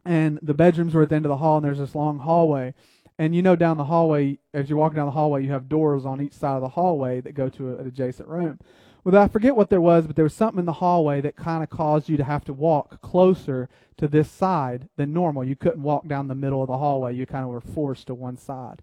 and 0.03 0.39
the 0.41 0.53
bedrooms 0.53 0.93
were 0.93 1.03
at 1.03 1.09
the 1.09 1.15
end 1.15 1.25
of 1.25 1.30
the 1.30 1.38
hall, 1.38 1.57
and 1.57 1.65
there's 1.65 1.77
this 1.77 1.95
long 1.95 2.19
hallway. 2.19 2.73
And 3.17 3.34
you 3.34 3.41
know, 3.41 3.55
down 3.55 3.77
the 3.77 3.86
hallway, 3.86 4.39
as 4.53 4.69
you're 4.69 4.80
walking 4.80 4.97
down 4.97 5.05
the 5.05 5.11
hallway, 5.11 5.43
you 5.43 5.51
have 5.51 5.69
doors 5.69 6.05
on 6.05 6.21
each 6.21 6.34
side 6.34 6.55
of 6.55 6.61
the 6.61 6.69
hallway 6.69 7.21
that 7.21 7.34
go 7.34 7.49
to 7.49 7.77
an 7.77 7.88
adjacent 7.88 8.27
room. 8.27 8.59
Well, 9.04 9.22
I 9.22 9.28
forget 9.28 9.56
what 9.56 9.70
there 9.70 9.82
was, 9.82 10.06
but 10.06 10.16
there 10.16 10.24
was 10.24 10.34
something 10.34 10.60
in 10.60 10.66
the 10.66 10.74
hallway 10.74 11.22
that 11.22 11.36
kind 11.36 11.64
of 11.64 11.70
caused 11.70 12.10
you 12.10 12.18
to 12.18 12.24
have 12.24 12.43
to 12.45 12.54
walk 12.54 13.02
closer 13.02 13.70
to 13.97 14.08
this 14.08 14.30
side 14.30 14.89
than 14.97 15.14
normal. 15.14 15.43
You 15.43 15.56
couldn't 15.56 15.84
walk 15.84 16.08
down 16.08 16.28
the 16.28 16.36
middle 16.36 16.62
of 16.62 16.68
the 16.68 16.78
hallway. 16.78 17.16
You 17.16 17.26
kind 17.26 17.43
of 17.43 17.50
were 17.50 17.62
forced 17.62 18.08
to 18.08 18.14
one 18.14 18.38
side. 18.38 18.82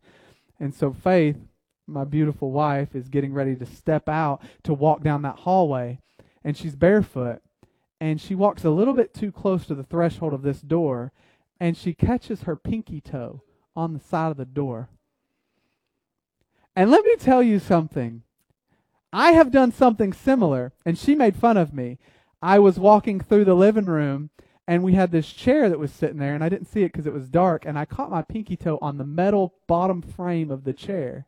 And 0.59 0.75
so 0.75 0.93
Faith, 0.93 1.37
my 1.87 2.05
beautiful 2.05 2.51
wife, 2.51 2.95
is 2.95 3.09
getting 3.09 3.35
ready 3.35 3.55
to 3.57 3.67
step 3.67 4.09
out 4.09 4.41
to 4.65 4.73
walk 4.73 5.03
down 5.03 5.23
that 5.23 5.41
hallway, 5.41 6.01
and 6.43 6.57
she's 6.57 6.77
barefoot, 6.77 7.43
and 8.01 8.21
she 8.21 8.35
walks 8.35 8.65
a 8.65 8.71
little 8.71 8.95
bit 8.95 9.13
too 9.13 9.31
close 9.31 9.67
to 9.67 9.75
the 9.75 9.85
threshold 9.85 10.33
of 10.33 10.43
this 10.43 10.61
door, 10.61 11.13
and 11.61 11.77
she 11.77 11.93
catches 11.95 12.43
her 12.43 12.57
pinky 12.57 13.01
toe 13.01 13.43
on 13.75 13.93
the 13.93 14.01
side 14.01 14.31
of 14.31 14.37
the 14.39 14.45
door. 14.47 14.89
And 16.75 16.91
let 16.91 17.05
me 17.05 17.17
tell 17.17 17.43
you 17.43 17.59
something. 17.59 18.23
I 19.17 19.33
have 19.33 19.51
done 19.51 19.73
something 19.73 20.13
similar, 20.13 20.75
and 20.85 20.99
she 20.99 21.15
made 21.15 21.37
fun 21.37 21.57
of 21.57 21.73
me. 21.73 21.99
I 22.43 22.59
was 22.59 22.79
walking 22.79 23.19
through 23.19 23.47
the 23.47 23.55
living 23.55 23.87
room, 23.87 24.29
and 24.69 24.83
we 24.83 24.93
had 24.93 25.11
this 25.11 25.33
chair 25.33 25.71
that 25.71 25.79
was 25.79 25.91
sitting 25.91 26.19
there, 26.19 26.35
and 26.35 26.45
I 26.45 26.51
didn't 26.51 26.69
see 26.69 26.83
it 26.83 26.93
because 26.93 27.07
it 27.07 27.15
was 27.15 27.31
dark, 27.31 27.65
and 27.65 27.79
I 27.79 27.87
caught 27.87 28.11
my 28.11 28.21
pinky 28.21 28.59
toe 28.59 28.79
on 28.83 28.99
the 28.99 29.07
metal 29.07 29.55
bottom 29.67 30.03
frame 30.03 30.51
of 30.51 30.65
the 30.65 30.75
chair. 30.75 31.27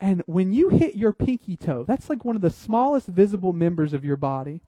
And 0.00 0.22
when 0.26 0.52
you 0.52 0.68
hit 0.68 0.94
your 0.94 1.12
pinky 1.12 1.56
toe, 1.56 1.84
that's 1.88 2.08
like 2.08 2.24
one 2.24 2.36
of 2.36 2.42
the 2.42 2.50
smallest 2.50 3.08
visible 3.08 3.52
members 3.52 3.92
of 3.92 4.04
your 4.04 4.16
body. 4.16 4.60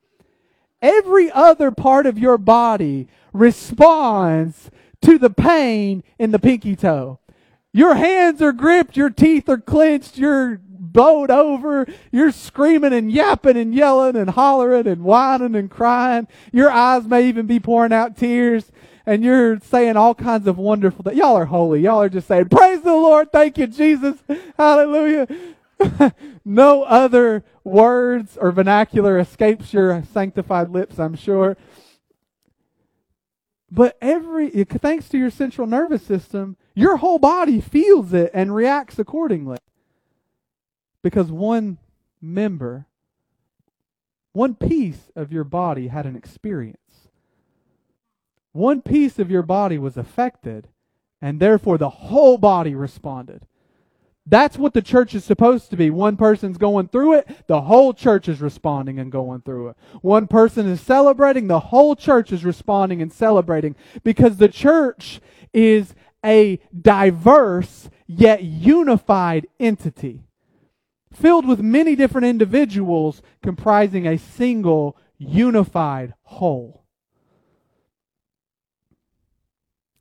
Every 0.83 1.31
other 1.31 1.71
part 1.71 2.07
of 2.07 2.19
your 2.19 2.37
body 2.37 3.07
responds 3.33 4.73
to 5.03 5.19
the 5.19 5.31
pain 5.31 6.03
in 6.19 6.33
the 6.33 6.41
pinky 6.41 6.75
toe. 6.75 7.21
Your 7.73 7.95
hands 7.95 8.43
are 8.43 8.53
gripped, 8.53 8.97
your 8.97 9.11
teeth 9.11 9.49
are 9.49 9.59
clenched, 9.59 10.19
you're 10.19 10.63
bowed 10.97 11.31
over, 11.31 11.87
you're 12.11 12.33
screaming 12.33 12.93
and 12.93 13.13
yapping 13.13 13.57
and 13.57 13.75
yelling 13.75 14.17
and 14.17 14.31
hollering 14.31 14.87
and 14.87 15.05
whining 15.05 15.55
and 15.55 15.71
crying. 15.71 16.27
Your 16.53 16.71
eyes 16.71 17.05
may 17.05 17.29
even 17.29 17.47
be 17.47 17.61
pouring 17.61 17.93
out 17.93 18.17
tears 18.17 18.73
and 19.05 19.23
you're 19.23 19.61
saying 19.61 19.97
all 19.97 20.15
kinds 20.15 20.49
of 20.49 20.59
wonderful 20.59 21.05
things. 21.05 21.19
Y'all 21.19 21.37
are 21.37 21.45
holy. 21.45 21.83
Y'all 21.83 22.03
are 22.03 22.09
just 22.09 22.27
saying, 22.27 22.49
Praise 22.49 22.81
the 22.81 22.93
Lord. 22.93 23.31
Thank 23.31 23.59
you, 23.59 23.67
Jesus. 23.67 24.17
Hallelujah. 24.57 25.29
no 26.45 26.83
other 26.85 27.45
words 27.63 28.39
or 28.39 28.51
vernacular 28.51 29.19
escapes 29.19 29.75
your 29.75 30.03
sanctified 30.13 30.71
lips, 30.71 30.99
I'm 30.99 31.15
sure. 31.15 31.57
But 33.71 33.99
every, 34.01 34.49
thanks 34.65 35.09
to 35.11 35.19
your 35.19 35.31
central 35.31 35.67
nervous 35.67 36.03
system, 36.03 36.57
your 36.75 36.97
whole 36.97 37.19
body 37.19 37.61
feels 37.61 38.13
it 38.15 38.31
and 38.33 38.55
reacts 38.55 38.99
accordingly. 38.99 39.59
Because 41.07 41.31
one 41.31 41.79
member, 42.21 42.87
one 44.33 44.57
piece 44.57 45.13
of 45.15 45.31
your 45.31 45.45
body 45.45 45.87
had 45.87 46.05
an 46.05 46.17
experience. 46.17 47.07
One 48.51 48.83
piece 48.83 49.21
of 49.21 49.31
your 49.31 49.45
body 49.45 49.79
was 49.79 49.97
affected, 49.97 50.67
and 51.23 51.39
therefore 51.39 51.79
the 51.79 51.91
whole 51.91 52.39
body 52.39 52.75
responded. 52.75 53.47
That's 54.27 54.59
what 54.59 54.75
the 54.75 54.83
church 54.83 55.15
is 55.15 55.23
supposed 55.23 55.71
to 55.71 55.77
be. 55.77 55.91
One 55.91 56.17
person's 56.17 56.59
going 56.59 56.89
through 56.89 57.19
it, 57.19 57.47
the 57.47 57.61
whole 57.61 57.95
church 57.95 58.29
is 58.29 58.41
responding 58.41 58.99
and 58.99 59.13
going 59.13 59.43
through 59.43 59.69
it. 59.69 59.77
One 60.03 60.27
person 60.27 60.67
is 60.67 60.81
celebrating, 60.81 61.47
the 61.47 61.61
whole 61.71 61.95
church 61.95 62.33
is 62.33 62.45
responding 62.45 63.01
and 63.01 63.13
celebrating 63.13 63.77
because 64.03 64.39
the 64.39 64.49
church 64.49 65.21
is 65.53 65.95
a 66.25 66.59
diverse 66.83 67.91
yet 68.09 68.43
unified 68.43 69.47
entity 69.61 70.26
filled 71.17 71.47
with 71.47 71.61
many 71.61 71.97
different 71.97 72.27
individuals 72.27 73.23
comprising 73.43 74.07
a 74.07 74.19
single 74.19 74.97
unified 75.19 76.15
whole. 76.23 76.85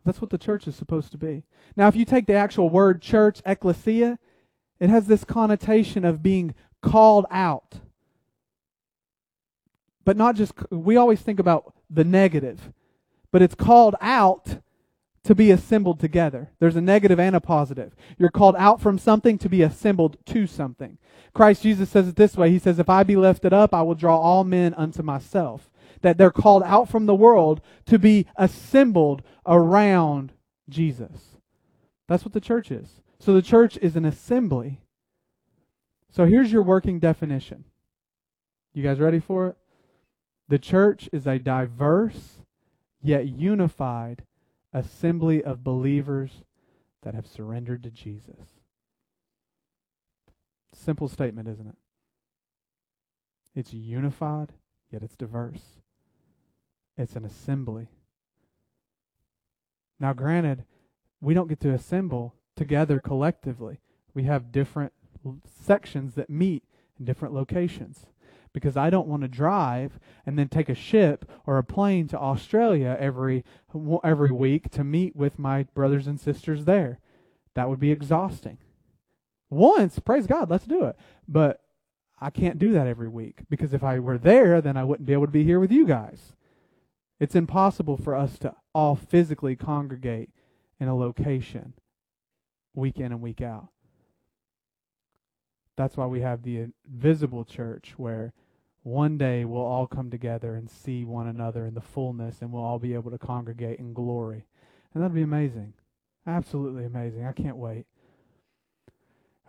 That's 0.03 0.21
what 0.21 0.29
the 0.29 0.37
church 0.37 0.67
is 0.67 0.75
supposed 0.75 1.11
to 1.13 1.17
be. 1.17 1.43
Now, 1.75 1.87
if 1.87 1.95
you 1.95 2.05
take 2.05 2.27
the 2.27 2.33
actual 2.33 2.69
word 2.69 3.01
church, 3.01 3.41
ecclesia, 3.45 4.19
it 4.79 4.89
has 4.89 5.07
this 5.07 5.23
connotation 5.23 6.05
of 6.05 6.21
being 6.21 6.53
called 6.81 7.25
out. 7.31 7.79
But 10.03 10.17
not 10.17 10.35
just, 10.35 10.53
we 10.69 10.97
always 10.97 11.21
think 11.21 11.39
about 11.39 11.73
the 11.89 12.03
negative, 12.03 12.71
but 13.31 13.41
it's 13.41 13.55
called 13.55 13.95
out 13.99 14.59
to 15.25 15.35
be 15.35 15.51
assembled 15.51 15.99
together. 15.99 16.51
There's 16.59 16.75
a 16.75 16.81
negative 16.81 17.19
and 17.19 17.35
a 17.35 17.41
positive. 17.41 17.95
You're 18.17 18.29
called 18.29 18.55
out 18.57 18.79
from 18.79 18.97
something 18.97 19.37
to 19.39 19.49
be 19.49 19.61
assembled 19.61 20.17
to 20.27 20.47
something. 20.47 20.97
Christ 21.33 21.63
Jesus 21.63 21.89
says 21.89 22.07
it 22.07 22.15
this 22.15 22.37
way 22.37 22.51
He 22.51 22.59
says, 22.59 22.79
If 22.79 22.89
I 22.89 23.03
be 23.03 23.15
lifted 23.15 23.51
up, 23.51 23.73
I 23.73 23.81
will 23.81 23.95
draw 23.95 24.17
all 24.17 24.43
men 24.43 24.73
unto 24.75 25.03
myself 25.03 25.69
that 26.01 26.17
they're 26.17 26.31
called 26.31 26.63
out 26.63 26.87
from 26.87 27.07
the 27.07 27.15
world 27.15 27.61
to 27.87 27.97
be 27.97 28.27
assembled 28.35 29.23
around 29.47 30.33
Jesus. 30.69 31.37
That's 32.07 32.23
what 32.23 32.33
the 32.33 32.41
church 32.41 32.69
is. 32.69 33.01
So 33.19 33.33
the 33.33 33.41
church 33.41 33.77
is 33.81 33.95
an 33.95 34.05
assembly. 34.05 34.81
So 36.11 36.25
here's 36.25 36.51
your 36.51 36.61
working 36.61 36.99
definition. 36.99 37.65
You 38.73 38.83
guys 38.83 38.99
ready 38.99 39.19
for 39.19 39.47
it? 39.47 39.57
The 40.47 40.59
church 40.59 41.09
is 41.11 41.25
a 41.25 41.39
diverse 41.39 42.37
yet 43.01 43.27
unified 43.27 44.23
assembly 44.75 45.41
of 45.41 45.63
believers 45.63 46.43
that 47.03 47.15
have 47.15 47.25
surrendered 47.25 47.81
to 47.83 47.89
Jesus. 47.89 48.59
Simple 50.73 51.07
statement, 51.07 51.47
isn't 51.47 51.67
it? 51.67 51.75
It's 53.55 53.73
unified, 53.73 54.51
yet 54.91 55.01
it's 55.01 55.15
diverse. 55.15 55.61
It's 56.97 57.15
an 57.15 57.23
assembly. 57.23 57.87
Now, 59.97 60.11
granted, 60.11 60.65
we 61.21 61.33
don't 61.33 61.47
get 61.47 61.61
to 61.61 61.71
assemble 61.71 62.35
together 62.57 62.99
collectively. 62.99 63.79
We 64.13 64.23
have 64.23 64.51
different 64.51 64.91
sections 65.63 66.15
that 66.15 66.29
meet 66.29 66.63
in 66.99 67.05
different 67.05 67.33
locations. 67.33 68.07
Because 68.55 68.77
I 68.77 68.89
don't 68.89 69.07
want 69.07 69.21
to 69.23 69.27
drive 69.27 69.99
and 70.25 70.39
then 70.39 70.47
take 70.47 70.69
a 70.69 70.75
ship 70.75 71.29
or 71.45 71.57
a 71.57 71.63
plane 71.63 72.07
to 72.07 72.17
Australia 72.17 72.95
every 72.97 73.43
every 74.01 74.31
week 74.31 74.69
to 74.71 74.83
meet 74.85 75.13
with 75.13 75.37
my 75.37 75.63
brothers 75.75 76.07
and 76.07 76.17
sisters 76.17 76.63
there. 76.63 76.99
That 77.53 77.69
would 77.69 77.81
be 77.81 77.91
exhausting. 77.91 78.57
Once, 79.49 79.99
praise 79.99 80.25
God, 80.25 80.49
let's 80.49 80.65
do 80.65 80.85
it. 80.85 80.95
But 81.27 81.61
I 82.19 82.29
can't 82.29 82.57
do 82.57 82.71
that 82.71 82.87
every 82.87 83.09
week 83.09 83.41
because 83.49 83.73
if 83.73 83.83
I 83.83 83.99
were 83.99 84.17
there, 84.17 84.61
then 84.61 84.77
I 84.77 84.85
wouldn't 84.85 85.05
be 85.05 85.13
able 85.13 85.25
to 85.25 85.31
be 85.31 85.43
here 85.43 85.59
with 85.59 85.71
you 85.71 85.85
guys. 85.85 86.33
It's 87.19 87.35
impossible 87.35 87.97
for 87.97 88.15
us 88.15 88.39
to 88.39 88.55
all 88.73 88.95
physically 88.95 89.57
congregate 89.57 90.29
in 90.79 90.87
a 90.87 90.95
location 90.95 91.73
week 92.73 92.99
in 92.99 93.11
and 93.11 93.21
week 93.21 93.41
out. 93.41 93.67
That's 95.77 95.97
why 95.97 96.05
we 96.05 96.21
have 96.21 96.43
the 96.43 96.67
invisible 96.87 97.43
church 97.43 97.93
where 97.97 98.33
one 98.85 99.17
day 99.17 99.43
we'll 99.43 99.63
all 99.63 99.87
come 99.87 100.11
together 100.11 100.53
and 100.53 100.69
see 100.69 101.03
one 101.03 101.25
another 101.25 101.65
in 101.65 101.73
the 101.73 101.81
fullness 101.81 102.39
and 102.39 102.51
we'll 102.51 102.61
all 102.61 102.77
be 102.77 102.93
able 102.93 103.09
to 103.09 103.17
congregate 103.17 103.79
in 103.79 103.93
glory. 103.93 104.45
And 104.93 105.01
that'll 105.01 105.15
be 105.15 105.23
amazing. 105.23 105.73
Absolutely 106.27 106.85
amazing. 106.85 107.25
I 107.25 107.31
can't 107.31 107.57
wait. 107.57 107.87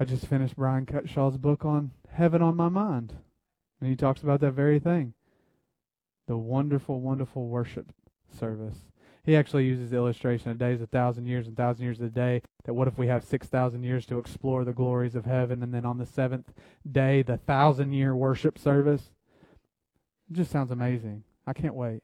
I 0.00 0.06
just 0.06 0.26
finished 0.26 0.56
Brian 0.56 0.86
Cutshaw's 0.86 1.36
book 1.36 1.66
on 1.66 1.90
Heaven 2.10 2.40
on 2.40 2.56
My 2.56 2.70
Mind. 2.70 3.12
And 3.78 3.90
he 3.90 3.94
talks 3.94 4.22
about 4.22 4.40
that 4.40 4.52
very 4.52 4.78
thing 4.78 5.12
the 6.26 6.38
wonderful, 6.38 7.02
wonderful 7.02 7.46
worship 7.46 7.92
service. 8.30 8.86
He 9.22 9.36
actually 9.36 9.66
uses 9.66 9.90
the 9.90 9.96
illustration 9.96 10.50
of 10.50 10.56
days 10.56 10.80
a 10.80 10.86
thousand 10.86 11.26
years, 11.26 11.46
and 11.46 11.54
thousand 11.54 11.84
years 11.84 12.00
a 12.00 12.08
day. 12.08 12.40
That 12.64 12.72
what 12.72 12.88
if 12.88 12.96
we 12.96 13.08
have 13.08 13.22
six 13.22 13.48
thousand 13.48 13.82
years 13.82 14.06
to 14.06 14.18
explore 14.18 14.64
the 14.64 14.72
glories 14.72 15.14
of 15.14 15.26
heaven, 15.26 15.62
and 15.62 15.74
then 15.74 15.84
on 15.84 15.98
the 15.98 16.06
seventh 16.06 16.54
day, 16.90 17.20
the 17.20 17.36
thousand 17.36 17.92
year 17.92 18.16
worship 18.16 18.58
service? 18.58 19.10
It 20.30 20.34
just 20.34 20.50
sounds 20.50 20.70
amazing. 20.70 21.24
I 21.46 21.52
can't 21.52 21.74
wait. 21.74 22.02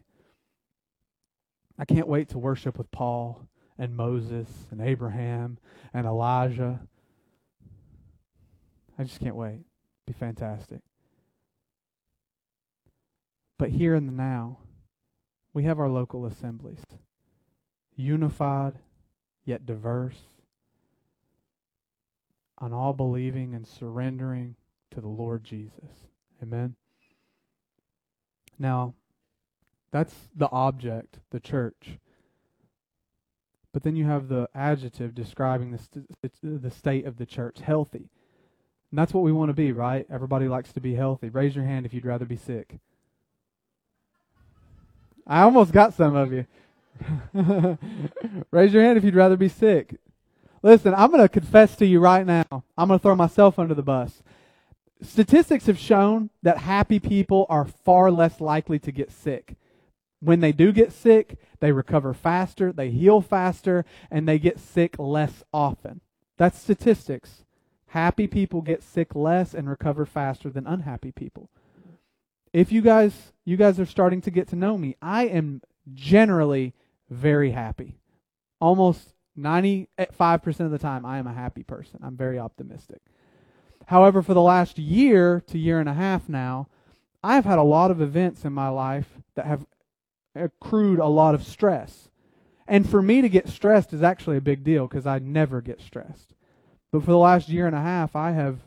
I 1.78 1.84
can't 1.84 2.06
wait 2.06 2.28
to 2.30 2.38
worship 2.38 2.78
with 2.78 2.90
Paul 2.90 3.48
and 3.78 3.96
Moses 3.96 4.48
and 4.70 4.80
Abraham 4.80 5.58
and 5.92 6.06
Elijah. 6.06 6.80
I 8.98 9.04
just 9.04 9.20
can't 9.20 9.34
wait. 9.34 9.64
It'd 10.06 10.06
be 10.06 10.12
fantastic. 10.12 10.80
But 13.58 13.70
here 13.70 13.94
in 13.94 14.06
the 14.06 14.12
now, 14.12 14.58
we 15.54 15.64
have 15.64 15.78
our 15.78 15.88
local 15.88 16.26
assemblies, 16.26 16.84
unified 17.96 18.74
yet 19.44 19.66
diverse, 19.66 20.18
on 22.58 22.72
all 22.72 22.92
believing 22.92 23.54
and 23.54 23.66
surrendering 23.66 24.54
to 24.92 25.00
the 25.00 25.08
Lord 25.08 25.42
Jesus. 25.44 26.06
Amen. 26.42 26.76
Now, 28.62 28.94
that's 29.90 30.14
the 30.36 30.48
object, 30.52 31.18
the 31.30 31.40
church. 31.40 31.98
But 33.72 33.82
then 33.82 33.96
you 33.96 34.04
have 34.04 34.28
the 34.28 34.48
adjective 34.54 35.16
describing 35.16 35.72
the, 35.72 35.78
st- 35.78 36.62
the 36.62 36.70
state 36.70 37.04
of 37.04 37.16
the 37.16 37.26
church 37.26 37.58
healthy. 37.58 38.08
And 38.90 38.98
that's 38.98 39.12
what 39.12 39.24
we 39.24 39.32
want 39.32 39.48
to 39.48 39.54
be, 39.54 39.72
right? 39.72 40.06
Everybody 40.08 40.46
likes 40.46 40.72
to 40.74 40.80
be 40.80 40.94
healthy. 40.94 41.28
Raise 41.28 41.56
your 41.56 41.64
hand 41.64 41.86
if 41.86 41.92
you'd 41.92 42.04
rather 42.04 42.24
be 42.24 42.36
sick. 42.36 42.78
I 45.26 45.42
almost 45.42 45.72
got 45.72 45.92
some 45.92 46.14
of 46.14 46.32
you. 46.32 46.46
Raise 48.52 48.72
your 48.72 48.84
hand 48.84 48.96
if 48.96 49.02
you'd 49.02 49.16
rather 49.16 49.36
be 49.36 49.48
sick. 49.48 49.96
Listen, 50.62 50.94
I'm 50.94 51.10
going 51.10 51.22
to 51.22 51.28
confess 51.28 51.74
to 51.76 51.86
you 51.86 51.98
right 51.98 52.24
now. 52.24 52.44
I'm 52.78 52.86
going 52.86 53.00
to 53.00 53.02
throw 53.02 53.16
myself 53.16 53.58
under 53.58 53.74
the 53.74 53.82
bus. 53.82 54.22
Statistics 55.03 55.66
have 55.66 55.78
shown 55.78 56.30
that 56.42 56.59
happy 56.59 56.98
people 57.00 57.46
are 57.48 57.64
far 57.64 58.11
less 58.11 58.40
likely 58.40 58.78
to 58.78 58.92
get 58.92 59.11
sick. 59.11 59.57
When 60.20 60.40
they 60.40 60.53
do 60.53 60.70
get 60.70 60.92
sick, 60.92 61.36
they 61.61 61.72
recover 61.72 62.14
faster, 62.14 62.72
they 62.72 62.90
heal 62.90 63.20
faster, 63.20 63.84
and 64.11 64.28
they 64.28 64.38
get 64.38 64.61
sick 64.61 64.94
less 64.98 65.42
often. 65.53 66.00
That's 66.38 66.61
statistics. 66.61 67.44
Happy 67.88 68.26
people 68.26 68.62
get 68.62 68.82
sick 68.82 69.14
less 69.14 69.53
and 69.53 69.68
recover 69.68 70.07
faster 70.07 70.48
than 70.48 70.66
unhappy 70.66 71.11
people. 71.12 71.50
If 72.53 72.70
you 72.70 72.82
guys 72.82 73.32
you 73.44 73.57
guys 73.57 73.80
are 73.80 73.86
starting 73.86 74.20
to 74.22 74.30
get 74.30 74.48
to 74.48 74.57
know 74.57 74.78
me, 74.78 74.96
I 75.03 75.26
am 75.26 75.62
generally 75.92 76.74
very 77.11 77.50
happy. 77.50 77.96
Almost 78.61 79.14
95% 79.38 80.61
of 80.61 80.70
the 80.70 80.78
time 80.78 81.05
I 81.05 81.18
am 81.18 81.26
a 81.26 81.32
happy 81.32 81.64
person. 81.64 82.00
I'm 82.03 82.16
very 82.16 82.38
optimistic. 82.38 83.00
However, 83.86 84.22
for 84.22 84.34
the 84.34 84.40
last 84.40 84.78
year 84.78 85.42
to 85.48 85.58
year 85.58 85.80
and 85.80 85.88
a 85.88 85.94
half 85.94 86.28
now, 86.28 86.68
I've 87.22 87.44
had 87.44 87.58
a 87.58 87.62
lot 87.62 87.90
of 87.90 88.00
events 88.00 88.44
in 88.44 88.52
my 88.52 88.68
life 88.68 89.18
that 89.34 89.46
have 89.46 89.66
accrued 90.34 90.98
a 90.98 91.06
lot 91.06 91.34
of 91.34 91.44
stress. 91.44 92.08
And 92.66 92.88
for 92.88 93.02
me 93.02 93.20
to 93.20 93.28
get 93.28 93.48
stressed 93.48 93.92
is 93.92 94.02
actually 94.02 94.36
a 94.36 94.42
big 94.42 94.64
deal 94.64 94.86
because 94.86 95.06
I 95.06 95.18
never 95.18 95.60
get 95.60 95.80
stressed. 95.80 96.34
But 96.90 97.04
for 97.04 97.10
the 97.10 97.18
last 97.18 97.48
year 97.48 97.66
and 97.66 97.76
a 97.76 97.80
half, 97.80 98.16
I 98.16 98.32
have 98.32 98.60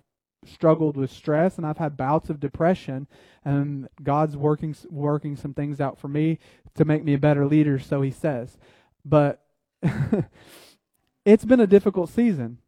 struggled 0.46 0.96
with 0.96 1.12
stress 1.12 1.58
and 1.58 1.66
I've 1.66 1.78
had 1.78 1.98
bouts 1.98 2.30
of 2.30 2.40
depression 2.40 3.08
and 3.44 3.88
God's 4.04 4.38
working 4.38 4.76
working 4.90 5.36
some 5.36 5.54
things 5.54 5.82
out 5.82 5.98
for 5.98 6.08
me 6.08 6.40
to 6.76 6.86
make 6.86 7.04
me 7.04 7.16
a 7.16 7.20
better 7.20 7.46
leader 7.46 7.80
so 7.80 8.02
he 8.02 8.12
says. 8.12 8.58
But 9.04 9.44
it's 11.26 11.46
been 11.46 11.60
a 11.60 11.68
difficult 11.68 12.10
season. 12.10 12.60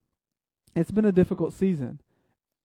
It's 0.76 0.92
been 0.92 1.06
a 1.06 1.12
difficult 1.12 1.54
season. 1.54 2.02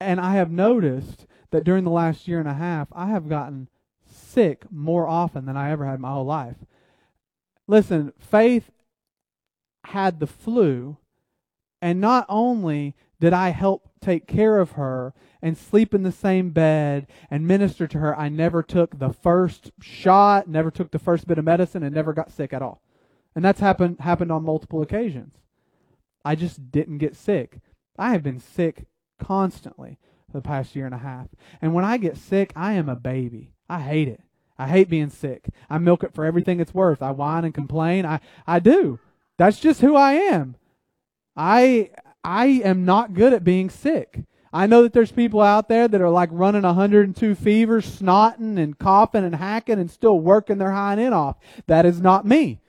And 0.03 0.21
I 0.21 0.35
have 0.35 0.51
noticed 0.51 1.27
that 1.51 1.65
during 1.65 1.85
the 1.85 1.91
last 1.91 2.27
year 2.27 2.41
and 2.41 2.49
a 2.49 2.55
half, 2.55 2.89
I 2.93 3.07
have 3.07 3.29
gotten 3.29 3.69
sick 4.07 4.65
more 4.71 5.07
often 5.07 5.47
than 5.47 5.57
I 5.57 5.71
ever 5.71 5.87
had 5.87 6.01
my 6.01 6.11
whole 6.11 6.25
life. 6.25 6.57
Listen, 7.67 8.13
Faith 8.19 8.71
had 9.85 10.21
the 10.21 10.27
flu, 10.27 10.97
and 11.81 12.01
not 12.01 12.27
only 12.29 12.95
did 13.21 13.33
I 13.33 13.51
help 13.51 13.91
take 14.01 14.27
care 14.27 14.59
of 14.59 14.73
her 14.73 15.15
and 15.41 15.57
sleep 15.57 15.95
in 15.95 16.03
the 16.03 16.13
same 16.13 16.51
bed 16.51 17.07
and 17.31 17.47
minister 17.47 17.87
to 17.87 17.99
her, 17.99 18.19
I 18.19 18.29
never 18.29 18.63
took 18.63 18.99
the 18.99 19.13
first 19.13 19.71
shot, 19.81 20.49
never 20.49 20.71
took 20.71 20.91
the 20.91 20.99
first 20.99 21.27
bit 21.27 21.39
of 21.39 21.45
medicine, 21.45 21.83
and 21.83 21.95
never 21.95 22.13
got 22.13 22.31
sick 22.31 22.53
at 22.53 22.63
all. 22.63 22.83
And 23.35 23.45
that's 23.45 23.61
happened 23.61 24.01
happened 24.01 24.33
on 24.33 24.45
multiple 24.45 24.83
occasions. 24.83 25.35
I 26.25 26.35
just 26.35 26.71
didn't 26.71 26.99
get 26.99 27.17
sick. 27.17 27.59
I 27.99 28.11
have 28.13 28.23
been 28.23 28.41
sick 28.41 28.87
constantly 29.23 29.99
for 30.31 30.39
the 30.39 30.43
past 30.43 30.75
year 30.75 30.87
and 30.87 30.95
a 30.95 30.99
half. 30.99 31.29
And 31.61 31.75
when 31.75 31.85
I 31.85 31.97
get 31.97 32.17
sick, 32.17 32.53
I 32.57 32.73
am 32.73 32.89
a 32.89 32.97
baby. 32.97 33.53
I 33.69 33.81
hate 33.81 34.09
it. 34.09 34.21
I 34.59 34.69
hate 34.69 34.89
being 34.89 35.11
sick. 35.11 35.49
I 35.69 35.79
milk 35.79 36.05
it 36.05 36.15
for 36.15 36.25
everything 36.25 36.61
it's 36.61 36.75
worth. 36.75 37.03
I 37.03 37.11
whine 37.11 37.45
and 37.45 37.55
complain. 37.55 38.07
I, 38.07 38.21
I 38.47 38.59
do. 38.59 38.99
That's 39.39 39.59
just 39.59 39.81
who 39.81 39.97
I 39.97 40.13
am. 40.13 40.57
I 41.37 41.91
I 42.23 42.47
am 42.47 42.85
not 42.85 43.15
good 43.15 43.33
at 43.33 43.45
being 43.45 43.71
sick. 43.71 44.21
I 44.53 44.67
know 44.67 44.83
that 44.83 44.93
there's 44.93 45.11
people 45.11 45.41
out 45.41 45.69
there 45.69 45.89
that 45.89 46.01
are 46.01 46.11
like 46.11 46.29
running 46.31 46.63
102 46.63 47.35
fevers, 47.35 48.01
snotting 48.01 48.59
and 48.59 48.79
coughing 48.79 49.25
and 49.25 49.35
hacking 49.35 49.79
and 49.79 49.91
still 49.91 50.21
working 50.21 50.59
their 50.59 50.73
hind 50.73 51.01
end 51.01 51.15
off. 51.15 51.37
That 51.67 51.87
is 51.87 52.01
not 52.01 52.27
me. 52.27 52.61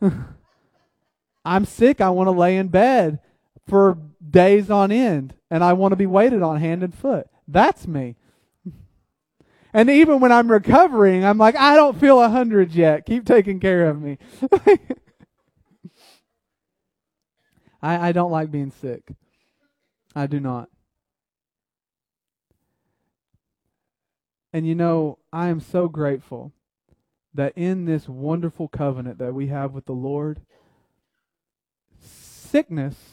I'm 1.44 1.64
sick. 1.64 2.00
I 2.00 2.10
want 2.10 2.28
to 2.28 2.32
lay 2.32 2.56
in 2.56 2.68
bed 2.68 3.18
for 3.68 3.98
days 4.28 4.70
on 4.70 4.90
end 4.90 5.34
and 5.50 5.62
I 5.62 5.72
want 5.74 5.92
to 5.92 5.96
be 5.96 6.06
waited 6.06 6.42
on 6.42 6.60
hand 6.60 6.82
and 6.82 6.94
foot. 6.94 7.26
That's 7.46 7.86
me. 7.86 8.16
And 9.74 9.88
even 9.88 10.20
when 10.20 10.32
I'm 10.32 10.50
recovering, 10.50 11.24
I'm 11.24 11.38
like, 11.38 11.56
I 11.56 11.74
don't 11.76 11.98
feel 11.98 12.20
a 12.20 12.28
hundred 12.28 12.72
yet. 12.72 13.06
Keep 13.06 13.24
taking 13.24 13.58
care 13.58 13.88
of 13.88 14.00
me. 14.00 14.18
I, 17.82 18.08
I 18.08 18.12
don't 18.12 18.30
like 18.30 18.50
being 18.50 18.70
sick. 18.70 19.12
I 20.14 20.26
do 20.26 20.40
not. 20.40 20.68
And 24.52 24.66
you 24.66 24.74
know, 24.74 25.18
I 25.32 25.48
am 25.48 25.60
so 25.60 25.88
grateful 25.88 26.52
that 27.34 27.54
in 27.56 27.86
this 27.86 28.08
wonderful 28.08 28.68
covenant 28.68 29.18
that 29.18 29.32
we 29.34 29.46
have 29.46 29.72
with 29.72 29.86
the 29.86 29.92
Lord, 29.92 30.42
sickness 31.98 33.11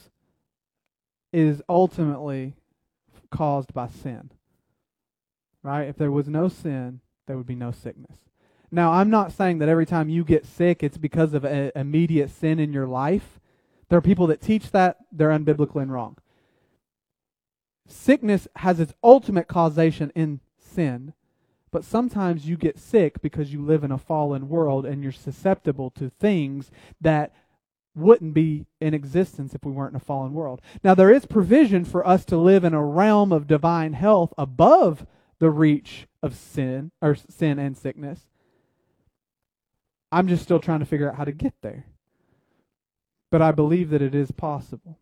is 1.31 1.61
ultimately 1.69 2.55
caused 3.31 3.73
by 3.73 3.87
sin. 3.87 4.31
Right? 5.61 5.87
If 5.87 5.97
there 5.97 6.11
was 6.11 6.27
no 6.27 6.47
sin, 6.47 7.01
there 7.27 7.37
would 7.37 7.45
be 7.45 7.55
no 7.55 7.71
sickness. 7.71 8.17
Now, 8.71 8.91
I'm 8.93 9.09
not 9.09 9.31
saying 9.31 9.59
that 9.59 9.69
every 9.69 9.85
time 9.85 10.09
you 10.09 10.23
get 10.23 10.45
sick, 10.45 10.83
it's 10.83 10.97
because 10.97 11.33
of 11.33 11.43
an 11.43 11.71
immediate 11.75 12.29
sin 12.29 12.59
in 12.59 12.71
your 12.71 12.87
life. 12.87 13.39
There 13.89 13.97
are 13.97 14.01
people 14.01 14.27
that 14.27 14.41
teach 14.41 14.71
that, 14.71 14.97
they're 15.11 15.29
unbiblical 15.29 15.81
and 15.81 15.91
wrong. 15.91 16.17
Sickness 17.87 18.47
has 18.57 18.79
its 18.79 18.93
ultimate 19.03 19.47
causation 19.47 20.11
in 20.13 20.41
sin, 20.59 21.13
but 21.71 21.83
sometimes 21.83 22.47
you 22.47 22.55
get 22.55 22.77
sick 22.77 23.21
because 23.21 23.51
you 23.51 23.63
live 23.63 23.83
in 23.83 23.91
a 23.91 23.97
fallen 23.97 24.47
world 24.47 24.85
and 24.85 25.01
you're 25.01 25.11
susceptible 25.11 25.89
to 25.91 26.11
things 26.11 26.69
that 27.01 27.33
wouldn't 27.95 28.33
be 28.33 28.65
in 28.79 28.93
existence 28.93 29.53
if 29.53 29.63
we 29.63 29.71
weren't 29.71 29.91
in 29.91 29.97
a 29.97 29.99
fallen 29.99 30.33
world. 30.33 30.61
Now, 30.83 30.95
there 30.95 31.11
is 31.11 31.25
provision 31.25 31.85
for 31.85 32.05
us 32.07 32.25
to 32.25 32.37
live 32.37 32.63
in 32.63 32.73
a 32.73 32.83
realm 32.83 33.31
of 33.31 33.47
divine 33.47 33.93
health 33.93 34.33
above 34.37 35.05
the 35.39 35.49
reach 35.49 36.07
of 36.21 36.35
sin 36.35 36.91
or 37.01 37.15
sin 37.15 37.59
and 37.59 37.77
sickness. 37.77 38.27
I'm 40.11 40.27
just 40.27 40.43
still 40.43 40.59
trying 40.59 40.79
to 40.79 40.85
figure 40.85 41.09
out 41.09 41.17
how 41.17 41.25
to 41.25 41.31
get 41.31 41.53
there. 41.61 41.85
But 43.31 43.41
I 43.41 43.51
believe 43.51 43.89
that 43.91 44.01
it 44.01 44.15
is 44.15 44.31
possible. 44.31 44.97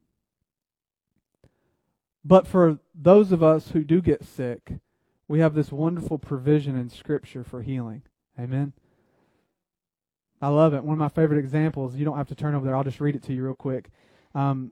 But 2.25 2.45
for 2.45 2.79
those 2.93 3.31
of 3.31 3.41
us 3.41 3.71
who 3.71 3.83
do 3.83 4.01
get 4.01 4.25
sick, 4.25 4.73
we 5.29 5.39
have 5.39 5.53
this 5.53 5.71
wonderful 5.71 6.17
provision 6.17 6.77
in 6.77 6.89
Scripture 6.89 7.43
for 7.43 7.61
healing. 7.61 8.01
Amen. 8.37 8.73
I 10.41 10.49
love 10.49 10.73
it. 10.73 10.83
One 10.83 10.93
of 10.93 10.99
my 10.99 11.09
favorite 11.09 11.39
examples, 11.39 11.95
you 11.95 12.05
don't 12.05 12.17
have 12.17 12.27
to 12.27 12.35
turn 12.35 12.55
over 12.55 12.65
there, 12.65 12.75
I'll 12.75 12.83
just 12.83 13.01
read 13.01 13.15
it 13.15 13.23
to 13.23 13.33
you 13.33 13.43
real 13.43 13.55
quick. 13.55 13.89
Um, 14.35 14.71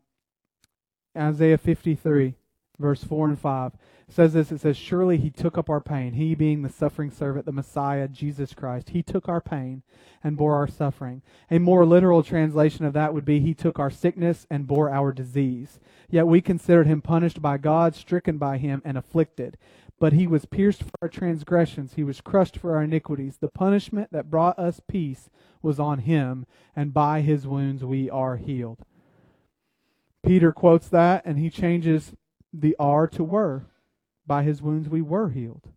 Isaiah 1.18 1.58
53, 1.58 2.36
verse 2.78 3.04
4 3.04 3.30
and 3.30 3.40
5 3.40 3.72
says 4.08 4.34
this 4.34 4.52
it 4.52 4.62
says, 4.62 4.78
Surely 4.78 5.18
he 5.18 5.30
took 5.30 5.58
up 5.58 5.70
our 5.70 5.82
pain, 5.82 6.14
he 6.14 6.36
being 6.36 6.62
the 6.62 6.70
suffering 6.70 7.10
servant, 7.10 7.46
the 7.46 7.52
Messiah, 7.52 8.08
Jesus 8.08 8.54
Christ. 8.54 8.90
He 8.90 9.02
took 9.02 9.28
our 9.28 9.42
pain 9.42 9.82
and 10.24 10.38
bore 10.38 10.56
our 10.56 10.68
suffering. 10.68 11.22
A 11.50 11.60
more 11.60 11.86
literal 11.86 12.22
translation 12.22 12.86
of 12.86 12.94
that 12.94 13.14
would 13.14 13.26
be, 13.26 13.40
He 13.40 13.54
took 13.54 13.80
our 13.80 13.90
sickness 13.90 14.46
and 14.50 14.68
bore 14.68 14.90
our 14.92 15.12
disease. 15.12 15.80
Yet 16.10 16.28
we 16.28 16.42
considered 16.42 16.88
him 16.88 17.02
punished 17.02 17.42
by 17.42 17.58
God, 17.58 17.96
stricken 17.96 18.38
by 18.38 18.58
him, 18.58 18.82
and 18.86 18.98
afflicted. 18.98 19.58
But 20.00 20.14
he 20.14 20.28
was 20.28 20.46
pierced 20.46 20.84
for 20.84 20.92
our 21.02 21.10
transgressions, 21.10 21.94
he 21.94 22.04
was 22.04 22.22
crushed 22.22 22.58
for 22.58 22.76
our 22.76 22.84
iniquities. 22.84 23.38
The 23.38 23.48
punishment 23.48 24.12
that 24.12 24.30
brought 24.30 24.60
us 24.60 24.82
peace 24.88 25.30
was 25.62 25.80
on 25.80 26.00
him, 26.00 26.46
and 26.76 26.94
by 26.94 27.22
his 27.22 27.48
wounds 27.48 27.84
we 27.84 28.10
are 28.10 28.36
healed. 28.36 28.80
Peter 30.26 30.52
quotes 30.52 30.90
that, 30.90 31.24
and 31.26 31.40
he 31.40 31.50
changes 31.50 32.14
the 32.52 32.76
are 32.78 33.08
to 33.08 33.24
were. 33.24 33.68
By 34.28 34.44
his 34.44 34.62
wounds 34.62 34.90
we 34.90 35.02
were 35.02 35.30
healed. 35.30 35.70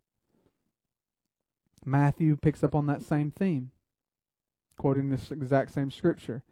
Matthew 1.85 2.37
picks 2.37 2.65
up 2.65 2.75
on 2.75 2.87
that 2.87 3.03
same 3.03 3.31
theme, 3.31 3.71
quoting 4.77 5.11
this 5.11 5.31
exact 5.31 5.73
same 5.73 5.91
scripture. 5.91 6.43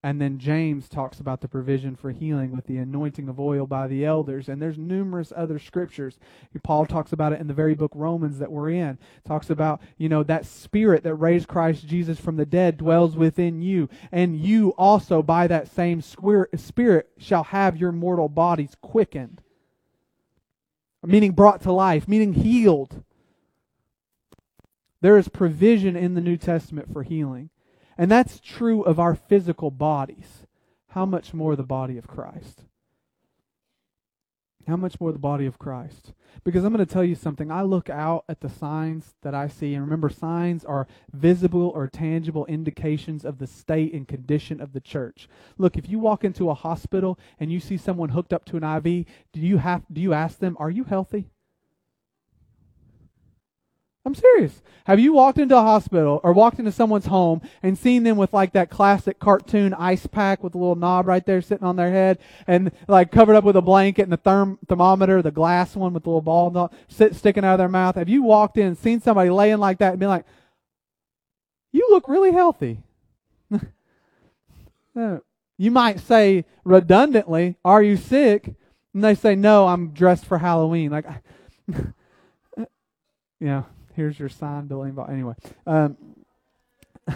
And 0.00 0.20
then 0.20 0.38
James 0.38 0.88
talks 0.88 1.18
about 1.18 1.40
the 1.40 1.48
provision 1.48 1.96
for 1.96 2.12
healing 2.12 2.52
with 2.52 2.66
the 2.66 2.76
anointing 2.76 3.28
of 3.28 3.40
oil 3.40 3.66
by 3.66 3.88
the 3.88 4.04
elders. 4.04 4.48
And 4.48 4.62
there's 4.62 4.78
numerous 4.78 5.32
other 5.34 5.58
scriptures. 5.58 6.20
Paul 6.62 6.86
talks 6.86 7.12
about 7.12 7.32
it 7.32 7.40
in 7.40 7.48
the 7.48 7.54
very 7.54 7.74
book 7.74 7.90
Romans 7.96 8.38
that 8.38 8.52
we're 8.52 8.70
in. 8.70 8.98
Talks 9.26 9.50
about, 9.50 9.80
you 9.96 10.08
know, 10.08 10.22
that 10.22 10.46
spirit 10.46 11.02
that 11.02 11.16
raised 11.16 11.48
Christ 11.48 11.84
Jesus 11.84 12.20
from 12.20 12.36
the 12.36 12.46
dead 12.46 12.76
dwells 12.76 13.16
within 13.16 13.60
you. 13.60 13.88
And 14.12 14.38
you 14.38 14.70
also, 14.78 15.20
by 15.20 15.48
that 15.48 15.66
same 15.66 16.00
spirit, 16.00 17.08
shall 17.18 17.44
have 17.44 17.76
your 17.76 17.90
mortal 17.90 18.28
bodies 18.28 18.76
quickened. 18.80 19.42
Meaning 21.04 21.32
brought 21.32 21.62
to 21.62 21.72
life, 21.72 22.06
meaning 22.06 22.34
healed. 22.34 23.02
There 25.00 25.18
is 25.18 25.28
provision 25.28 25.96
in 25.96 26.14
the 26.14 26.20
New 26.20 26.36
Testament 26.36 26.92
for 26.92 27.02
healing. 27.02 27.50
And 27.98 28.10
that's 28.10 28.40
true 28.40 28.82
of 28.82 28.98
our 28.98 29.14
physical 29.14 29.70
bodies. 29.70 30.46
How 30.90 31.04
much 31.04 31.34
more 31.34 31.56
the 31.56 31.64
body 31.64 31.98
of 31.98 32.06
Christ? 32.06 32.62
how 34.68 34.76
much 34.76 35.00
more 35.00 35.12
the 35.12 35.18
body 35.18 35.46
of 35.46 35.58
Christ? 35.58 36.12
Because 36.44 36.62
I'm 36.62 36.72
going 36.72 36.84
to 36.84 36.92
tell 36.92 37.02
you 37.02 37.14
something. 37.14 37.50
I 37.50 37.62
look 37.62 37.88
out 37.90 38.24
at 38.28 38.40
the 38.40 38.48
signs 38.48 39.14
that 39.22 39.34
I 39.34 39.48
see, 39.48 39.74
and 39.74 39.82
remember, 39.82 40.10
signs 40.10 40.64
are 40.64 40.86
visible 41.12 41.72
or 41.74 41.88
tangible 41.88 42.46
indications 42.46 43.24
of 43.24 43.38
the 43.38 43.46
state 43.46 43.94
and 43.94 44.06
condition 44.06 44.60
of 44.60 44.72
the 44.72 44.80
church. 44.80 45.28
Look, 45.56 45.76
if 45.76 45.88
you 45.88 45.98
walk 45.98 46.22
into 46.22 46.50
a 46.50 46.54
hospital 46.54 47.18
and 47.40 47.50
you 47.50 47.60
see 47.60 47.76
someone 47.76 48.10
hooked 48.10 48.32
up 48.32 48.44
to 48.46 48.56
an 48.56 48.64
IV, 48.64 49.06
do 49.32 49.40
you 49.40 49.58
have 49.58 49.82
do 49.92 50.00
you 50.00 50.12
ask 50.12 50.38
them, 50.38 50.56
"Are 50.60 50.70
you 50.70 50.84
healthy?" 50.84 51.30
I'm 54.04 54.14
serious. 54.14 54.62
Have 54.86 54.98
you 54.98 55.12
walked 55.12 55.38
into 55.38 55.54
a 55.54 55.60
hospital 55.60 56.18
or 56.24 56.32
walked 56.32 56.58
into 56.58 56.72
someone's 56.72 57.04
home 57.04 57.42
and 57.62 57.76
seen 57.76 58.04
them 58.04 58.16
with 58.16 58.32
like 58.32 58.54
that 58.54 58.70
classic 58.70 59.18
cartoon 59.18 59.74
ice 59.74 60.06
pack 60.06 60.42
with 60.42 60.54
a 60.54 60.58
little 60.58 60.76
knob 60.76 61.06
right 61.06 61.26
there 61.26 61.42
sitting 61.42 61.66
on 61.66 61.76
their 61.76 61.90
head 61.90 62.18
and 62.46 62.72
like 62.86 63.12
covered 63.12 63.36
up 63.36 63.44
with 63.44 63.56
a 63.56 63.60
blanket 63.60 64.04
and 64.04 64.12
the 64.12 64.16
therm- 64.16 64.56
thermometer, 64.66 65.20
the 65.20 65.30
glass 65.30 65.76
one 65.76 65.92
with 65.92 66.04
the 66.04 66.08
little 66.08 66.22
ball 66.22 66.50
knob, 66.50 66.72
sit, 66.88 67.14
sticking 67.14 67.44
out 67.44 67.52
of 67.52 67.58
their 67.58 67.68
mouth? 67.68 67.96
Have 67.96 68.08
you 68.08 68.22
walked 68.22 68.56
in 68.56 68.76
seen 68.76 69.02
somebody 69.02 69.28
laying 69.28 69.58
like 69.58 69.76
that 69.78 69.90
and 69.90 70.00
been 70.00 70.08
like, 70.08 70.24
you 71.72 71.86
look 71.90 72.08
really 72.08 72.32
healthy? 72.32 72.80
Uh, 74.96 75.18
you 75.56 75.70
might 75.70 76.00
say 76.00 76.44
redundantly, 76.64 77.54
are 77.64 77.80
you 77.80 77.96
sick? 77.96 78.52
And 78.92 79.04
they 79.04 79.14
say, 79.14 79.36
no, 79.36 79.68
I'm 79.68 79.90
dressed 79.90 80.24
for 80.24 80.38
Halloween. 80.38 80.90
Like, 80.90 81.06
yeah 83.38 83.62
here's 83.98 84.18
your 84.18 84.28
sign, 84.28 84.66
Billy. 84.68 84.92
Anyway, 85.08 85.34
um, 85.66 85.96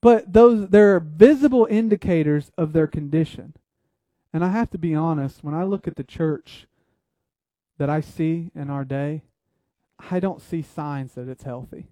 but 0.00 0.32
those 0.32 0.68
there 0.68 0.94
are 0.94 1.00
visible 1.00 1.66
indicators 1.68 2.52
of 2.56 2.72
their 2.72 2.86
condition, 2.86 3.54
and 4.32 4.44
I 4.44 4.50
have 4.50 4.70
to 4.70 4.78
be 4.78 4.94
honest. 4.94 5.42
When 5.42 5.54
I 5.54 5.64
look 5.64 5.88
at 5.88 5.96
the 5.96 6.04
church 6.04 6.68
that 7.78 7.90
I 7.90 8.00
see 8.00 8.52
in 8.54 8.70
our 8.70 8.84
day, 8.84 9.22
I 10.08 10.20
don't 10.20 10.40
see 10.40 10.62
signs 10.62 11.14
that 11.14 11.28
it's 11.28 11.42
healthy. 11.42 11.88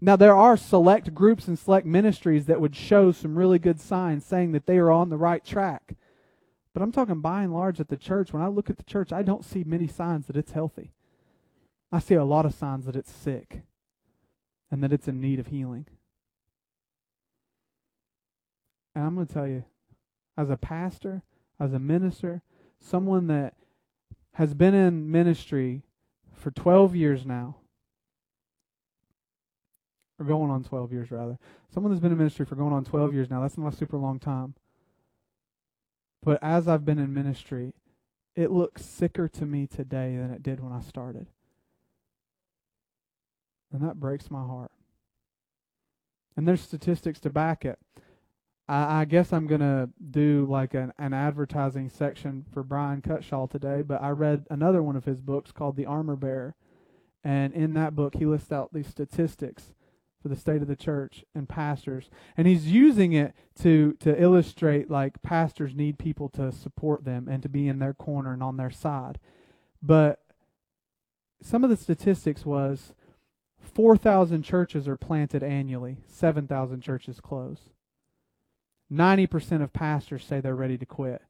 Now, 0.00 0.14
there 0.14 0.36
are 0.36 0.56
select 0.56 1.14
groups 1.14 1.48
and 1.48 1.58
select 1.58 1.84
ministries 1.84 2.46
that 2.46 2.60
would 2.60 2.76
show 2.76 3.10
some 3.10 3.36
really 3.36 3.58
good 3.58 3.80
signs 3.80 4.24
saying 4.24 4.52
that 4.52 4.66
they 4.66 4.76
are 4.76 4.92
on 4.92 5.08
the 5.08 5.16
right 5.16 5.44
track. 5.44 5.96
But 6.76 6.82
I'm 6.82 6.92
talking 6.92 7.22
by 7.22 7.42
and 7.42 7.54
large 7.54 7.80
at 7.80 7.88
the 7.88 7.96
church. 7.96 8.34
When 8.34 8.42
I 8.42 8.48
look 8.48 8.68
at 8.68 8.76
the 8.76 8.82
church, 8.82 9.10
I 9.10 9.22
don't 9.22 9.46
see 9.46 9.64
many 9.64 9.86
signs 9.86 10.26
that 10.26 10.36
it's 10.36 10.52
healthy. 10.52 10.92
I 11.90 12.00
see 12.00 12.16
a 12.16 12.22
lot 12.22 12.44
of 12.44 12.52
signs 12.52 12.84
that 12.84 12.94
it's 12.94 13.10
sick 13.10 13.62
and 14.70 14.84
that 14.84 14.92
it's 14.92 15.08
in 15.08 15.18
need 15.18 15.38
of 15.38 15.46
healing. 15.46 15.86
And 18.94 19.06
I'm 19.06 19.14
going 19.14 19.26
to 19.26 19.32
tell 19.32 19.46
you, 19.46 19.64
as 20.36 20.50
a 20.50 20.58
pastor, 20.58 21.22
as 21.58 21.72
a 21.72 21.78
minister, 21.78 22.42
someone 22.78 23.26
that 23.28 23.54
has 24.34 24.52
been 24.52 24.74
in 24.74 25.10
ministry 25.10 25.82
for 26.34 26.50
12 26.50 26.94
years 26.94 27.24
now, 27.24 27.56
or 30.18 30.26
going 30.26 30.50
on 30.50 30.62
12 30.62 30.92
years 30.92 31.10
rather, 31.10 31.38
someone 31.72 31.90
that's 31.90 32.02
been 32.02 32.12
in 32.12 32.18
ministry 32.18 32.44
for 32.44 32.54
going 32.54 32.74
on 32.74 32.84
12 32.84 33.14
years 33.14 33.30
now, 33.30 33.40
that's 33.40 33.56
not 33.56 33.72
a 33.72 33.76
super 33.76 33.96
long 33.96 34.18
time. 34.18 34.54
But 36.26 36.42
as 36.42 36.66
I've 36.66 36.84
been 36.84 36.98
in 36.98 37.14
ministry, 37.14 37.72
it 38.34 38.50
looks 38.50 38.84
sicker 38.84 39.28
to 39.28 39.46
me 39.46 39.68
today 39.68 40.16
than 40.16 40.32
it 40.32 40.42
did 40.42 40.58
when 40.58 40.72
I 40.72 40.80
started. 40.80 41.28
And 43.72 43.80
that 43.82 44.00
breaks 44.00 44.28
my 44.28 44.42
heart. 44.42 44.72
And 46.36 46.46
there's 46.46 46.60
statistics 46.60 47.20
to 47.20 47.30
back 47.30 47.64
it. 47.64 47.78
I, 48.68 49.02
I 49.02 49.04
guess 49.04 49.32
I'm 49.32 49.46
going 49.46 49.60
to 49.60 49.88
do 50.10 50.48
like 50.50 50.74
an, 50.74 50.92
an 50.98 51.14
advertising 51.14 51.88
section 51.88 52.44
for 52.52 52.64
Brian 52.64 53.02
Cutshaw 53.02 53.48
today, 53.48 53.82
but 53.82 54.02
I 54.02 54.10
read 54.10 54.46
another 54.50 54.82
one 54.82 54.96
of 54.96 55.04
his 55.04 55.20
books 55.20 55.52
called 55.52 55.76
The 55.76 55.86
Armor 55.86 56.16
Bearer. 56.16 56.56
And 57.22 57.54
in 57.54 57.74
that 57.74 57.94
book, 57.94 58.16
he 58.16 58.26
lists 58.26 58.50
out 58.50 58.72
these 58.72 58.88
statistics 58.88 59.74
for 60.26 60.34
the 60.34 60.40
state 60.40 60.60
of 60.60 60.66
the 60.66 60.74
church 60.74 61.24
and 61.36 61.48
pastors. 61.48 62.10
And 62.36 62.48
he's 62.48 62.66
using 62.66 63.12
it 63.12 63.32
to 63.60 63.92
to 64.00 64.20
illustrate 64.20 64.90
like 64.90 65.22
pastors 65.22 65.72
need 65.72 66.00
people 66.00 66.28
to 66.30 66.50
support 66.50 67.04
them 67.04 67.28
and 67.28 67.44
to 67.44 67.48
be 67.48 67.68
in 67.68 67.78
their 67.78 67.94
corner 67.94 68.32
and 68.32 68.42
on 68.42 68.56
their 68.56 68.72
side. 68.72 69.20
But 69.80 70.20
some 71.40 71.62
of 71.62 71.70
the 71.70 71.76
statistics 71.76 72.44
was 72.44 72.92
4,000 73.60 74.42
churches 74.42 74.88
are 74.88 74.96
planted 74.96 75.44
annually 75.44 75.98
7,000 76.08 76.80
churches 76.80 77.20
close. 77.20 77.70
90% 78.92 79.62
of 79.62 79.72
pastors 79.72 80.24
say 80.24 80.40
they're 80.40 80.56
ready 80.56 80.78
to 80.78 80.86
quit 80.86 81.22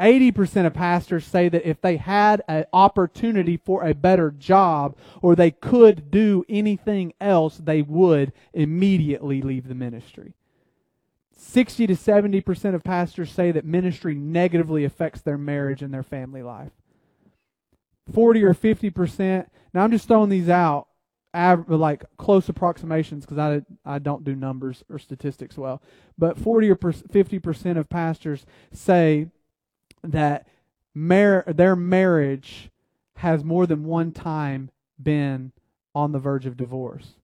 80% 0.00 0.66
of 0.66 0.74
pastors 0.74 1.26
say 1.26 1.48
that 1.50 1.68
if 1.68 1.80
they 1.80 1.98
had 1.98 2.42
an 2.48 2.64
opportunity 2.72 3.56
for 3.56 3.84
a 3.84 3.94
better 3.94 4.30
job 4.30 4.96
or 5.20 5.36
they 5.36 5.50
could 5.50 6.10
do 6.10 6.44
anything 6.48 7.12
else, 7.20 7.58
they 7.58 7.82
would 7.82 8.32
immediately 8.54 9.42
leave 9.42 9.68
the 9.68 9.74
ministry. 9.74 10.34
60 11.36 11.86
to 11.88 11.94
70% 11.94 12.74
of 12.74 12.84
pastors 12.84 13.30
say 13.30 13.50
that 13.50 13.64
ministry 13.64 14.14
negatively 14.14 14.84
affects 14.84 15.20
their 15.20 15.38
marriage 15.38 15.82
and 15.82 15.92
their 15.92 16.02
family 16.02 16.42
life. 16.42 16.72
40 18.12 18.44
or 18.44 18.54
50%, 18.54 19.46
now 19.74 19.84
I'm 19.84 19.90
just 19.90 20.08
throwing 20.08 20.30
these 20.30 20.48
out, 20.48 20.88
like 21.34 22.04
close 22.16 22.48
approximations 22.48 23.24
because 23.24 23.38
I, 23.38 23.62
I 23.84 23.98
don't 23.98 24.24
do 24.24 24.34
numbers 24.34 24.82
or 24.90 24.98
statistics 24.98 25.56
well, 25.56 25.82
but 26.18 26.38
40 26.38 26.70
or 26.70 26.76
50% 26.76 27.78
of 27.78 27.88
pastors 27.88 28.46
say 28.72 29.28
that 30.02 30.46
mar- 30.94 31.44
their 31.46 31.76
marriage 31.76 32.70
has 33.16 33.44
more 33.44 33.66
than 33.66 33.84
one 33.84 34.12
time 34.12 34.70
been 35.02 35.52
on 35.94 36.12
the 36.12 36.18
verge 36.18 36.46
of 36.46 36.56
divorce. 36.56 37.14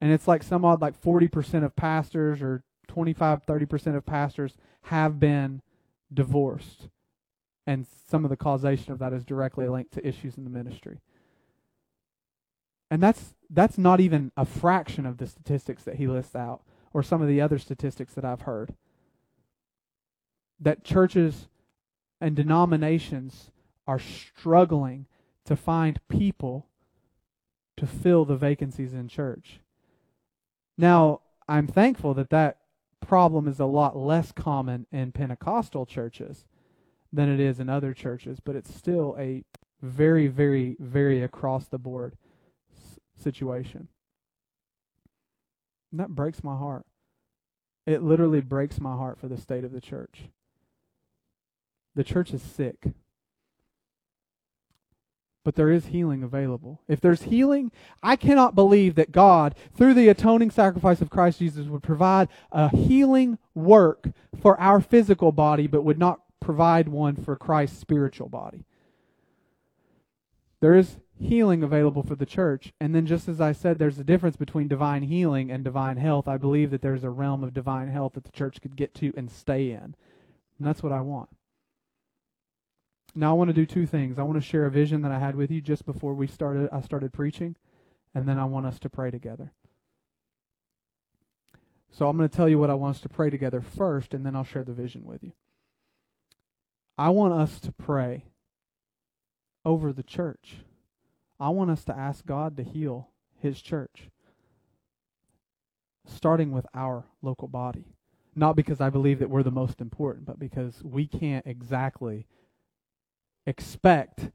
And 0.00 0.12
it's 0.12 0.28
like 0.28 0.42
some 0.42 0.64
odd 0.64 0.80
like 0.80 1.00
40% 1.00 1.64
of 1.64 1.74
pastors 1.74 2.42
or 2.42 2.62
25 2.88 3.44
30% 3.44 3.96
of 3.96 4.06
pastors 4.06 4.56
have 4.82 5.18
been 5.18 5.62
divorced. 6.12 6.88
And 7.66 7.86
some 8.08 8.24
of 8.24 8.30
the 8.30 8.36
causation 8.36 8.92
of 8.92 8.98
that 8.98 9.12
is 9.12 9.24
directly 9.24 9.68
linked 9.68 9.92
to 9.94 10.06
issues 10.06 10.38
in 10.38 10.44
the 10.44 10.50
ministry. 10.50 11.00
And 12.90 13.02
that's 13.02 13.34
that's 13.50 13.76
not 13.76 14.00
even 14.00 14.32
a 14.36 14.44
fraction 14.44 15.04
of 15.04 15.18
the 15.18 15.26
statistics 15.26 15.82
that 15.84 15.96
he 15.96 16.06
lists 16.06 16.34
out 16.34 16.62
or 16.92 17.02
some 17.02 17.20
of 17.20 17.28
the 17.28 17.40
other 17.40 17.58
statistics 17.58 18.14
that 18.14 18.24
I've 18.24 18.42
heard. 18.42 18.74
That 20.60 20.84
churches 20.84 21.48
and 22.20 22.34
denominations 22.34 23.50
are 23.86 23.98
struggling 23.98 25.06
to 25.44 25.56
find 25.56 26.00
people 26.08 26.66
to 27.76 27.86
fill 27.86 28.24
the 28.24 28.36
vacancies 28.36 28.92
in 28.92 29.08
church. 29.08 29.60
Now, 30.76 31.20
I'm 31.48 31.66
thankful 31.66 32.14
that 32.14 32.30
that 32.30 32.58
problem 33.00 33.48
is 33.48 33.58
a 33.58 33.64
lot 33.64 33.96
less 33.96 34.32
common 34.32 34.86
in 34.92 35.12
Pentecostal 35.12 35.86
churches 35.86 36.44
than 37.12 37.32
it 37.32 37.40
is 37.40 37.58
in 37.58 37.68
other 37.68 37.94
churches, 37.94 38.38
but 38.40 38.56
it's 38.56 38.74
still 38.74 39.16
a 39.18 39.44
very, 39.80 40.26
very, 40.26 40.76
very 40.78 41.22
across 41.22 41.66
the 41.66 41.78
board 41.78 42.16
s- 42.70 42.98
situation. 43.16 43.88
And 45.90 46.00
that 46.00 46.10
breaks 46.10 46.44
my 46.44 46.56
heart. 46.56 46.84
It 47.86 48.02
literally 48.02 48.42
breaks 48.42 48.80
my 48.80 48.96
heart 48.96 49.18
for 49.18 49.28
the 49.28 49.38
state 49.38 49.64
of 49.64 49.72
the 49.72 49.80
church. 49.80 50.28
The 51.98 52.04
church 52.04 52.32
is 52.32 52.42
sick. 52.42 52.92
But 55.42 55.56
there 55.56 55.68
is 55.68 55.86
healing 55.86 56.22
available. 56.22 56.80
If 56.86 57.00
there's 57.00 57.22
healing, 57.22 57.72
I 58.04 58.14
cannot 58.14 58.54
believe 58.54 58.94
that 58.94 59.10
God, 59.10 59.56
through 59.76 59.94
the 59.94 60.08
atoning 60.08 60.52
sacrifice 60.52 61.00
of 61.00 61.10
Christ 61.10 61.40
Jesus, 61.40 61.66
would 61.66 61.82
provide 61.82 62.28
a 62.52 62.68
healing 62.68 63.38
work 63.52 64.10
for 64.40 64.60
our 64.60 64.80
physical 64.80 65.32
body, 65.32 65.66
but 65.66 65.82
would 65.82 65.98
not 65.98 66.20
provide 66.38 66.86
one 66.88 67.16
for 67.16 67.34
Christ's 67.34 67.80
spiritual 67.80 68.28
body. 68.28 68.64
There 70.60 70.76
is 70.76 70.98
healing 71.18 71.64
available 71.64 72.04
for 72.04 72.14
the 72.14 72.26
church. 72.26 72.72
And 72.80 72.94
then, 72.94 73.06
just 73.06 73.28
as 73.28 73.40
I 73.40 73.50
said, 73.50 73.80
there's 73.80 73.98
a 73.98 74.04
difference 74.04 74.36
between 74.36 74.68
divine 74.68 75.02
healing 75.02 75.50
and 75.50 75.64
divine 75.64 75.96
health. 75.96 76.28
I 76.28 76.36
believe 76.36 76.70
that 76.70 76.80
there's 76.80 77.02
a 77.02 77.10
realm 77.10 77.42
of 77.42 77.52
divine 77.52 77.88
health 77.88 78.12
that 78.12 78.22
the 78.22 78.30
church 78.30 78.60
could 78.62 78.76
get 78.76 78.94
to 78.94 79.12
and 79.16 79.28
stay 79.28 79.72
in. 79.72 79.96
And 80.58 80.60
that's 80.60 80.84
what 80.84 80.92
I 80.92 81.00
want. 81.00 81.30
Now 83.18 83.30
I 83.30 83.32
want 83.32 83.48
to 83.48 83.54
do 83.54 83.66
two 83.66 83.84
things. 83.84 84.16
I 84.16 84.22
want 84.22 84.40
to 84.40 84.48
share 84.48 84.64
a 84.64 84.70
vision 84.70 85.02
that 85.02 85.10
I 85.10 85.18
had 85.18 85.34
with 85.34 85.50
you 85.50 85.60
just 85.60 85.84
before 85.84 86.14
we 86.14 86.28
started 86.28 86.68
I 86.70 86.80
started 86.82 87.12
preaching, 87.12 87.56
and 88.14 88.28
then 88.28 88.38
I 88.38 88.44
want 88.44 88.66
us 88.66 88.78
to 88.78 88.88
pray 88.88 89.10
together. 89.10 89.52
So 91.90 92.08
I'm 92.08 92.16
going 92.16 92.28
to 92.28 92.36
tell 92.36 92.48
you 92.48 92.60
what 92.60 92.70
I 92.70 92.74
want 92.74 92.94
us 92.94 93.02
to 93.02 93.08
pray 93.08 93.28
together 93.28 93.60
first, 93.60 94.14
and 94.14 94.24
then 94.24 94.36
I'll 94.36 94.44
share 94.44 94.62
the 94.62 94.72
vision 94.72 95.04
with 95.04 95.24
you. 95.24 95.32
I 96.96 97.08
want 97.08 97.34
us 97.34 97.58
to 97.58 97.72
pray 97.72 98.26
over 99.64 99.92
the 99.92 100.04
church. 100.04 100.58
I 101.40 101.48
want 101.48 101.72
us 101.72 101.82
to 101.86 101.96
ask 101.96 102.24
God 102.24 102.56
to 102.56 102.62
heal 102.62 103.08
his 103.40 103.60
church, 103.60 104.10
starting 106.06 106.52
with 106.52 106.66
our 106.72 107.04
local 107.20 107.48
body. 107.48 107.86
Not 108.36 108.54
because 108.54 108.80
I 108.80 108.90
believe 108.90 109.18
that 109.18 109.30
we're 109.30 109.42
the 109.42 109.50
most 109.50 109.80
important, 109.80 110.24
but 110.24 110.38
because 110.38 110.84
we 110.84 111.08
can't 111.08 111.44
exactly 111.48 112.28
expect 113.48 114.30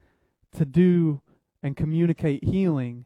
to 0.58 0.66
do 0.66 1.22
and 1.62 1.78
communicate 1.78 2.44
healing 2.44 3.06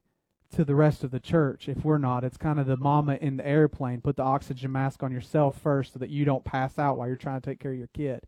to 0.55 0.63
the 0.63 0.75
rest 0.75 1.03
of 1.03 1.11
the 1.11 1.19
church 1.19 1.67
if 1.67 1.83
we're 1.83 1.97
not. 1.97 2.23
It's 2.23 2.37
kind 2.37 2.59
of 2.59 2.65
the 2.65 2.77
mama 2.77 3.15
in 3.15 3.37
the 3.37 3.45
airplane. 3.45 4.01
Put 4.01 4.15
the 4.15 4.23
oxygen 4.23 4.71
mask 4.71 5.03
on 5.03 5.11
yourself 5.11 5.59
first 5.61 5.93
so 5.93 5.99
that 5.99 6.09
you 6.09 6.25
don't 6.25 6.45
pass 6.45 6.79
out 6.79 6.97
while 6.97 7.07
you're 7.07 7.17
trying 7.17 7.41
to 7.41 7.49
take 7.49 7.59
care 7.59 7.73
of 7.73 7.77
your 7.77 7.89
kid. 7.93 8.21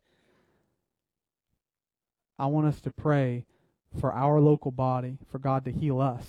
I 2.38 2.48
want 2.48 2.68
us 2.68 2.82
to 2.82 2.92
pray 2.92 3.46
for 4.00 4.14
our 4.14 4.40
local 4.40 4.72
body, 4.72 5.18
for 5.32 5.40
God 5.40 5.66
to 5.66 5.72
heal 5.72 6.00
us. 6.00 6.26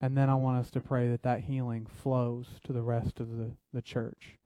And 0.00 0.16
then 0.16 0.28
I 0.28 0.34
want 0.34 0.58
us 0.58 0.70
to 0.72 0.80
pray 0.80 1.08
that 1.08 1.22
that 1.22 1.42
healing 1.42 1.86
flows 1.86 2.46
to 2.64 2.72
the 2.72 2.82
rest 2.82 3.20
of 3.20 3.36
the, 3.36 3.52
the 3.72 3.82
church, 3.82 4.38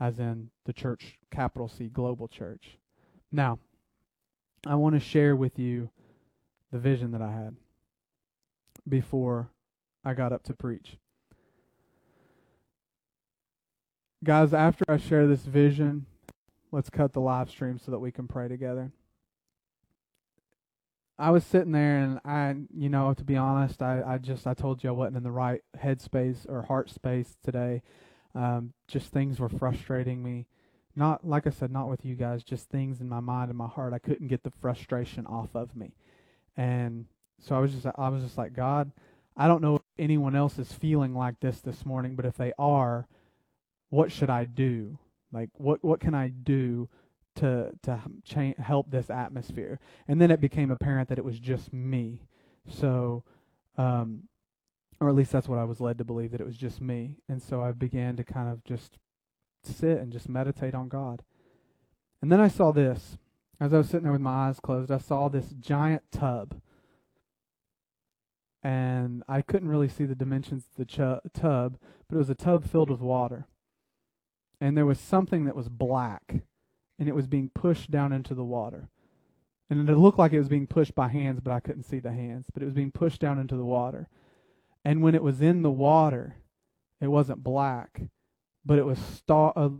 as 0.00 0.18
in 0.18 0.50
the 0.64 0.72
church, 0.72 1.18
capital 1.30 1.68
C, 1.68 1.88
global 1.88 2.26
church. 2.26 2.78
Now, 3.32 3.58
I 4.66 4.74
want 4.74 4.94
to 4.94 5.00
share 5.00 5.34
with 5.34 5.58
you 5.58 5.88
the 6.70 6.78
vision 6.78 7.12
that 7.12 7.22
I 7.22 7.32
had 7.32 7.56
before 8.86 9.48
I 10.04 10.12
got 10.12 10.32
up 10.32 10.42
to 10.44 10.54
preach. 10.54 10.98
Guys, 14.22 14.52
after 14.52 14.84
I 14.86 14.98
share 14.98 15.26
this 15.26 15.42
vision, 15.42 16.06
let's 16.70 16.90
cut 16.90 17.12
the 17.12 17.20
live 17.20 17.50
stream 17.50 17.78
so 17.78 17.90
that 17.90 17.98
we 17.98 18.12
can 18.12 18.28
pray 18.28 18.48
together. 18.48 18.92
I 21.18 21.30
was 21.30 21.44
sitting 21.44 21.72
there 21.72 21.98
and 21.98 22.20
I, 22.24 22.54
you 22.76 22.88
know, 22.88 23.14
to 23.14 23.24
be 23.24 23.36
honest, 23.36 23.82
I, 23.82 24.02
I 24.06 24.18
just, 24.18 24.46
I 24.46 24.54
told 24.54 24.84
you 24.84 24.90
I 24.90 24.92
wasn't 24.92 25.16
in 25.18 25.22
the 25.22 25.30
right 25.30 25.62
headspace 25.76 26.48
or 26.48 26.62
heart 26.62 26.90
space 26.90 27.36
today. 27.44 27.82
Um, 28.34 28.72
just 28.88 29.12
things 29.12 29.40
were 29.40 29.48
frustrating 29.48 30.22
me. 30.22 30.46
Not, 30.94 31.26
like 31.26 31.46
I 31.46 31.50
said, 31.50 31.70
not 31.70 31.88
with 31.88 32.04
you 32.04 32.14
guys, 32.14 32.44
just 32.44 32.68
things 32.68 33.00
in 33.00 33.08
my 33.08 33.20
mind 33.20 33.50
and 33.50 33.58
my 33.58 33.66
heart. 33.66 33.92
I 33.92 33.98
couldn't 33.98 34.28
get 34.28 34.42
the 34.42 34.50
frustration 34.50 35.26
off 35.26 35.54
of 35.54 35.74
me. 35.74 35.92
And 36.56 37.06
so 37.38 37.56
I 37.56 37.60
was 37.60 37.72
just, 37.72 37.86
I 37.96 38.08
was 38.08 38.22
just 38.22 38.36
like, 38.36 38.52
God, 38.52 38.92
I 39.36 39.48
don't 39.48 39.62
know 39.62 39.76
if 39.76 39.82
anyone 39.98 40.36
else 40.36 40.58
is 40.58 40.72
feeling 40.72 41.14
like 41.14 41.40
this 41.40 41.60
this 41.60 41.86
morning, 41.86 42.14
but 42.14 42.26
if 42.26 42.36
they 42.36 42.52
are, 42.58 43.06
what 43.88 44.12
should 44.12 44.30
I 44.30 44.44
do? 44.44 44.98
Like, 45.32 45.48
what, 45.56 45.82
what 45.82 46.00
can 46.00 46.14
I 46.14 46.28
do 46.28 46.88
to 47.36 47.72
to 47.82 48.00
help 48.58 48.90
this 48.90 49.10
atmosphere. 49.10 49.80
And 50.06 50.20
then 50.20 50.30
it 50.30 50.40
became 50.40 50.70
apparent 50.70 51.08
that 51.08 51.18
it 51.18 51.24
was 51.24 51.38
just 51.38 51.72
me. 51.72 52.20
So, 52.68 53.24
um, 53.76 54.24
or 55.00 55.08
at 55.08 55.14
least 55.14 55.32
that's 55.32 55.48
what 55.48 55.58
I 55.58 55.64
was 55.64 55.80
led 55.80 55.98
to 55.98 56.04
believe 56.04 56.30
that 56.32 56.40
it 56.40 56.46
was 56.46 56.56
just 56.56 56.80
me. 56.80 57.16
And 57.28 57.42
so 57.42 57.62
I 57.62 57.72
began 57.72 58.16
to 58.16 58.24
kind 58.24 58.48
of 58.48 58.62
just 58.64 58.98
sit 59.66 59.98
and 59.98 60.12
just 60.12 60.28
meditate 60.28 60.74
on 60.74 60.88
God. 60.88 61.22
And 62.20 62.30
then 62.30 62.40
I 62.40 62.48
saw 62.48 62.72
this. 62.72 63.18
As 63.60 63.72
I 63.72 63.78
was 63.78 63.86
sitting 63.86 64.02
there 64.04 64.12
with 64.12 64.20
my 64.20 64.48
eyes 64.48 64.58
closed, 64.60 64.90
I 64.90 64.98
saw 64.98 65.28
this 65.28 65.54
giant 65.60 66.02
tub. 66.10 66.60
And 68.62 69.22
I 69.28 69.42
couldn't 69.42 69.68
really 69.68 69.88
see 69.88 70.04
the 70.04 70.14
dimensions 70.14 70.64
of 70.64 70.76
the 70.76 70.84
ch- 70.84 71.40
tub, 71.40 71.78
but 72.08 72.16
it 72.16 72.18
was 72.18 72.30
a 72.30 72.34
tub 72.34 72.64
filled 72.64 72.90
with 72.90 73.00
water. 73.00 73.46
And 74.60 74.76
there 74.76 74.86
was 74.86 75.00
something 75.00 75.44
that 75.44 75.56
was 75.56 75.68
black 75.68 76.42
and 76.98 77.08
it 77.08 77.14
was 77.14 77.26
being 77.26 77.50
pushed 77.52 77.90
down 77.90 78.12
into 78.12 78.34
the 78.34 78.44
water. 78.44 78.88
And 79.68 79.88
it 79.88 79.96
looked 79.96 80.18
like 80.18 80.32
it 80.32 80.38
was 80.38 80.48
being 80.48 80.66
pushed 80.66 80.94
by 80.94 81.08
hands, 81.08 81.40
but 81.40 81.52
I 81.52 81.60
couldn't 81.60 81.84
see 81.84 81.98
the 81.98 82.12
hands. 82.12 82.46
But 82.52 82.62
it 82.62 82.66
was 82.66 82.74
being 82.74 82.92
pushed 82.92 83.20
down 83.20 83.38
into 83.38 83.56
the 83.56 83.64
water. 83.64 84.08
And 84.84 85.02
when 85.02 85.14
it 85.14 85.22
was 85.22 85.40
in 85.40 85.62
the 85.62 85.70
water, 85.70 86.36
it 87.00 87.08
wasn't 87.08 87.42
black, 87.42 88.02
but 88.64 88.78
it 88.78 88.86
was 88.86 88.98
star 88.98 89.52
uh, 89.56 89.70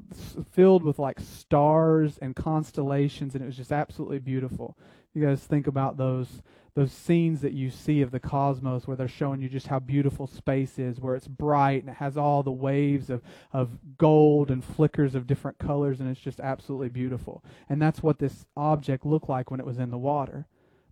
filled 0.50 0.82
with 0.82 0.98
like 0.98 1.20
stars 1.20 2.18
and 2.18 2.34
constellations, 2.34 3.34
and 3.34 3.42
it 3.42 3.46
was 3.46 3.56
just 3.56 3.72
absolutely 3.72 4.18
beautiful. 4.18 4.76
You 5.14 5.24
guys 5.24 5.44
think 5.44 5.66
about 5.66 5.96
those 5.96 6.42
those 6.74 6.90
scenes 6.90 7.42
that 7.42 7.52
you 7.52 7.70
see 7.70 8.00
of 8.00 8.10
the 8.10 8.20
cosmos 8.20 8.86
where 8.86 8.96
they're 8.96 9.06
showing 9.06 9.42
you 9.42 9.48
just 9.48 9.66
how 9.66 9.78
beautiful 9.78 10.26
space 10.26 10.78
is, 10.78 10.98
where 10.98 11.14
it's 11.14 11.28
bright 11.28 11.82
and 11.82 11.90
it 11.90 11.96
has 11.96 12.16
all 12.16 12.42
the 12.42 12.50
waves 12.50 13.10
of, 13.10 13.22
of 13.52 13.78
gold 13.98 14.50
and 14.50 14.64
flickers 14.64 15.14
of 15.14 15.26
different 15.26 15.58
colors, 15.58 16.00
and 16.00 16.08
it's 16.08 16.20
just 16.20 16.40
absolutely 16.40 16.88
beautiful. 16.88 17.44
And 17.68 17.80
that's 17.80 18.02
what 18.02 18.18
this 18.18 18.46
object 18.56 19.04
looked 19.04 19.28
like 19.28 19.50
when 19.50 19.60
it 19.60 19.66
was 19.66 19.78
in 19.78 19.90
the 19.90 19.98
water. 19.98 20.46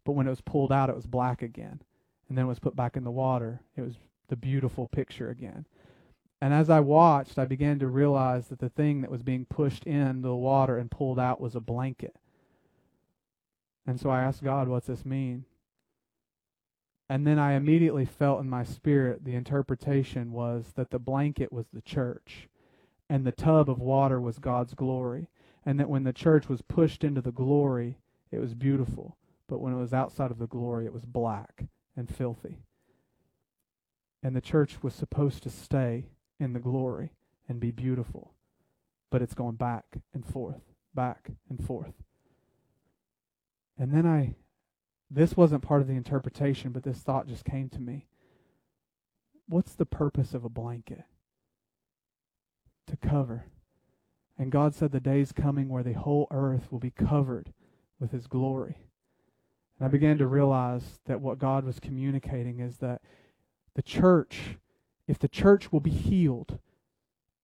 But 0.04 0.12
when 0.12 0.26
it 0.26 0.30
was 0.30 0.42
pulled 0.42 0.70
out, 0.70 0.90
it 0.90 0.96
was 0.96 1.06
black 1.06 1.40
again. 1.40 1.80
And 2.28 2.36
then 2.36 2.44
it 2.44 2.48
was 2.48 2.58
put 2.58 2.76
back 2.76 2.96
in 2.96 3.04
the 3.04 3.10
water, 3.10 3.62
it 3.74 3.80
was 3.80 3.94
the 4.28 4.36
beautiful 4.36 4.86
picture 4.86 5.30
again. 5.30 5.66
And 6.40 6.54
as 6.54 6.70
I 6.70 6.80
watched, 6.80 7.38
I 7.38 7.44
began 7.44 7.78
to 7.80 7.86
realize 7.86 8.48
that 8.48 8.60
the 8.60 8.70
thing 8.70 9.02
that 9.02 9.10
was 9.10 9.22
being 9.22 9.44
pushed 9.44 9.84
into 9.84 10.28
the 10.28 10.34
water 10.34 10.78
and 10.78 10.90
pulled 10.90 11.18
out 11.18 11.40
was 11.40 11.54
a 11.54 11.60
blanket. 11.60 12.16
And 13.86 14.00
so 14.00 14.08
I 14.08 14.22
asked 14.22 14.42
God, 14.42 14.68
what's 14.68 14.86
this 14.86 15.04
mean? 15.04 15.44
And 17.10 17.26
then 17.26 17.38
I 17.38 17.54
immediately 17.54 18.04
felt 18.04 18.40
in 18.40 18.48
my 18.48 18.62
spirit 18.64 19.24
the 19.24 19.34
interpretation 19.34 20.32
was 20.32 20.72
that 20.76 20.90
the 20.90 20.98
blanket 20.98 21.52
was 21.52 21.66
the 21.72 21.82
church 21.82 22.48
and 23.08 23.26
the 23.26 23.32
tub 23.32 23.68
of 23.68 23.80
water 23.80 24.20
was 24.20 24.38
God's 24.38 24.74
glory. 24.74 25.28
And 25.66 25.78
that 25.78 25.90
when 25.90 26.04
the 26.04 26.12
church 26.12 26.48
was 26.48 26.62
pushed 26.62 27.04
into 27.04 27.20
the 27.20 27.32
glory, 27.32 27.98
it 28.30 28.38
was 28.38 28.54
beautiful. 28.54 29.16
But 29.46 29.58
when 29.58 29.74
it 29.74 29.78
was 29.78 29.92
outside 29.92 30.30
of 30.30 30.38
the 30.38 30.46
glory, 30.46 30.86
it 30.86 30.92
was 30.92 31.04
black 31.04 31.64
and 31.96 32.08
filthy. 32.08 32.58
And 34.22 34.34
the 34.34 34.40
church 34.40 34.82
was 34.82 34.94
supposed 34.94 35.42
to 35.42 35.50
stay 35.50 36.06
in 36.40 36.52
the 36.52 36.58
glory 36.58 37.12
and 37.48 37.60
be 37.60 37.70
beautiful. 37.70 38.32
But 39.10 39.22
it's 39.22 39.34
going 39.34 39.56
back 39.56 39.84
and 40.14 40.24
forth, 40.24 40.62
back 40.94 41.30
and 41.48 41.64
forth. 41.64 41.94
And 43.78 43.92
then 43.92 44.06
I 44.06 44.34
this 45.10 45.36
wasn't 45.36 45.62
part 45.62 45.80
of 45.80 45.88
the 45.88 45.94
interpretation, 45.94 46.70
but 46.70 46.84
this 46.84 46.98
thought 46.98 47.26
just 47.26 47.44
came 47.44 47.68
to 47.70 47.80
me. 47.80 48.06
What's 49.48 49.74
the 49.74 49.86
purpose 49.86 50.34
of 50.34 50.44
a 50.44 50.48
blanket? 50.48 51.02
To 52.86 52.96
cover. 52.96 53.46
And 54.38 54.52
God 54.52 54.74
said 54.74 54.92
the 54.92 55.00
day's 55.00 55.32
coming 55.32 55.68
where 55.68 55.82
the 55.82 55.94
whole 55.94 56.28
earth 56.30 56.70
will 56.70 56.78
be 56.78 56.92
covered 56.92 57.52
with 57.98 58.12
his 58.12 58.28
glory. 58.28 58.76
And 59.78 59.86
I 59.86 59.90
began 59.90 60.18
to 60.18 60.26
realize 60.26 61.00
that 61.06 61.20
what 61.20 61.38
God 61.38 61.64
was 61.64 61.80
communicating 61.80 62.60
is 62.60 62.76
that 62.78 63.02
the 63.74 63.82
church, 63.82 64.58
if 65.10 65.18
the 65.18 65.26
church 65.26 65.72
will 65.72 65.80
be 65.80 65.90
healed 65.90 66.60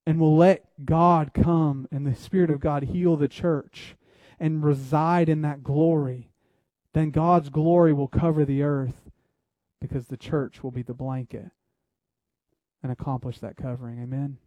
and 0.05 0.21
will 0.21 0.37
let 0.37 0.85
God 0.85 1.33
come 1.33 1.85
and 1.91 2.07
the 2.07 2.15
Spirit 2.15 2.49
of 2.49 2.61
God 2.61 2.83
heal 2.83 3.17
the 3.17 3.27
church 3.27 3.97
and 4.39 4.63
reside 4.63 5.27
in 5.27 5.41
that 5.41 5.63
glory, 5.65 6.29
then 6.93 7.11
God's 7.11 7.49
glory 7.49 7.91
will 7.91 8.07
cover 8.07 8.45
the 8.45 8.63
earth 8.63 9.11
because 9.81 10.07
the 10.07 10.15
church 10.15 10.63
will 10.63 10.71
be 10.71 10.81
the 10.81 10.93
blanket 10.93 11.51
and 12.81 12.89
accomplish 12.89 13.39
that 13.39 13.57
covering. 13.57 14.01
Amen. 14.01 14.37